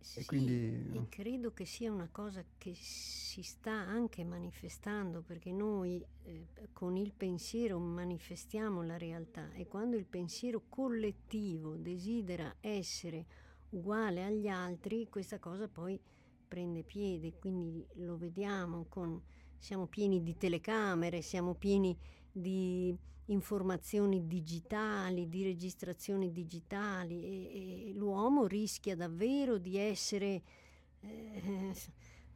Sì, 0.00 0.24
quindi- 0.24 0.96
e 0.96 1.08
credo 1.08 1.52
che 1.52 1.64
sia 1.66 1.92
una 1.92 2.08
cosa 2.10 2.42
che 2.58 2.72
si 2.74 3.42
sta 3.42 3.72
anche 3.72 4.24
manifestando 4.24 5.22
perché 5.22 5.52
noi 5.52 6.04
eh, 6.22 6.48
con 6.72 6.96
il 6.96 7.12
pensiero 7.12 7.78
manifestiamo 7.78 8.82
la 8.82 8.96
realtà 8.96 9.52
e 9.52 9.66
quando 9.68 9.96
il 9.96 10.06
pensiero 10.06 10.62
collettivo 10.68 11.76
desidera 11.76 12.56
essere 12.60 13.26
uguale 13.70 14.24
agli 14.24 14.48
altri, 14.48 15.08
questa 15.08 15.38
cosa 15.38 15.68
poi 15.68 16.00
prende 16.48 16.82
piede, 16.82 17.34
quindi 17.38 17.86
lo 17.96 18.16
vediamo 18.16 18.86
con 18.88 19.20
siamo 19.58 19.86
pieni 19.86 20.22
di 20.22 20.36
telecamere, 20.36 21.20
siamo 21.22 21.54
pieni 21.54 21.96
di 22.32 22.96
informazioni 23.32 24.26
digitali, 24.26 25.28
di 25.28 25.42
registrazioni 25.42 26.30
digitali 26.32 27.24
e, 27.24 27.90
e 27.90 27.92
l'uomo 27.94 28.46
rischia 28.46 28.96
davvero 28.96 29.58
di 29.58 29.76
essere, 29.76 30.42
eh, 31.00 31.74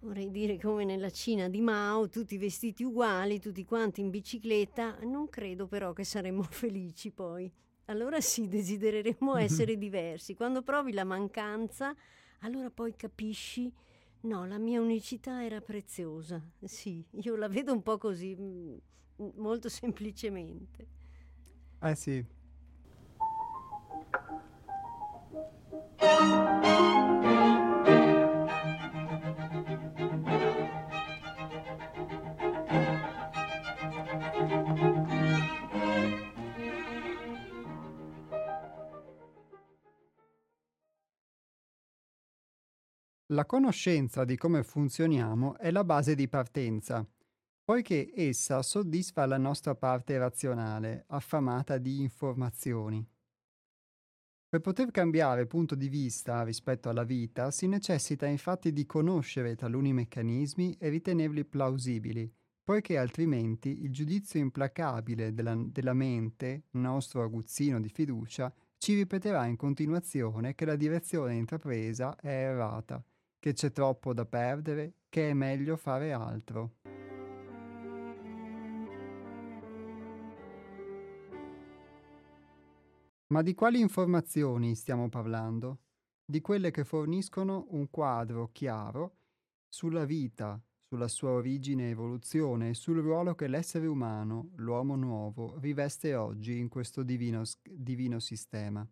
vorrei 0.00 0.30
dire 0.30 0.58
come 0.58 0.84
nella 0.84 1.10
Cina 1.10 1.48
di 1.48 1.60
Mao, 1.60 2.08
tutti 2.08 2.38
vestiti 2.38 2.84
uguali, 2.84 3.40
tutti 3.40 3.64
quanti 3.64 4.00
in 4.00 4.10
bicicletta, 4.10 4.98
non 5.02 5.28
credo 5.28 5.66
però 5.66 5.92
che 5.92 6.04
saremmo 6.04 6.42
felici 6.48 7.10
poi. 7.10 7.50
Allora 7.86 8.20
sì, 8.20 8.48
desidereremo 8.48 9.36
essere 9.36 9.76
diversi. 9.76 10.34
Quando 10.34 10.62
provi 10.62 10.92
la 10.92 11.04
mancanza, 11.04 11.94
allora 12.40 12.70
poi 12.70 12.94
capisci, 12.96 13.70
no, 14.22 14.46
la 14.46 14.58
mia 14.58 14.80
unicità 14.80 15.44
era 15.44 15.60
preziosa. 15.60 16.42
Sì, 16.62 17.04
io 17.20 17.36
la 17.36 17.48
vedo 17.48 17.72
un 17.72 17.82
po' 17.82 17.98
così, 17.98 18.34
mm, 18.38 18.76
molto 19.36 19.68
semplicemente. 19.70 20.86
Eh 21.80 21.94
sì, 21.94 22.24
La 43.34 43.46
conoscenza 43.46 44.24
di 44.24 44.36
come 44.36 44.62
funzioniamo 44.62 45.56
è 45.56 45.70
la 45.70 45.82
base 45.82 46.14
di 46.14 46.28
partenza, 46.28 47.04
poiché 47.64 48.12
essa 48.14 48.62
soddisfa 48.62 49.24
la 49.24 49.38
nostra 49.38 49.74
parte 49.74 50.18
razionale, 50.18 51.04
affamata 51.08 51.78
di 51.78 52.00
informazioni. 52.02 53.04
Per 54.54 54.60
poter 54.60 54.90
cambiare 54.90 55.46
punto 55.46 55.74
di 55.74 55.88
vista 55.88 56.44
rispetto 56.44 56.88
alla 56.88 57.02
vita 57.02 57.50
si 57.50 57.66
necessita 57.66 58.26
infatti 58.26 58.72
di 58.72 58.86
conoscere 58.86 59.56
taluni 59.56 59.92
meccanismi 59.92 60.76
e 60.78 60.90
ritenerli 60.90 61.44
plausibili, 61.44 62.32
poiché 62.62 62.96
altrimenti 62.96 63.82
il 63.82 63.90
giudizio 63.90 64.38
implacabile 64.38 65.34
della, 65.34 65.56
della 65.56 65.94
mente, 65.94 66.66
nostro 66.72 67.22
aguzzino 67.22 67.80
di 67.80 67.88
fiducia, 67.88 68.52
ci 68.78 68.94
ripeterà 68.94 69.46
in 69.46 69.56
continuazione 69.56 70.54
che 70.54 70.66
la 70.66 70.76
direzione 70.76 71.34
intrapresa 71.34 72.14
è 72.16 72.28
errata, 72.28 73.02
che 73.40 73.54
c'è 73.54 73.72
troppo 73.72 74.12
da 74.12 74.26
perdere, 74.26 74.98
che 75.08 75.30
è 75.30 75.32
meglio 75.32 75.76
fare 75.76 76.12
altro. 76.12 76.76
Ma 83.28 83.42
di 83.42 83.54
quali 83.54 83.80
informazioni 83.80 84.74
stiamo 84.74 85.08
parlando? 85.08 85.80
Di 86.24 86.40
quelle 86.40 86.70
che 86.70 86.84
forniscono 86.84 87.66
un 87.70 87.88
quadro 87.90 88.50
chiaro 88.52 89.18
sulla 89.66 90.04
vita, 90.04 90.62
sulla 90.86 91.08
sua 91.08 91.30
origine 91.30 91.86
e 91.86 91.90
evoluzione 91.90 92.70
e 92.70 92.74
sul 92.74 93.00
ruolo 93.00 93.34
che 93.34 93.46
l'essere 93.46 93.86
umano, 93.86 94.50
l'uomo 94.56 94.94
nuovo, 94.94 95.58
riveste 95.58 96.14
oggi 96.14 96.58
in 96.58 96.68
questo 96.68 97.02
divino, 97.02 97.42
divino 97.62 98.20
sistema. 98.20 98.86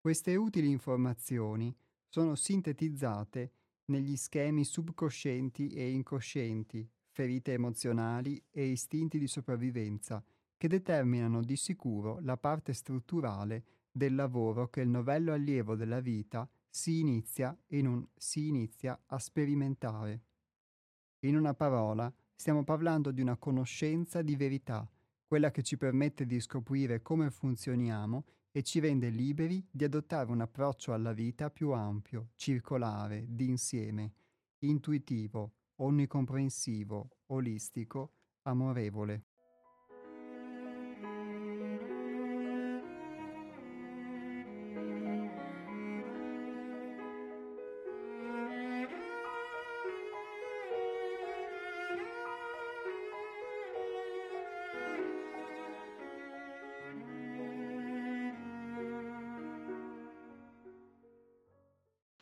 Queste 0.00 0.36
utili 0.36 0.70
informazioni 0.70 1.76
sono 2.08 2.36
sintetizzate 2.36 3.52
negli 3.86 4.16
schemi 4.16 4.64
subconscienti 4.64 5.70
e 5.70 5.90
incoscienti, 5.90 6.88
ferite 7.10 7.52
emozionali 7.54 8.42
e 8.50 8.66
istinti 8.66 9.18
di 9.18 9.26
sopravvivenza 9.26 10.24
che 10.58 10.68
determinano 10.68 11.42
di 11.42 11.56
sicuro 11.56 12.18
la 12.20 12.36
parte 12.36 12.74
strutturale 12.74 13.64
del 13.90 14.14
lavoro 14.14 14.68
che 14.68 14.80
il 14.82 14.88
novello 14.88 15.32
allievo 15.32 15.76
della 15.76 16.00
vita 16.00 16.48
si 16.68 16.98
inizia, 16.98 17.56
in 17.68 17.86
un, 17.86 18.06
si 18.14 18.48
inizia 18.48 19.00
a 19.06 19.18
sperimentare. 19.18 20.24
In 21.20 21.36
una 21.36 21.54
parola, 21.54 22.12
stiamo 22.34 22.64
parlando 22.64 23.10
di 23.12 23.20
una 23.20 23.36
conoscenza 23.36 24.20
di 24.20 24.36
verità, 24.36 24.88
quella 25.26 25.50
che 25.50 25.62
ci 25.62 25.76
permette 25.76 26.26
di 26.26 26.40
scoprire 26.40 27.02
come 27.02 27.30
funzioniamo 27.30 28.24
e 28.50 28.62
ci 28.62 28.80
rende 28.80 29.08
liberi 29.08 29.64
di 29.70 29.84
adottare 29.84 30.30
un 30.30 30.40
approccio 30.40 30.92
alla 30.92 31.12
vita 31.12 31.50
più 31.50 31.70
ampio, 31.70 32.30
circolare, 32.34 33.24
d'insieme, 33.28 34.12
intuitivo, 34.60 35.52
onnicomprensivo, 35.76 37.18
olistico, 37.26 38.14
amorevole. 38.42 39.27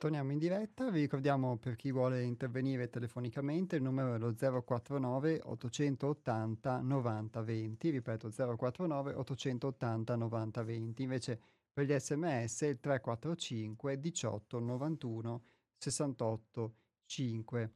Torniamo 0.06 0.30
in 0.30 0.38
diretta, 0.38 0.88
vi 0.88 1.00
ricordiamo 1.00 1.56
per 1.56 1.74
chi 1.74 1.90
vuole 1.90 2.22
intervenire 2.22 2.88
telefonicamente 2.88 3.74
il 3.74 3.82
numero 3.82 4.14
è 4.14 4.18
lo 4.18 4.32
049 4.36 5.40
880 5.42 6.80
90 6.80 7.42
20, 7.42 7.90
ripeto 7.90 8.30
049 8.30 9.14
880 9.14 10.14
90 10.14 10.62
20, 10.62 11.02
invece 11.02 11.40
per 11.72 11.86
gli 11.86 11.98
sms 11.98 12.60
il 12.60 12.78
345 12.78 13.98
18 13.98 14.60
91 14.60 15.44
68 15.76 16.74
5. 17.06 17.72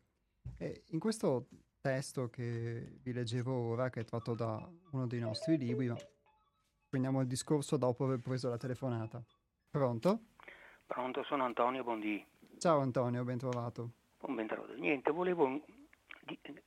E 0.57 0.85
in 0.91 1.01
questo 1.01 1.49
testo 1.81 2.31
che 2.31 3.01
vi 3.03 3.13
leggevo 3.13 3.53
ora, 3.53 3.91
che 3.91 4.03
è 4.03 4.05
tratto 4.05 4.35
da 4.35 4.71
uno 4.93 5.09
dei 5.09 5.19
nostri 5.19 5.59
libri, 5.59 5.93
prendiamo 6.89 7.23
il 7.23 7.27
discorso 7.27 7.77
dopo 7.77 8.05
aver 8.05 8.21
preso 8.21 8.49
la 8.49 8.57
telefonata. 8.57 9.21
Pronto? 9.69 10.30
Pronto, 10.91 11.23
sono 11.23 11.45
Antonio 11.45 11.85
Bondi. 11.85 12.27
Ciao 12.59 12.81
Antonio, 12.81 13.23
ben 13.23 13.39
trovato. 13.39 13.91
Ben 14.27 14.49
trovato. 14.49 14.75
Niente, 14.75 15.13
volevo 15.13 15.61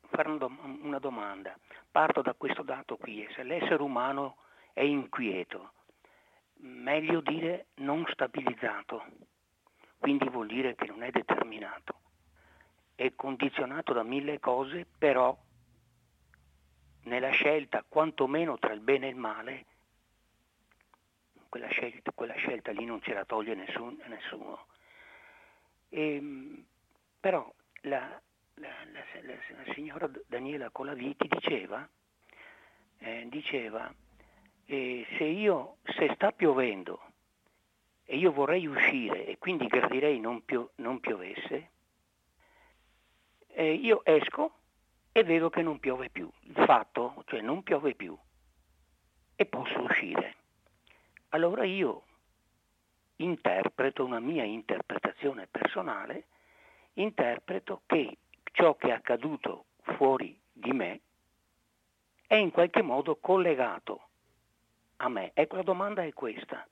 fare 0.08 0.30
una 0.30 0.98
domanda. 0.98 1.54
Parto 1.92 2.22
da 2.22 2.34
questo 2.34 2.62
dato 2.64 2.96
qui, 2.96 3.28
se 3.36 3.44
l'essere 3.44 3.84
umano 3.84 4.38
è 4.72 4.80
inquieto, 4.80 5.74
meglio 6.60 7.20
dire 7.20 7.66
non 7.76 8.06
stabilizzato, 8.14 9.04
quindi 9.98 10.30
vuol 10.30 10.48
dire 10.48 10.74
che 10.76 10.86
non 10.86 11.04
è 11.04 11.12
determinato, 11.12 11.96
è 12.96 13.14
condizionato 13.16 13.92
da 13.92 14.04
mille 14.04 14.40
cose, 14.40 14.88
però 14.98 15.38
nella 17.02 17.32
scelta, 17.32 17.84
quantomeno 17.86 18.58
tra 18.58 18.72
il 18.72 18.80
bene 18.80 19.08
e 19.08 19.10
il 19.10 19.18
male, 19.18 19.66
quella 21.54 21.68
scelta, 21.68 22.12
quella 22.16 22.34
scelta 22.34 22.72
lì 22.72 22.84
non 22.84 23.00
ce 23.04 23.14
la 23.14 23.26
toglie 23.26 23.54
nessun, 23.54 23.96
nessuno. 24.08 24.66
E, 25.90 26.16
ehm, 26.16 26.66
però 27.20 27.54
la, 27.82 28.20
la, 28.56 28.70
la, 28.92 29.04
la, 29.22 29.74
signora 29.76 30.10
Daniela 30.26 30.72
Colaviti 30.72 31.28
diceva, 31.28 31.88
eh, 32.98 33.28
diceva 33.30 33.94
eh, 34.66 35.06
se, 35.16 35.26
io, 35.26 35.78
se 35.84 36.12
sta 36.16 36.32
piovendo 36.32 37.12
e 38.04 38.18
io 38.18 38.32
vorrei 38.32 38.66
uscire 38.66 39.28
e 39.28 39.38
quindi 39.38 39.68
gradirei 39.68 40.20
non, 40.20 40.44
pio, 40.44 40.72
non 40.78 41.00
piovesse, 41.00 41.70
eh, 43.50 43.74
io 43.74 44.04
esco 44.06 44.58
e 45.12 45.24
vedo 45.24 45.52
che 45.52 45.62
non 45.62 45.78
piove 45.78 46.10
più. 46.10 46.28
Il 46.40 46.66
fatto, 46.66 47.24
cioè 47.28 47.42
non 47.42 47.62
piove 47.62 47.94
più 47.94 48.18
e 49.36 49.46
posso 49.46 49.80
uscire 49.82 50.42
allora 51.34 51.64
io 51.66 52.04
interpreto 53.18 54.06
una 54.06 54.20
mia 54.20 54.44
interpretazione 54.44 55.48
personale, 55.48 56.26
interpreto 56.94 57.82
che 57.86 58.18
ciò 58.52 58.76
che 58.76 58.88
è 58.88 58.92
accaduto 58.92 59.66
fuori 59.82 60.40
di 60.52 60.72
me 60.72 61.02
è 62.28 62.36
in 62.36 62.52
qualche 62.52 62.82
modo 62.82 63.18
collegato 63.18 64.08
a 64.98 65.10
me. 65.10 65.32
Ecco, 65.34 65.56
la 65.58 65.64
domanda 65.64 66.04
è 66.04 66.14
questa. 66.14 66.68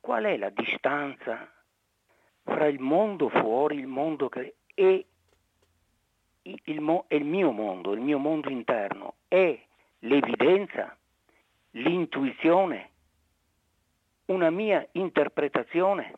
Qual 0.00 0.24
è 0.24 0.36
la 0.36 0.50
distanza 0.50 1.50
fra 2.42 2.66
il 2.66 2.80
mondo 2.80 3.28
fuori, 3.28 3.76
il 3.76 3.86
mondo 3.86 4.28
che, 4.28 4.56
e 4.74 5.06
il, 6.42 6.60
il, 6.64 7.04
il 7.08 7.24
mio 7.24 7.50
mondo, 7.52 7.92
il 7.92 8.00
mio 8.00 8.18
mondo 8.18 8.48
interno? 8.48 9.16
È 9.28 9.58
l'evidenza, 10.00 10.96
l'intuizione, 11.72 12.90
una 14.26 14.50
mia 14.50 14.86
interpretazione? 14.92 16.14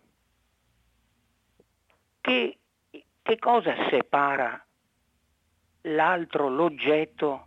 Che, 2.21 2.59
che 3.23 3.39
cosa 3.39 3.75
separa 3.89 4.63
l'altro, 5.83 6.49
l'oggetto, 6.49 7.47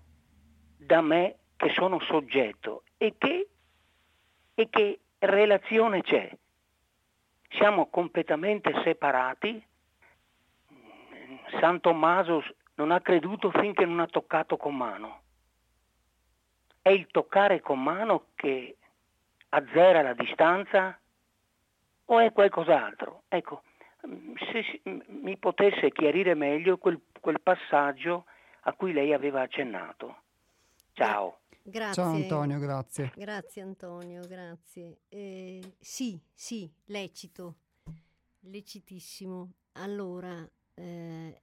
da 0.78 1.02
me 1.02 1.38
che 1.56 1.72
sono 1.74 2.00
soggetto 2.02 2.84
e 2.98 3.16
che, 3.18 3.50
e 4.56 4.70
che 4.70 5.00
relazione 5.20 6.02
c'è? 6.02 6.36
Siamo 7.50 7.88
completamente 7.90 8.72
separati. 8.84 9.64
San 11.60 11.80
Tommaso 11.82 12.44
non 12.76 12.92
ha 12.92 13.02
creduto 13.02 13.52
finché 13.52 13.86
non 13.86 14.00
ha 14.00 14.08
toccato 14.08 14.58
con 14.58 14.76
mano. 14.76 15.22
È 16.82 16.90
il 16.90 17.08
toccare 17.12 17.60
con 17.60 17.82
mano 17.84 18.28
che 18.36 18.78
azzera 19.54 20.02
la 20.02 20.14
distanza 20.14 20.98
o 22.06 22.20
è 22.20 22.32
qualcos'altro? 22.32 23.24
Ecco, 23.28 23.64
se 24.02 24.82
mi 25.08 25.38
potesse 25.38 25.92
chiarire 25.92 26.34
meglio 26.34 26.78
quel, 26.78 27.00
quel 27.20 27.40
passaggio 27.42 28.26
a 28.62 28.74
cui 28.74 28.94
lei 28.94 29.14
aveva 29.14 29.42
accennato. 29.42 30.24
Ciao. 30.94 31.40
Grazie. 31.64 32.02
Ciao 32.02 32.14
Antonio, 32.14 32.60
grazie. 32.60 33.12
Grazie 33.16 33.62
Antonio, 33.62 34.26
grazie. 34.28 35.02
Eh, 35.10 35.76
sì, 35.80 36.20
sì, 36.34 36.70
lecito, 36.86 37.56
lecitissimo. 38.42 39.52
Allora, 39.74 40.48
eh, 40.74 41.42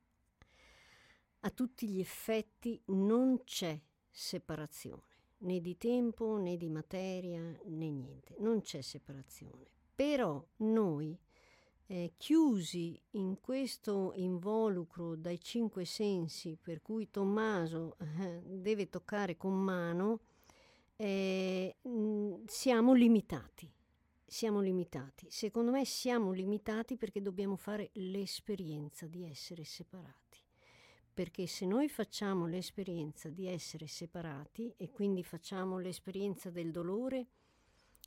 a 1.41 1.51
tutti 1.51 1.87
gli 1.87 2.01
effetti 2.01 2.81
non 2.87 3.45
c'è 3.45 3.79
separazione 4.11 5.08
né 5.39 5.61
di 5.61 5.77
tempo 5.77 6.37
né 6.37 6.57
di 6.57 6.69
materia 6.69 7.41
né 7.65 7.91
niente, 7.91 8.35
non 8.39 8.61
c'è 8.61 8.81
separazione. 8.81 9.67
Però 9.95 10.45
noi, 10.59 11.17
eh, 11.87 12.13
chiusi 12.17 13.01
in 13.13 13.41
questo 13.41 14.13
involucro 14.17 15.17
dai 15.17 15.41
cinque 15.41 15.85
sensi, 15.85 16.57
per 16.61 16.83
cui 16.83 17.11
Tommaso 17.11 17.97
eh, 17.99 18.43
deve 18.45 18.89
toccare 18.89 19.37
con 19.37 19.55
mano, 19.55 20.21
eh, 20.97 21.77
siamo 22.47 22.93
limitati. 22.95 23.71
Siamo 24.31 24.61
limitati. 24.61 25.27
Secondo 25.31 25.71
me 25.71 25.87
siamo 25.87 26.33
limitati 26.33 26.97
perché 26.97 27.23
dobbiamo 27.23 27.57
fare 27.57 27.91
l'esperienza 27.95 29.07
di 29.07 29.25
essere 29.25 29.65
separati 29.65 30.28
perché 31.19 31.49
se 31.49 31.67
noi 31.67 31.89
facciamo 31.89 32.47
l'esperienza 32.47 33.29
di 33.29 33.49
essere 33.49 33.89
separati 33.89 34.73
e 34.77 34.93
quindi 34.93 35.25
facciamo 35.25 35.81
l'esperienza 35.81 36.49
del 36.49 36.71
dolore 36.71 37.27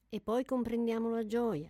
e 0.07 0.21
poi 0.21 0.45
comprendiamo 0.45 1.09
la 1.09 1.25
gioia, 1.25 1.69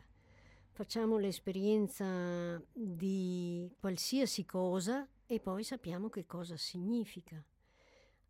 facciamo 0.70 1.18
l'esperienza 1.18 2.62
di 2.72 3.68
qualsiasi 3.80 4.46
cosa 4.46 5.10
e 5.26 5.39
poi 5.39 5.64
sappiamo 5.64 6.10
che 6.10 6.28
cosa 6.28 6.56
significa. 6.58 7.44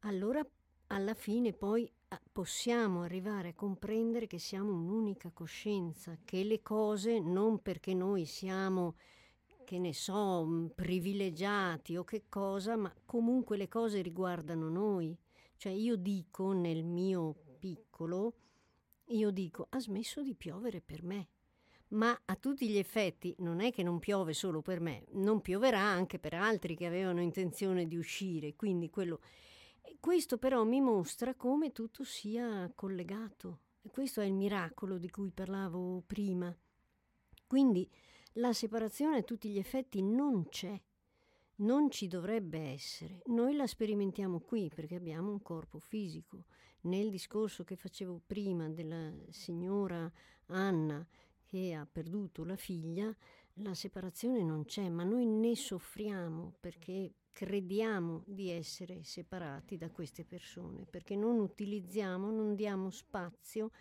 Allora 0.04 0.42
alla 0.88 1.14
fine 1.14 1.52
poi 1.52 1.92
ah, 2.08 2.22
possiamo 2.32 3.02
arrivare 3.02 3.50
a 3.50 3.56
comprendere 3.56 4.26
che 4.26 4.40
siamo 4.40 4.72
un'unica 4.72 5.32
coscienza, 5.32 6.18
che 6.24 6.46
le 6.46 6.62
cose 6.62 7.20
non 7.20 7.62
perché 7.62 7.94
noi 7.94 8.24
siamo 8.24 8.96
che 9.72 9.80
ne 9.80 9.94
so, 9.94 10.46
mm, 10.46 10.66
privilegiati 10.76 11.96
o 11.96 12.04
che 12.04 12.26
cosa, 12.28 12.76
ma 12.76 12.94
comunque 13.06 13.56
le 13.56 13.70
cose 13.70 14.02
riguardano 14.02 14.68
noi. 14.68 15.18
Cioè 15.56 15.72
io 15.72 15.96
dico 15.96 16.52
nel 16.52 16.84
mio 16.84 17.34
piccolo, 17.58 18.34
io 19.12 19.32
dico 19.32 19.68
ha 19.70 19.80
smesso 19.80 20.22
di 20.22 20.36
piovere 20.36 20.82
per 20.82 21.04
me. 21.04 21.30
Ma 21.92 22.22
a 22.26 22.36
tutti 22.36 22.68
gli 22.68 22.78
effetti 22.78 23.34
non 23.38 23.62
è 23.62 23.72
che 23.72 23.82
non 23.82 24.00
piove 24.00 24.34
solo 24.34 24.62
per 24.62 24.82
me, 24.82 25.06
non 25.12 25.40
pioverà 25.40 25.80
anche 25.80 26.20
per 26.20 26.34
altri 26.34 26.76
che 26.76 26.86
avevano 26.86 27.22
intenzione 27.22 27.88
di 27.88 27.96
uscire, 27.96 28.58
quindi 28.58 28.90
quello 28.90 29.22
questo 30.02 30.38
però 30.38 30.66
mi 30.66 30.82
mostra 30.82 31.34
come 31.34 31.72
tutto 31.72 32.04
sia 32.04 32.70
collegato. 32.76 33.60
Questo 33.90 34.20
è 34.20 34.26
il 34.26 34.34
miracolo 34.34 34.98
di 34.98 35.10
cui 35.10 35.32
parlavo 35.32 36.04
prima. 36.06 36.54
Quindi 37.48 37.90
la 38.36 38.54
separazione 38.54 39.18
a 39.18 39.24
tutti 39.24 39.50
gli 39.50 39.58
effetti 39.58 40.02
non 40.02 40.48
c'è, 40.48 40.80
non 41.58 41.92
ci 41.92 42.08
dovrebbe 42.08 42.60
essere. 42.60 43.22
Noi 43.28 43.56
la 43.56 43.68
sperimentiamo 43.68 44.40
qui 44.40 44.72
perché 44.74 44.96
abbiamo 44.96 45.32
un 45.32 45.42
corpo 45.42 45.80
fisico. 45.80 46.46
Nel 46.82 47.10
discorso 47.10 47.64
che 47.64 47.76
facevo 47.76 48.22
prima 48.26 48.68
della 48.70 49.12
signora 49.30 50.12
Anna 50.48 51.06
che 51.46 51.74
ha 51.74 51.86
perduto 51.86 52.44
la 52.44 52.56
figlia, 52.56 53.14
la 53.56 53.74
separazione 53.74 54.44
non 54.44 54.64
c'è, 54.66 54.90
ma 54.90 55.04
noi 55.04 55.26
ne 55.26 55.56
soffriamo 55.56 56.56
perché 56.60 57.14
crediamo 57.32 58.24
di 58.26 58.50
essere 58.50 59.04
separati 59.04 59.78
da 59.78 59.90
queste 59.90 60.24
persone, 60.24 60.86
perché 60.90 61.16
non 61.16 61.40
utilizziamo, 61.40 62.32
non 62.32 62.56
diamo 62.56 62.90
spazio 62.90 63.72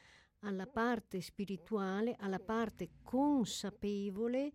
alla 0.41 0.66
parte 0.66 1.20
spirituale, 1.20 2.16
alla 2.18 2.38
parte 2.38 2.91
consapevole 3.03 4.53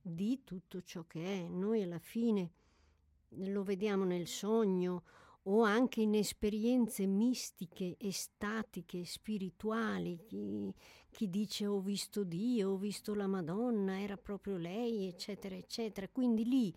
di 0.00 0.42
tutto 0.44 0.82
ciò 0.82 1.04
che 1.06 1.24
è. 1.24 1.48
Noi 1.48 1.82
alla 1.82 1.98
fine 1.98 2.50
lo 3.30 3.62
vediamo 3.62 4.04
nel 4.04 4.26
sogno 4.26 5.02
o 5.44 5.62
anche 5.62 6.02
in 6.02 6.14
esperienze 6.14 7.06
mistiche, 7.06 7.96
estatiche, 7.98 9.04
spirituali. 9.04 10.18
Chi, 10.26 10.72
chi, 11.10 11.30
dice 11.30 11.66
ho 11.66 11.80
visto 11.80 12.24
Dio, 12.24 12.70
ho 12.70 12.76
visto 12.76 13.14
la 13.14 13.26
Madonna, 13.26 14.00
era 14.00 14.16
proprio 14.16 14.56
lei, 14.56 15.06
eccetera, 15.06 15.54
eccetera. 15.54 16.08
Quindi 16.08 16.44
lì 16.44 16.74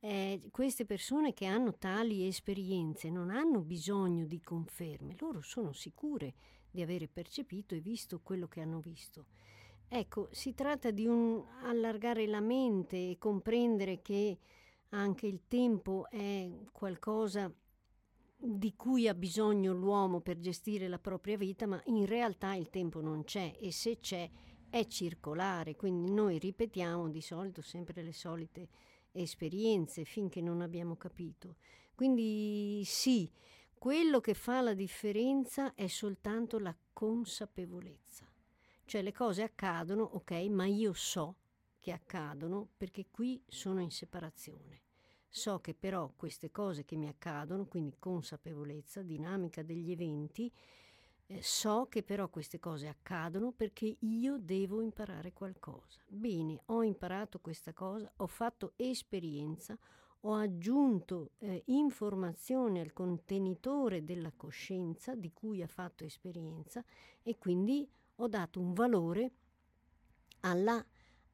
eh, 0.00 0.48
queste 0.50 0.84
persone 0.84 1.32
che 1.32 1.46
hanno 1.46 1.76
tali 1.76 2.26
esperienze 2.26 3.10
non 3.10 3.30
hanno 3.30 3.60
bisogno 3.60 4.26
di 4.26 4.40
conferme, 4.40 5.14
loro 5.18 5.40
sono 5.42 5.72
sicure 5.72 6.34
di 6.70 6.82
avere 6.82 7.08
percepito 7.08 7.74
e 7.74 7.80
visto 7.80 8.20
quello 8.20 8.48
che 8.48 8.60
hanno 8.60 8.80
visto. 8.80 9.26
Ecco, 9.88 10.28
si 10.30 10.54
tratta 10.54 10.90
di 10.90 11.06
un 11.06 11.44
allargare 11.62 12.26
la 12.26 12.40
mente 12.40 12.96
e 12.96 13.18
comprendere 13.18 14.00
che 14.02 14.38
anche 14.90 15.26
il 15.26 15.42
tempo 15.48 16.08
è 16.08 16.48
qualcosa 16.72 17.52
di 18.36 18.74
cui 18.74 19.06
ha 19.08 19.14
bisogno 19.14 19.72
l'uomo 19.72 20.20
per 20.20 20.38
gestire 20.38 20.88
la 20.88 20.98
propria 20.98 21.36
vita, 21.36 21.66
ma 21.66 21.80
in 21.86 22.06
realtà 22.06 22.54
il 22.54 22.70
tempo 22.70 23.00
non 23.00 23.24
c'è 23.24 23.56
e 23.60 23.70
se 23.72 23.98
c'è 23.98 24.30
è 24.70 24.86
circolare, 24.86 25.74
quindi 25.74 26.10
noi 26.10 26.38
ripetiamo 26.38 27.10
di 27.10 27.20
solito 27.20 27.60
sempre 27.60 28.02
le 28.02 28.12
solite 28.12 28.68
esperienze 29.12 30.04
finché 30.04 30.40
non 30.40 30.60
abbiamo 30.60 30.96
capito. 30.96 31.56
Quindi 31.94 32.82
sì, 32.84 33.30
quello 33.80 34.20
che 34.20 34.34
fa 34.34 34.60
la 34.60 34.74
differenza 34.74 35.72
è 35.72 35.86
soltanto 35.86 36.58
la 36.58 36.76
consapevolezza. 36.92 38.30
Cioè 38.84 39.00
le 39.00 39.10
cose 39.10 39.42
accadono, 39.42 40.02
ok, 40.02 40.32
ma 40.50 40.66
io 40.66 40.92
so 40.92 41.36
che 41.78 41.90
accadono 41.90 42.68
perché 42.76 43.06
qui 43.10 43.42
sono 43.48 43.80
in 43.80 43.90
separazione. 43.90 44.82
So 45.30 45.60
che 45.60 45.72
però 45.72 46.12
queste 46.14 46.50
cose 46.50 46.84
che 46.84 46.94
mi 46.96 47.08
accadono, 47.08 47.64
quindi 47.64 47.96
consapevolezza, 47.98 49.00
dinamica 49.00 49.62
degli 49.62 49.90
eventi, 49.90 50.52
eh, 51.24 51.42
so 51.42 51.86
che 51.88 52.02
però 52.02 52.28
queste 52.28 52.58
cose 52.58 52.86
accadono 52.86 53.50
perché 53.50 53.96
io 54.00 54.36
devo 54.36 54.82
imparare 54.82 55.32
qualcosa. 55.32 56.02
Bene, 56.06 56.60
ho 56.66 56.82
imparato 56.82 57.38
questa 57.38 57.72
cosa, 57.72 58.12
ho 58.16 58.26
fatto 58.26 58.74
esperienza, 58.76 59.78
ho 60.22 60.34
aggiunto 60.34 61.30
eh, 61.38 61.62
informazione 61.66 62.80
al 62.80 62.92
contenitore 62.92 64.04
della 64.04 64.32
coscienza 64.36 65.14
di 65.14 65.32
cui 65.32 65.62
ha 65.62 65.66
fatto 65.66 66.04
esperienza 66.04 66.84
e 67.22 67.38
quindi 67.38 67.88
ho 68.16 68.28
dato 68.28 68.60
un 68.60 68.74
valore 68.74 69.32
alla, 70.40 70.84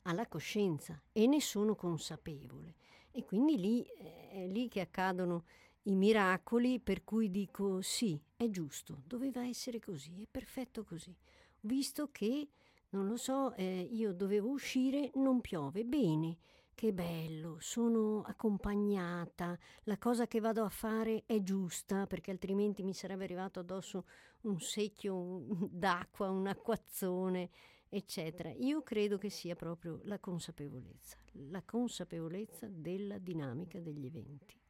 alla 0.03 0.27
coscienza 0.29 1.01
e 1.13 1.27
ne 1.27 1.41
sono 1.41 1.75
consapevole. 1.75 2.75
E 3.11 3.25
quindi 3.25 3.59
lì 3.59 3.83
eh, 3.83 4.29
è 4.31 4.47
lì 4.47 4.69
che 4.69 4.81
accadono 4.81 5.45
i 5.85 5.95
miracoli 5.95 6.79
per 6.81 7.03
cui 7.03 7.31
dico 7.31 7.81
sì, 7.81 8.21
è 8.37 8.49
giusto, 8.51 9.03
doveva 9.05 9.45
essere 9.47 9.81
così, 9.81 10.23
è 10.23 10.27
perfetto 10.31 10.85
così. 10.85 11.15
Visto 11.61 12.11
che, 12.13 12.49
non 12.91 13.07
lo 13.07 13.17
so, 13.17 13.53
eh, 13.55 13.89
io 13.91 14.13
dovevo 14.13 14.51
uscire, 14.51 15.11
non 15.15 15.41
piove, 15.41 15.85
bene, 15.85 16.37
che 16.77 16.93
bello, 16.93 17.57
sono 17.59 18.21
accompagnata, 18.21 19.59
la 19.85 19.97
cosa 19.97 20.27
che 20.27 20.41
vado 20.41 20.63
a 20.63 20.69
fare 20.69 21.23
è 21.25 21.41
giusta 21.43 22.07
perché 22.07 22.31
altrimenti 22.31 22.83
mi 22.83 22.93
sarebbe 22.93 23.25
arrivato 23.25 23.61
addosso 23.61 24.05
un 24.43 24.61
secchio 24.61 25.41
d'acqua, 25.73 26.29
un 26.29 26.47
acquazzone, 26.47 27.49
eccetera. 27.89 28.51
Io 28.51 28.83
credo 28.83 29.17
che 29.17 29.31
sia 29.31 29.57
proprio 29.57 30.01
la 30.05 30.19
consapevolezza, 30.19 31.17
la 31.49 31.63
consapevolezza 31.63 32.69
della 32.69 33.17
dinamica 33.17 33.81
degli 33.81 34.05
eventi. 34.05 34.61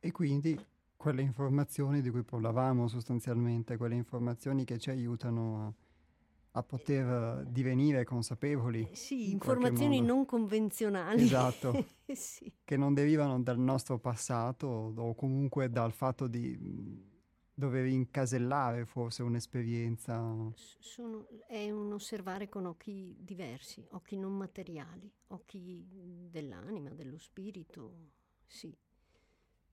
E 0.00 0.10
quindi 0.10 0.58
quelle 0.96 1.20
informazioni 1.20 2.00
di 2.00 2.08
cui 2.08 2.22
parlavamo 2.22 2.88
sostanzialmente, 2.88 3.76
quelle 3.76 3.94
informazioni 3.94 4.64
che 4.64 4.78
ci 4.78 4.88
aiutano 4.88 5.66
a 5.66 5.72
a 6.52 6.62
poter 6.62 7.44
divenire 7.46 8.04
consapevoli. 8.04 8.88
Sì, 8.92 9.26
in 9.26 9.32
informazioni 9.32 10.00
non 10.00 10.24
convenzionali. 10.24 11.22
Esatto, 11.22 11.84
sì. 12.12 12.52
che 12.64 12.76
non 12.76 12.94
derivano 12.94 13.40
dal 13.40 13.58
nostro 13.58 13.98
passato 13.98 14.66
o 14.66 15.14
comunque 15.14 15.68
dal 15.70 15.92
fatto 15.92 16.26
di 16.26 17.16
dover 17.58 17.86
incasellare 17.86 18.86
forse 18.86 19.22
un'esperienza. 19.22 20.52
Sono, 20.54 21.26
è 21.46 21.70
un 21.70 21.92
osservare 21.92 22.48
con 22.48 22.66
occhi 22.66 23.16
diversi, 23.18 23.84
occhi 23.90 24.16
non 24.16 24.32
materiali, 24.32 25.12
occhi 25.28 25.84
dell'anima, 26.30 26.90
dello 26.90 27.18
spirito, 27.18 28.12
sì. 28.46 28.74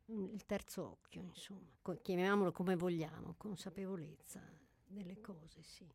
Il 0.07 0.45
terzo 0.45 0.83
occhio, 0.83 1.21
insomma, 1.21 1.71
chiamiamolo 2.01 2.51
come 2.51 2.75
vogliamo, 2.75 3.35
consapevolezza 3.37 4.41
delle 4.85 5.19
cose, 5.19 5.63
sì. 5.63 5.87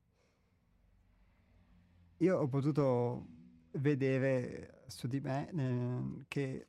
Io 2.21 2.39
ho 2.39 2.49
potuto 2.49 3.27
vedere 3.73 4.83
su 4.89 5.07
di 5.07 5.21
me 5.21 5.51
eh, 5.51 6.25
che 6.29 6.67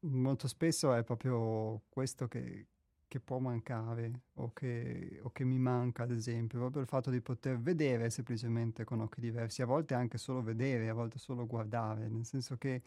molto 0.00 0.46
spesso 0.46 0.92
è 0.94 1.02
proprio 1.02 1.82
questo 1.88 2.28
che, 2.28 2.68
che 3.08 3.18
può 3.18 3.38
mancare 3.40 4.22
o 4.34 4.52
che, 4.52 5.18
o 5.22 5.30
che, 5.32 5.44
mi 5.44 5.58
manca, 5.58 6.04
ad 6.04 6.12
esempio, 6.12 6.60
proprio 6.60 6.82
il 6.82 6.86
fatto 6.86 7.10
di 7.10 7.20
poter 7.20 7.58
vedere 7.58 8.08
semplicemente 8.10 8.84
con 8.84 9.00
occhi 9.00 9.20
diversi, 9.20 9.62
a 9.62 9.66
volte 9.66 9.94
anche 9.94 10.16
solo 10.16 10.42
vedere, 10.42 10.88
a 10.88 10.94
volte 10.94 11.18
solo 11.18 11.44
guardare, 11.44 12.08
nel 12.08 12.24
senso 12.24 12.56
che 12.56 12.82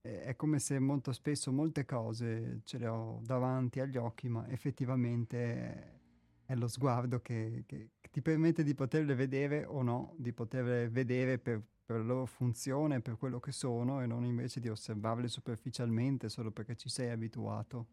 eh, 0.00 0.22
è 0.22 0.34
come 0.34 0.58
se 0.58 0.80
molto 0.80 1.12
spesso 1.12 1.52
molte 1.52 1.84
cose 1.84 2.62
ce 2.64 2.78
le 2.78 2.88
ho 2.88 3.20
davanti 3.22 3.78
agli 3.78 3.96
occhi, 3.96 4.28
ma 4.28 4.48
effettivamente 4.48 5.96
è 6.44 6.54
lo 6.56 6.68
sguardo 6.68 7.20
che, 7.20 7.62
che, 7.66 7.90
ti 8.16 8.22
permette 8.22 8.62
di 8.62 8.74
poterle 8.74 9.14
vedere 9.14 9.66
o 9.66 9.82
no, 9.82 10.14
di 10.16 10.32
poterle 10.32 10.88
vedere 10.88 11.38
per, 11.38 11.62
per 11.84 11.98
la 11.98 12.02
loro 12.02 12.24
funzione, 12.24 13.02
per 13.02 13.18
quello 13.18 13.38
che 13.40 13.52
sono 13.52 14.00
e 14.00 14.06
non 14.06 14.24
invece 14.24 14.58
di 14.58 14.70
osservarle 14.70 15.28
superficialmente 15.28 16.30
solo 16.30 16.50
perché 16.50 16.76
ci 16.76 16.88
sei 16.88 17.10
abituato. 17.10 17.88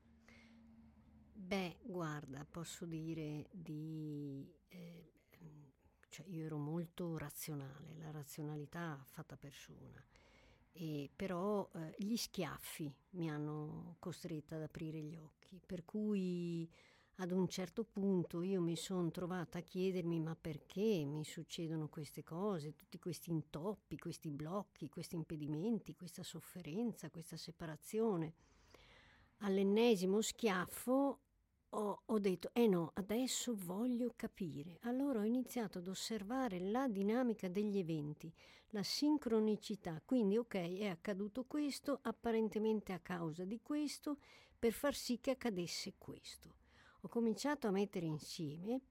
Beh, 1.34 1.80
guarda, 1.82 2.48
posso 2.50 2.86
dire 2.86 3.50
di... 3.52 4.50
Eh, 4.70 5.12
cioè 6.08 6.26
io 6.28 6.46
ero 6.46 6.58
molto 6.58 7.18
razionale, 7.18 7.94
la 7.98 8.12
razionalità 8.12 9.04
fatta 9.10 9.36
persona, 9.36 10.02
e 10.72 11.10
però 11.14 11.70
eh, 11.74 11.96
gli 11.98 12.16
schiaffi 12.16 12.90
mi 13.10 13.30
hanno 13.30 13.98
costretta 14.00 14.56
ad 14.56 14.62
aprire 14.62 15.02
gli 15.02 15.18
occhi, 15.18 15.60
per 15.66 15.84
cui 15.84 16.72
ad 17.18 17.32
un 17.32 17.48
certo 17.48 17.84
punto 17.84 18.42
io 18.42 18.60
mi 18.60 18.76
sono 18.76 19.12
trovata 19.12 19.60
a 19.60 19.62
chiedermi 19.62 20.20
ma 20.20 20.36
perché 20.36 21.06
mi 21.06 21.24
succedono 21.24 21.88
queste 21.88 22.24
cose, 22.24 22.76
tutti 22.76 22.98
questi 22.98 23.30
intoppi, 23.30 23.98
questi 24.00 24.32
blocchi, 24.32 24.90
questi 24.90 25.16
impedimenti, 25.16 25.96
questa 25.96 26.24
sofferenza, 26.24 27.12
questa 27.12 27.38
separazione. 27.38 28.34
All'ennesimo 29.40 30.22
schiaffo 30.22 31.20
ho, 31.70 32.02
ho, 32.06 32.20
detto, 32.20 32.50
eh 32.54 32.68
no, 32.68 32.92
adesso 32.96 33.54
voglio 33.56 34.14
capire. 34.16 34.78
Allora 34.82 35.20
ho 35.20 35.24
iniziato 35.24 35.80
ad 35.80 35.88
osservare 35.88 36.60
la 36.60 36.88
dinamica 36.88 37.48
degli 37.48 37.78
eventi, 37.78 38.32
la 38.70 38.84
sincronicità. 38.84 40.02
Quindi, 40.06 40.38
ok, 40.38 40.56
è 40.56 40.88
accaduto 40.88 41.46
questo, 41.46 42.00
apparentemente 42.04 42.94
a 42.94 43.00
causa 43.00 43.44
di 43.44 43.60
questo, 43.62 44.20
per 44.58 44.72
far 44.72 44.94
sì 44.94 45.20
che 45.20 45.32
accadesse 45.32 45.96
questo 45.98 46.62
ho 47.06 47.10
cominciato 47.10 47.68
a 47.68 47.72
mettere 47.72 48.06
insieme 48.06 48.82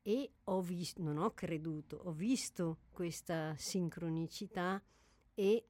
e 0.00 0.30
ho 0.44 0.62
visto, 0.62 1.02
non 1.02 1.18
ho 1.18 1.34
creduto, 1.34 2.00
ho 2.04 2.12
visto 2.12 2.78
questa 2.90 3.54
sincronicità 3.58 4.82
e 5.34 5.66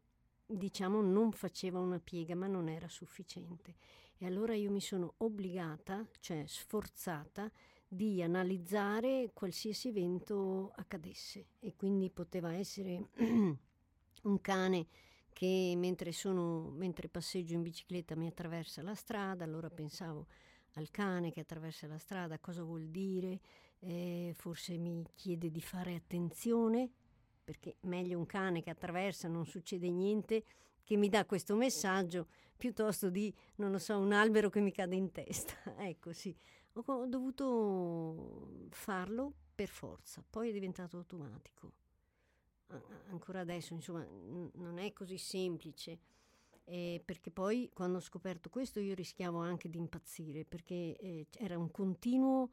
diciamo 0.46 1.02
non 1.02 1.32
faceva 1.32 1.80
una 1.80 1.98
piega 1.98 2.36
ma 2.36 2.46
non 2.46 2.68
era 2.68 2.88
sufficiente. 2.88 3.74
E 4.18 4.26
allora 4.26 4.54
io 4.54 4.70
mi 4.70 4.80
sono 4.80 5.14
obbligata, 5.18 6.06
cioè 6.20 6.44
sforzata, 6.46 7.50
di 7.88 8.22
analizzare 8.22 9.30
qualsiasi 9.32 9.88
evento 9.88 10.70
accadesse 10.76 11.46
e 11.58 11.74
quindi 11.74 12.10
poteva 12.10 12.52
essere 12.52 13.08
un 14.22 14.40
cane 14.40 14.86
che 15.32 15.74
mentre, 15.76 16.12
sono, 16.12 16.68
mentre 16.70 17.08
passeggio 17.08 17.54
in 17.54 17.62
bicicletta 17.62 18.14
mi 18.14 18.28
attraversa 18.28 18.82
la 18.82 18.94
strada, 18.94 19.42
allora 19.44 19.70
pensavo 19.70 20.26
al 20.74 20.90
cane 20.90 21.32
che 21.32 21.40
attraversa 21.40 21.86
la 21.86 21.98
strada 21.98 22.38
cosa 22.38 22.62
vuol 22.62 22.88
dire, 22.88 23.40
eh, 23.80 24.32
forse 24.34 24.76
mi 24.76 25.04
chiede 25.14 25.50
di 25.50 25.60
fare 25.60 25.94
attenzione, 25.94 26.90
perché 27.44 27.76
meglio 27.82 28.18
un 28.18 28.26
cane 28.26 28.62
che 28.62 28.70
attraversa, 28.70 29.28
non 29.28 29.46
succede 29.46 29.90
niente, 29.90 30.44
che 30.84 30.96
mi 30.96 31.08
dà 31.08 31.24
questo 31.26 31.54
messaggio, 31.54 32.28
piuttosto 32.56 33.10
di, 33.10 33.34
non 33.56 33.70
lo 33.70 33.78
so, 33.78 33.98
un 33.98 34.12
albero 34.12 34.50
che 34.50 34.60
mi 34.60 34.72
cade 34.72 34.96
in 34.96 35.12
testa. 35.12 35.54
ecco, 35.78 36.12
sì, 36.12 36.34
ho, 36.74 36.82
ho 36.86 37.06
dovuto 37.06 38.68
farlo 38.70 39.32
per 39.54 39.68
forza, 39.68 40.24
poi 40.28 40.50
è 40.50 40.52
diventato 40.52 40.96
automatico. 40.96 41.72
ancora 43.10 43.40
adesso, 43.40 43.74
insomma, 43.74 44.02
n- 44.04 44.50
non 44.54 44.78
è 44.78 44.92
così 44.92 45.18
semplice 45.18 45.98
Eh, 46.70 47.00
perché 47.02 47.30
poi 47.30 47.70
quando 47.72 47.96
ho 47.96 48.00
scoperto 48.00 48.50
questo 48.50 48.78
io 48.78 48.94
rischiavo 48.94 49.38
anche 49.38 49.70
di 49.70 49.78
impazzire 49.78 50.44
perché 50.44 50.98
eh, 50.98 51.26
era 51.38 51.56
un 51.56 51.70
continuo 51.70 52.50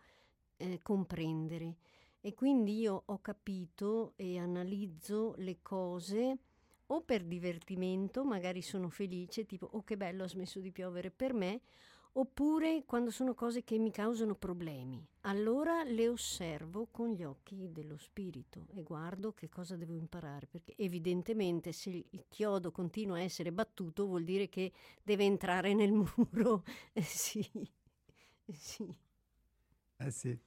eh, 0.55 0.80
comprendere. 0.82 1.76
E 2.22 2.34
quindi 2.34 2.80
io 2.80 3.03
ho 3.05 3.20
capito 3.20 4.13
e 4.16 4.39
analizzo 4.39 5.34
le 5.38 5.59
cose 5.61 6.38
o 6.88 7.01
per 7.01 7.24
divertimento, 7.26 8.24
magari 8.24 8.61
sono 8.61 8.89
felice, 8.89 9.45
tipo 9.45 9.68
oh 9.74 9.84
che 9.84 9.97
bello 9.97 10.24
ha 10.24 10.28
smesso 10.28 10.59
di 10.59 10.72
piovere 10.72 11.11
per 11.11 11.34
me, 11.34 11.61
oppure 12.18 12.84
quando 12.86 13.11
sono 13.11 13.34
cose 13.34 13.63
che 13.63 13.78
mi 13.78 13.91
causano 13.91 14.36
problemi. 14.36 15.05
Allora 15.22 15.84
le 15.84 16.07
osservo 16.07 16.88
con 16.91 17.09
gli 17.11 17.24
occhi 17.24 17.72
dello 17.72 17.97
spirito 17.97 18.68
e 18.74 18.84
guardo 18.84 19.34
che 19.34 19.49
cosa 19.49 19.76
devo 19.76 19.93
imparare, 19.95 20.47
perché 20.47 20.74
evidentemente 20.78 21.72
se 21.72 21.89
il 22.09 22.26
chiodo 22.30 22.72
continua 22.72 23.18
a 23.18 23.22
essere 23.22 23.51
battuto 23.51 24.05
vuol 24.05 24.24
dire 24.24 24.47
che 24.49 24.72
deve 25.03 25.26
entrare 25.26 25.74
nel 25.74 25.91
muro. 26.16 26.63
Eh 26.93 27.01
sì, 27.01 27.47
eh 28.45 28.53
sì. 28.53 28.97
Eh 29.99 30.11
sì. 30.11 30.39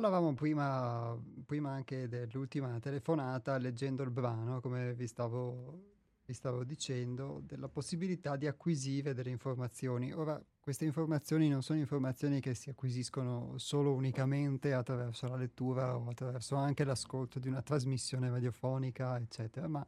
Parlavamo 0.00 0.32
prima, 0.32 1.20
prima 1.44 1.72
anche 1.72 2.06
dell'ultima 2.06 2.78
telefonata, 2.78 3.58
leggendo 3.58 4.04
il 4.04 4.12
brano, 4.12 4.60
come 4.60 4.94
vi 4.94 5.08
stavo, 5.08 5.96
vi 6.24 6.32
stavo 6.34 6.62
dicendo, 6.62 7.40
della 7.42 7.68
possibilità 7.68 8.36
di 8.36 8.46
acquisire 8.46 9.12
delle 9.12 9.30
informazioni. 9.30 10.12
Ora, 10.12 10.40
queste 10.60 10.84
informazioni 10.84 11.48
non 11.48 11.64
sono 11.64 11.80
informazioni 11.80 12.38
che 12.38 12.54
si 12.54 12.70
acquisiscono 12.70 13.58
solo 13.58 13.92
unicamente 13.92 14.72
attraverso 14.72 15.26
la 15.26 15.34
lettura 15.34 15.96
o 15.96 16.08
attraverso 16.08 16.54
anche 16.54 16.84
l'ascolto 16.84 17.40
di 17.40 17.48
una 17.48 17.62
trasmissione 17.62 18.30
radiofonica, 18.30 19.18
eccetera, 19.18 19.66
ma 19.66 19.84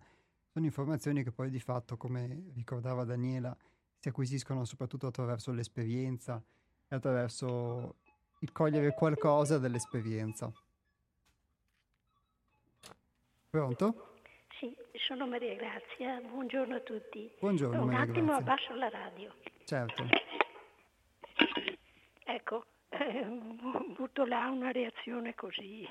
sono 0.48 0.64
informazioni 0.64 1.22
che 1.22 1.30
poi 1.30 1.50
di 1.50 1.60
fatto, 1.60 1.96
come 1.96 2.50
ricordava 2.54 3.04
Daniela, 3.04 3.56
si 3.96 4.08
acquisiscono 4.08 4.64
soprattutto 4.64 5.06
attraverso 5.06 5.52
l'esperienza 5.52 6.42
e 6.88 6.96
attraverso 6.96 7.98
il 8.40 8.52
cogliere 8.52 8.94
qualcosa 8.94 9.58
dall'esperienza. 9.58 10.50
Pronto? 13.50 14.14
Sì, 14.58 14.74
sono 15.06 15.26
Maria 15.26 15.54
Grazia, 15.56 16.20
buongiorno 16.20 16.76
a 16.76 16.80
tutti. 16.80 17.30
Buongiorno. 17.40 17.82
Un 17.82 17.94
attimo 17.94 18.26
Grazia. 18.26 18.36
abbasso 18.36 18.74
la 18.74 18.88
radio. 18.88 19.34
Certo. 19.64 20.06
Ecco, 22.24 22.64
eh, 22.90 23.24
butto 23.96 24.24
là 24.24 24.48
una 24.48 24.70
reazione 24.70 25.34
così. 25.34 25.86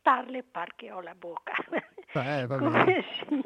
Parle 0.00 0.42
par 0.42 0.74
che 0.74 0.90
ho 0.90 1.00
la 1.00 1.14
bocca. 1.14 1.54
Va 2.12 2.46
Come- 2.46 3.04
sì. 3.28 3.42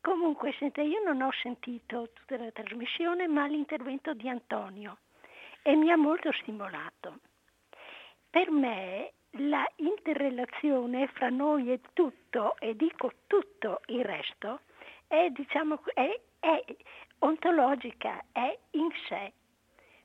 Comunque, 0.00 0.52
senta, 0.58 0.82
io 0.82 1.02
non 1.02 1.22
ho 1.22 1.30
sentito 1.42 2.10
tutta 2.12 2.36
la 2.36 2.50
trasmissione, 2.50 3.26
ma 3.28 3.46
l'intervento 3.46 4.14
di 4.14 4.28
Antonio 4.28 4.98
e 5.62 5.74
mi 5.76 5.90
ha 5.90 5.96
molto 5.96 6.32
stimolato. 6.32 7.20
Per 8.30 8.50
me 8.50 9.12
la 9.32 9.68
interrelazione 9.76 11.08
fra 11.08 11.28
noi 11.28 11.72
e 11.72 11.80
tutto, 11.92 12.56
e 12.58 12.76
dico 12.76 13.12
tutto 13.26 13.80
il 13.86 14.04
resto, 14.04 14.60
è, 15.08 15.28
diciamo, 15.30 15.80
è, 15.94 16.20
è 16.38 16.64
ontologica, 17.18 18.24
è 18.30 18.56
in 18.72 18.88
sé, 19.08 19.32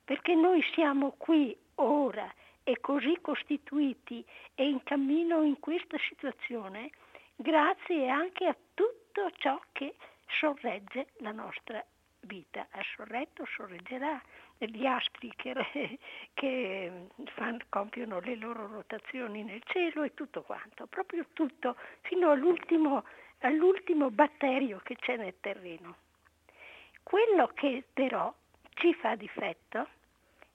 perché 0.03 0.34
noi 0.34 0.63
siamo 0.73 1.13
qui 1.17 1.55
ora 1.76 2.32
e 2.63 2.80
così 2.80 3.15
costituiti 3.21 4.26
e 4.55 4.67
in 4.67 4.82
cammino 4.84 5.43
in 5.43 5.59
questa 5.59 5.97
situazione 6.09 6.89
grazie 7.36 8.09
anche 8.09 8.47
a 8.47 8.58
tutto 8.74 9.29
ciò 9.37 9.59
che 9.71 9.95
sorregge 10.39 11.09
la 11.20 11.32
nostra 11.32 11.86
vita. 12.26 12.68
Ha 12.72 12.82
sorretto, 12.96 13.46
sorreggerà 13.46 14.22
gli 14.58 14.86
astri 14.86 15.32
che, 15.36 15.54
che 16.34 17.08
fanno, 17.34 17.60
compiono 17.70 18.20
le 18.20 18.36
loro 18.36 18.68
rotazioni 18.68 19.43
nel 19.43 19.64
cielo 19.66 20.04
e 20.04 20.14
tutto 20.14 20.42
quanto, 20.43 20.86
proprio 20.88 21.26
tutto, 21.34 21.76
fino 22.02 22.32
all'ultimo, 22.32 23.04
all'ultimo 23.39 24.12
batterio 24.12 24.80
che 24.84 24.96
c'è 24.96 25.18
nel 25.18 25.36
terreno. 25.39 25.96
Quello 27.04 27.47
che 27.54 27.84
però 27.93 28.34
ci 28.76 28.93
fa 28.96 29.16
difetto 29.16 29.88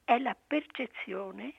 è 0.05 0.19
la 0.19 0.37
percezione 0.47 1.55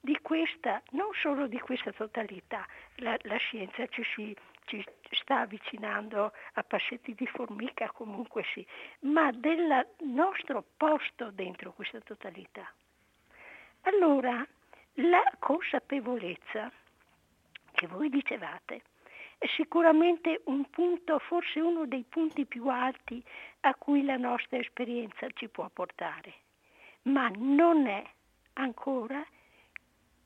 di 0.00 0.18
questa, 0.20 0.82
non 0.90 1.10
solo 1.20 1.46
di 1.46 1.60
questa 1.60 1.92
totalità, 1.92 2.66
la, 2.96 3.16
la 3.22 3.36
scienza 3.36 3.86
ci, 3.86 4.02
si, 4.14 4.36
ci 4.64 4.84
sta 5.10 5.40
avvicinando 5.40 6.32
a 6.54 6.62
passetti 6.62 7.14
di 7.14 7.26
formica, 7.26 7.90
comunque 7.90 8.44
sì, 8.52 8.66
ma 9.00 9.30
del 9.32 9.86
nostro 10.00 10.64
posto 10.76 11.30
dentro 11.30 11.72
questa 11.72 12.00
totalità. 12.00 12.72
Allora, 13.82 14.46
la 14.96 15.22
consapevolezza 15.38 16.70
che 17.72 17.86
voi 17.86 18.08
dicevate 18.08 18.82
è 19.38 19.46
sicuramente 19.56 20.42
un 20.44 20.68
punto, 20.70 21.18
forse 21.18 21.60
uno 21.60 21.86
dei 21.86 22.04
punti 22.08 22.46
più 22.46 22.68
alti 22.68 23.22
a 23.60 23.74
cui 23.74 24.04
la 24.04 24.16
nostra 24.16 24.58
esperienza 24.58 25.26
ci 25.34 25.48
può 25.48 25.68
portare, 25.68 26.34
ma 27.02 27.28
non 27.34 27.86
è 27.86 28.04
ancora 28.54 29.24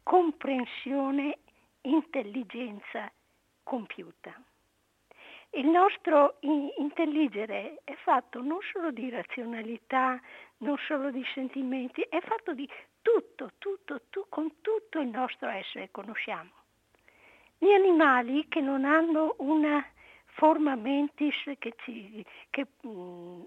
comprensione, 0.03 1.39
intelligenza 1.83 3.11
compiuta. 3.67 4.33
Il 5.51 5.67
nostro 5.67 6.37
intelligere 6.41 7.81
è 7.83 7.95
fatto 8.05 8.41
non 8.41 8.59
solo 8.73 8.93
di 8.93 9.11
razionalità, 9.11 10.21
non 10.59 10.77
solo 10.87 11.11
di 11.11 11.25
sentimenti, 11.35 12.03
è 12.03 12.21
fatto 12.21 12.55
di 12.55 12.69
tutto, 13.03 13.53
tutto, 13.59 14.03
tu, 14.11 14.27
con 14.29 14.61
tutto 14.61 15.01
il 15.01 15.09
nostro 15.09 15.49
essere 15.49 15.91
conosciamo. 15.91 16.51
Gli 17.59 17.71
animali 17.71 18.47
che 18.49 18.61
non 18.61 18.85
hanno 18.85 19.35
una 19.39 19.85
forma 20.37 20.77
mentis 20.77 21.35
che, 21.59 21.73
ci, 21.79 22.25
che, 22.51 22.67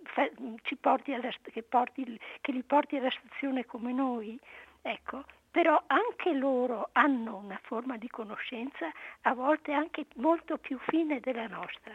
fa, 0.04 0.30
ci 0.64 0.76
porti 0.76 1.14
alla, 1.14 1.30
che, 1.44 1.64
porti, 1.64 2.20
che 2.42 2.52
li 2.52 2.64
porti 2.64 2.98
alla 2.98 3.12
stazione 3.12 3.66
come 3.66 3.94
noi, 3.94 4.38
ecco, 4.82 5.24
però 5.52 5.82
anche 5.88 6.34
loro 6.34 6.90
hanno 6.94 7.38
una 7.38 7.60
forma 7.64 7.98
di 7.98 8.08
conoscenza 8.08 8.92
a 9.22 9.34
volte 9.34 9.74
anche 9.74 10.06
molto 10.16 10.58
più 10.58 10.78
fine 10.88 11.20
della 11.20 11.48
nostra. 11.48 11.94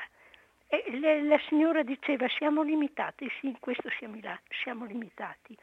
Le, 0.69 1.23
la 1.23 1.39
signora 1.49 1.83
diceva 1.83 2.27
siamo 2.29 2.63
limitati, 2.63 3.31
sì, 3.41 3.47
in 3.47 3.61
questo 3.61 3.89
siamo, 3.99 4.19
siamo 4.63 4.85
limitati. 4.87 5.57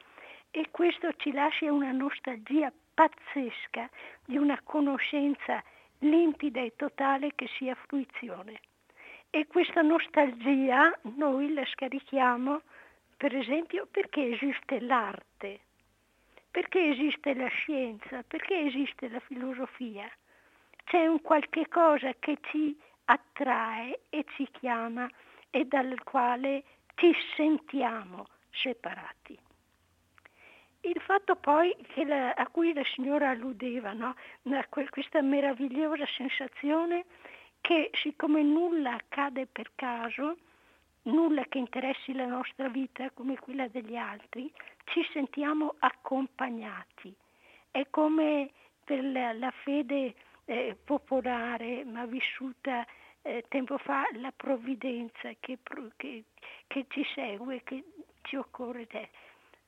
E 0.52 0.68
questo 0.72 1.14
ci 1.18 1.32
lascia 1.32 1.72
una 1.72 1.92
nostalgia 1.92 2.72
pazzesca 2.94 3.90
di 4.26 4.38
una 4.38 4.60
conoscenza 4.64 5.62
limpida 6.00 6.62
e 6.62 6.74
totale 6.76 7.34
che 7.36 7.48
sia 7.58 7.76
fruizione. 7.76 8.62
E 9.30 9.48
questa 9.48 9.82
nostalgia 9.82 10.98
noi 11.18 11.54
la 11.54 11.66
scarichiamo, 11.66 12.62
per 13.18 13.36
esempio, 13.36 13.88
perché 13.90 14.34
esiste 14.34 14.80
l'arte 14.82 15.62
perché 16.52 16.90
esiste 16.90 17.34
la 17.34 17.48
scienza? 17.48 18.24
Perché 18.24 18.60
esiste 18.60 19.10
la 19.10 19.22
filosofia? 19.22 20.10
C'è 20.84 21.08
un 21.08 21.22
qualche 21.22 21.68
cosa 21.70 22.14
che 22.20 22.38
ci 22.52 22.78
attrae 23.06 24.02
e 24.10 24.26
ci 24.36 24.48
chiama 24.52 25.10
e 25.50 25.66
dal 25.66 26.04
quale 26.04 26.64
ci 26.96 27.14
sentiamo 27.36 28.28
separati. 28.52 29.40
Il 30.82 31.00
fatto 31.02 31.36
poi 31.36 31.76
la, 32.06 32.32
a 32.32 32.48
cui 32.48 32.74
la 32.74 32.84
signora 32.96 33.30
alludeva, 33.30 33.94
no? 33.94 34.16
questa 34.90 35.22
meravigliosa 35.22 36.06
sensazione 36.18 37.06
che 37.62 37.92
siccome 37.94 38.42
nulla 38.42 38.96
accade 38.96 39.46
per 39.46 39.72
caso, 39.76 40.38
nulla 41.04 41.44
che 41.46 41.60
interessi 41.60 42.14
la 42.14 42.26
nostra 42.26 42.68
vita 42.68 43.10
come 43.12 43.38
quella 43.38 43.68
degli 43.68 43.96
altri, 43.96 44.52
ci 44.92 45.06
sentiamo 45.12 45.76
accompagnati. 45.80 47.14
È 47.72 47.86
come 47.90 48.52
per 48.84 49.04
la, 49.04 49.34
la 49.34 49.52
fede 49.64 50.14
eh, 50.46 50.78
popolare, 50.84 51.84
ma 51.86 52.06
vissuta 52.06 52.86
eh, 53.22 53.46
tempo 53.48 53.78
fa, 53.78 54.04
la 54.14 54.34
provvidenza 54.36 55.30
che, 55.40 55.60
che, 55.98 56.24
che 56.68 56.86
ci 56.90 57.06
segue, 57.14 57.64
che 57.64 57.84
ci 58.24 58.36
occorre. 58.36 59.10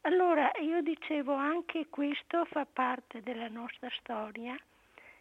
Allora 0.02 0.52
io 0.60 0.82
dicevo 0.82 1.34
anche 1.34 1.88
questo 1.90 2.46
fa 2.46 2.66
parte 2.66 3.22
della 3.22 3.48
nostra 3.48 3.90
storia, 4.00 4.58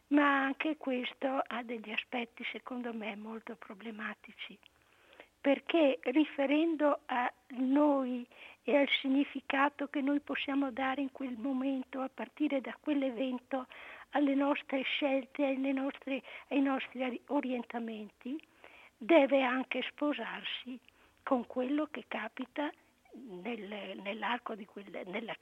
ma 0.08 0.44
anche 0.44 0.76
questo 0.76 1.42
ha 1.46 1.62
degli 1.62 1.90
aspetti 1.90 2.44
secondo 2.50 2.92
me 2.92 3.14
molto 3.14 3.54
problematici, 3.54 4.58
perché 5.40 6.00
riferendo 6.02 7.00
a 7.06 7.32
noi 7.58 8.26
e 8.64 8.76
al 8.76 8.89
significato 9.01 9.89
che 9.89 10.01
noi 10.01 10.20
possiamo 10.20 10.70
dare 10.70 11.01
in 11.01 11.10
quel 11.10 11.36
momento 11.36 12.01
a 12.01 12.10
partire 12.12 12.60
da 12.60 12.76
quell'evento 12.80 13.66
alle 14.10 14.34
nostre 14.34 14.82
scelte, 14.82 15.56
nostre, 15.56 16.22
ai 16.48 16.60
nostri 16.60 17.20
orientamenti, 17.26 18.40
deve 18.97 19.43
anche 19.43 19.82
sposarsi 19.82 20.78
con 21.22 21.47
quello 21.47 21.89
che 21.90 22.05
capita 22.06 22.70
nel, 23.14 23.98
nell'arco 24.01 24.55
di 24.55 24.64
quel, 24.64 24.86
nella, 25.06 25.34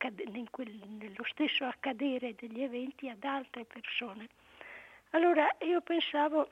quel, 0.51 0.81
nello 0.87 1.25
stesso 1.25 1.65
accadere 1.65 2.35
degli 2.35 2.63
eventi 2.63 3.09
ad 3.09 3.23
altre 3.25 3.65
persone. 3.65 4.29
Allora 5.11 5.49
io 5.61 5.81
pensavo 5.81 6.49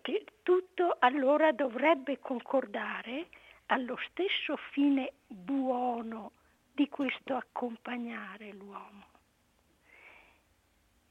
che 0.00 0.24
tutto 0.42 0.96
allora 1.00 1.52
dovrebbe 1.52 2.18
concordare 2.20 3.26
allo 3.66 3.98
stesso 4.08 4.56
fine 4.72 5.12
buono 5.26 6.32
di 6.72 6.88
questo 6.88 7.34
accompagnare 7.36 8.52
l'uomo. 8.52 9.06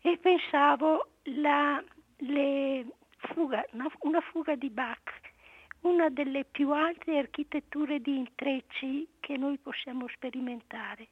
E 0.02 0.18
pensavo 0.18 1.08
la, 1.24 1.82
fuga, 3.18 3.66
una, 3.72 3.90
una 4.00 4.22
fuga 4.22 4.56
di 4.56 4.70
Bach, 4.70 5.22
una 5.82 6.10
delle 6.10 6.44
più 6.44 6.72
alte 6.72 7.18
architetture 7.18 8.00
di 8.00 8.18
intrecci 8.18 9.08
che 9.20 9.38
noi 9.38 9.58
possiamo 9.58 10.08
sperimentare. 10.10 11.10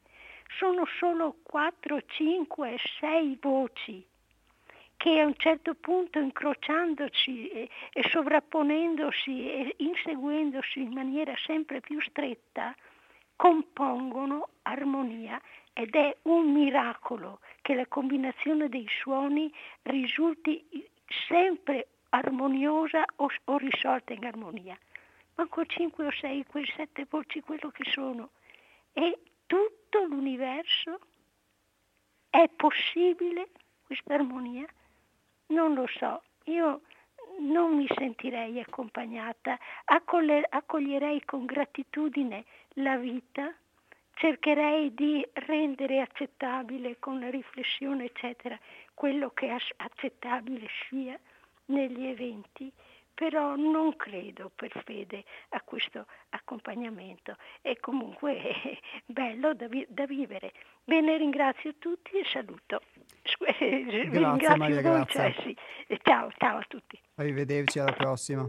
Sono 0.57 0.85
solo 0.99 1.38
4, 1.43 2.01
5, 2.05 2.77
6 2.99 3.38
voci 3.41 4.05
che 5.02 5.19
a 5.19 5.26
un 5.26 5.34
certo 5.36 5.73
punto 5.73 6.19
incrociandosi 6.19 7.48
e, 7.48 7.69
e 7.91 8.07
sovrapponendosi 8.10 9.49
e 9.49 9.73
inseguendosi 9.78 10.80
in 10.80 10.94
maniera 10.94 11.34
sempre 11.44 11.80
più 11.82 11.99
stretta 12.02 12.76
compongono 13.36 14.49
armonia 14.61 15.41
ed 15.73 15.95
è 15.95 16.15
un 16.23 16.52
miracolo 16.52 17.40
che 17.64 17.73
la 17.73 17.88
combinazione 17.88 18.69
dei 18.69 18.86
suoni 18.88 19.52
risulti 19.82 20.88
sempre 21.28 21.88
armoniosa 22.10 23.03
o, 23.15 23.28
o 23.45 23.57
risolta 23.57 24.14
in 24.14 24.23
armonia. 24.23 24.78
Manco 25.34 25.65
5 25.65 26.06
o 26.06 26.11
6, 26.11 26.45
quei 26.45 26.68
7 26.76 27.07
voci, 27.10 27.41
quello 27.41 27.72
che 27.72 27.90
sono. 27.90 28.30
E 28.94 29.18
tutto 29.48 30.03
l'universo 30.03 30.99
è 32.30 32.48
possibile 32.56 33.49
questa 33.84 34.14
armonia? 34.14 34.68
Non 35.52 35.73
lo 35.73 35.86
so, 35.88 36.23
io 36.45 36.82
non 37.40 37.76
mi 37.76 37.86
sentirei 37.94 38.60
accompagnata, 38.61 39.60
accoglierei 39.86 41.26
con 41.26 41.45
gratitudine 41.45 42.45
la 42.76 42.95
vita, 42.95 43.53
cercherei 44.14 44.94
di 44.94 45.28
rendere 45.34 45.99
accettabile 45.99 46.99
con 46.99 47.19
la 47.19 47.30
riflessione, 47.30 48.06
eccetera, 48.06 48.57
quello 48.94 49.32
che 49.32 49.49
accettabile 49.49 50.68
sia 50.88 51.19
negli 51.65 52.06
eventi, 52.06 52.72
però 53.14 53.56
non 53.56 53.96
credo 53.96 54.52
per 54.56 54.72
fede 54.86 55.24
a 55.50 55.62
questo 55.62 56.06
accompagnamento. 56.30 57.36
È 57.62 57.78
comunque 57.80 58.80
bello 59.06 59.54
da, 59.54 59.68
vi- 59.68 59.86
da 59.90 60.06
vivere. 60.06 60.54
Bene, 60.84 61.18
ringrazio 61.18 61.76
tutti 61.78 62.12
e 62.18 62.24
saluto. 62.32 62.82
Grazie, 63.40 64.10
ringrazio 64.10 64.58
Maria, 64.58 64.82
voi, 64.82 65.06
cioè, 65.08 65.36
sì. 65.42 65.58
ciao, 66.02 66.32
ciao 66.38 66.58
a 66.58 66.66
tutti. 66.68 67.00
Arrivederci 67.16 67.80
alla 67.80 67.94
prossima. 67.94 68.48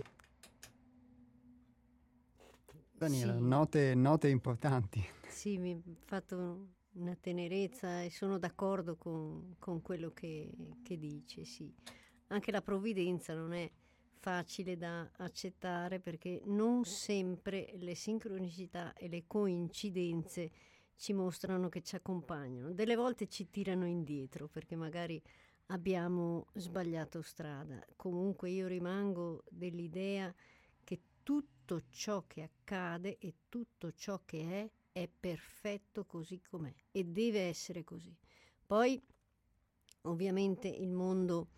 Daniela, 2.92 3.34
sì. 3.36 3.42
note, 3.42 3.94
note 3.94 4.28
importanti. 4.28 5.04
Sì, 5.26 5.58
mi 5.58 5.72
ha 5.72 5.78
fatto 6.04 6.66
una 6.94 7.16
tenerezza 7.20 8.02
e 8.02 8.10
sono 8.10 8.38
d'accordo 8.38 8.96
con, 8.96 9.56
con 9.58 9.82
quello 9.82 10.12
che, 10.12 10.50
che 10.84 10.98
dice, 10.98 11.44
sì 11.44 11.72
anche 12.32 12.50
la 12.50 12.62
provvidenza 12.62 13.34
non 13.34 13.52
è 13.52 13.70
facile 14.22 14.76
da 14.76 15.10
accettare 15.16 15.98
perché 15.98 16.40
non 16.44 16.84
sempre 16.84 17.72
le 17.78 17.96
sincronicità 17.96 18.92
e 18.92 19.08
le 19.08 19.24
coincidenze 19.26 20.52
ci 20.94 21.12
mostrano 21.12 21.68
che 21.68 21.82
ci 21.82 21.96
accompagnano. 21.96 22.72
Delle 22.72 22.94
volte 22.94 23.26
ci 23.26 23.50
tirano 23.50 23.84
indietro 23.84 24.46
perché 24.46 24.76
magari 24.76 25.20
abbiamo 25.66 26.46
sbagliato 26.54 27.20
strada. 27.20 27.84
Comunque 27.96 28.50
io 28.50 28.68
rimango 28.68 29.42
dell'idea 29.50 30.32
che 30.84 31.00
tutto 31.24 31.82
ciò 31.90 32.22
che 32.28 32.42
accade 32.42 33.18
e 33.18 33.34
tutto 33.48 33.90
ciò 33.90 34.22
che 34.24 34.40
è 34.62 34.70
è 34.92 35.08
perfetto 35.08 36.04
così 36.04 36.40
com'è 36.40 36.72
e 36.92 37.02
deve 37.02 37.40
essere 37.40 37.82
così. 37.82 38.16
Poi 38.64 39.02
ovviamente 40.02 40.68
il 40.68 40.92
mondo 40.92 41.48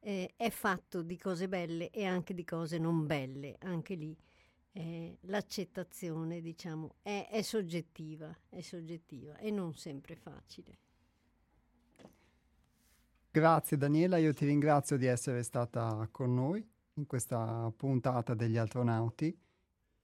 eh, 0.00 0.32
è 0.36 0.50
fatto 0.50 1.02
di 1.02 1.16
cose 1.16 1.48
belle 1.48 1.90
e 1.90 2.04
anche 2.04 2.34
di 2.34 2.44
cose 2.44 2.78
non 2.78 3.06
belle, 3.06 3.56
anche 3.60 3.94
lì 3.94 4.16
eh, 4.72 5.18
l'accettazione 5.22 6.40
diciamo 6.40 6.96
è, 7.02 7.28
è, 7.30 7.42
soggettiva, 7.42 8.36
è 8.48 8.60
soggettiva 8.60 9.36
e 9.38 9.50
non 9.50 9.74
sempre 9.74 10.16
facile. 10.16 10.78
Grazie 13.30 13.76
Daniela, 13.76 14.16
io 14.16 14.32
ti 14.32 14.44
ringrazio 14.44 14.96
di 14.96 15.06
essere 15.06 15.42
stata 15.42 16.08
con 16.10 16.34
noi 16.34 16.66
in 16.94 17.06
questa 17.06 17.72
puntata 17.76 18.34
degli 18.34 18.56
astronauti 18.56 19.36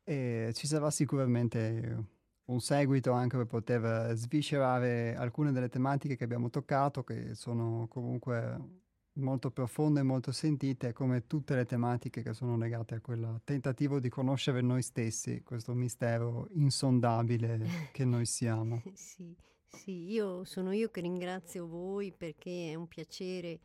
e 0.05 0.51
ci 0.55 0.67
sarà 0.69 0.91
sicuramente 0.91 2.15
un 2.45 2.61
seguito 2.61 3.11
anche 3.11 3.37
per 3.37 3.47
poter 3.47 4.15
sviscerare 4.15 5.17
alcune 5.17 5.51
delle 5.51 5.69
tematiche 5.69 6.15
che 6.15 6.23
abbiamo 6.23 6.49
toccato 6.51 7.03
che 7.03 7.35
sono 7.35 7.89
comunque 7.89 8.85
molto 9.17 9.51
profonde 9.51 10.01
e 10.01 10.03
molto 10.03 10.33
sentite, 10.33 10.93
come 10.93 11.27
tutte 11.27 11.55
le 11.55 11.65
tematiche 11.65 12.23
che 12.23 12.33
sono 12.33 12.57
legate 12.57 12.97
a 12.97 13.01
quel 13.01 13.41
tentativo 13.45 14.01
di 14.01 14.09
conoscere 14.09 14.61
noi 14.61 14.83
stessi, 14.83 15.43
questo 15.43 15.73
mistero 15.75 16.49
insondabile 16.55 17.59
che 17.93 18.05
noi 18.05 18.27
siamo. 18.27 18.83
sì, 18.95 19.35
sì, 19.67 20.11
io 20.11 20.45
sono 20.45 20.73
io 20.73 20.89
che 20.91 21.01
ringrazio 21.01 21.67
voi 21.67 22.13
perché 22.13 22.71
è 22.71 22.75
un 22.75 22.89
piacere 22.89 23.61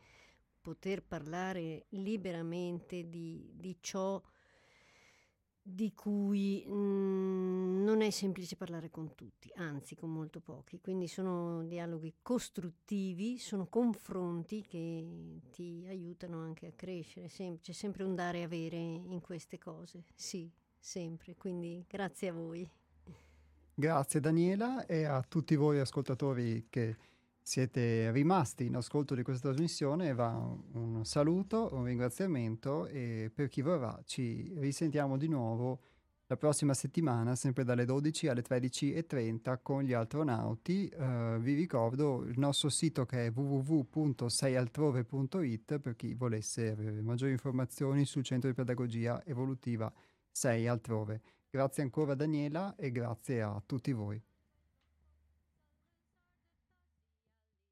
poter 0.60 1.02
parlare 1.02 1.86
liberamente 1.90 3.08
di, 3.08 3.50
di 3.54 3.76
ciò 3.80 4.22
di 5.64 5.94
cui 5.94 6.64
mh, 6.66 6.72
mm, 6.72 7.84
non 7.84 8.02
è 8.02 8.10
semplice 8.10 8.56
parlare 8.56 8.90
con 8.90 9.14
tutti, 9.14 9.50
anzi 9.54 9.94
con 9.94 10.12
molto 10.12 10.40
pochi, 10.40 10.80
quindi 10.80 11.06
sono 11.06 11.62
dialoghi 11.64 12.14
costruttivi, 12.20 13.38
sono 13.38 13.66
confronti 13.66 14.62
che 14.62 15.40
ti 15.52 15.84
aiutano 15.86 16.40
anche 16.40 16.66
a 16.66 16.72
crescere, 16.74 17.28
Sem- 17.28 17.60
c'è 17.60 17.72
sempre 17.72 18.02
un 18.02 18.14
dare 18.14 18.40
e 18.40 18.42
avere 18.42 18.76
in 18.76 19.20
queste 19.20 19.58
cose, 19.58 20.04
sì, 20.14 20.50
sempre, 20.78 21.36
quindi 21.36 21.84
grazie 21.88 22.28
a 22.28 22.32
voi. 22.32 22.68
Grazie 23.74 24.20
Daniela 24.20 24.84
e 24.84 25.04
a 25.04 25.22
tutti 25.22 25.56
voi 25.56 25.78
ascoltatori 25.78 26.66
che 26.68 26.96
siete 27.42 28.10
rimasti 28.12 28.66
in 28.66 28.76
ascolto 28.76 29.14
di 29.14 29.22
questa 29.22 29.48
trasmissione 29.48 30.14
va 30.14 30.32
un 30.72 31.04
saluto, 31.04 31.70
un 31.72 31.84
ringraziamento 31.84 32.86
e 32.86 33.30
per 33.34 33.48
chi 33.48 33.62
vorrà 33.62 34.00
ci 34.04 34.52
risentiamo 34.56 35.16
di 35.16 35.28
nuovo 35.28 35.80
la 36.32 36.38
prossima 36.38 36.72
settimana, 36.72 37.34
sempre 37.34 37.62
dalle 37.62 37.84
12 37.84 38.28
alle 38.28 38.42
13.30 38.42 39.58
con 39.60 39.82
gli 39.82 39.92
astronauti. 39.92 40.90
Uh, 40.96 41.36
vi 41.38 41.52
ricordo 41.52 42.22
il 42.22 42.38
nostro 42.38 42.70
sito 42.70 43.04
che 43.04 43.26
è 43.26 43.32
www.seialtrove.it 43.34 45.78
per 45.78 45.94
chi 45.94 46.14
volesse 46.14 46.70
avere 46.70 47.02
maggiori 47.02 47.32
informazioni 47.32 48.06
sul 48.06 48.24
centro 48.24 48.48
di 48.48 48.54
pedagogia 48.54 49.22
evolutiva 49.26 49.92
6 50.30 50.68
altrove. 50.68 51.20
Grazie 51.50 51.82
ancora 51.82 52.14
Daniela 52.14 52.76
e 52.76 52.90
grazie 52.90 53.42
a 53.42 53.62
tutti 53.66 53.92
voi. 53.92 54.31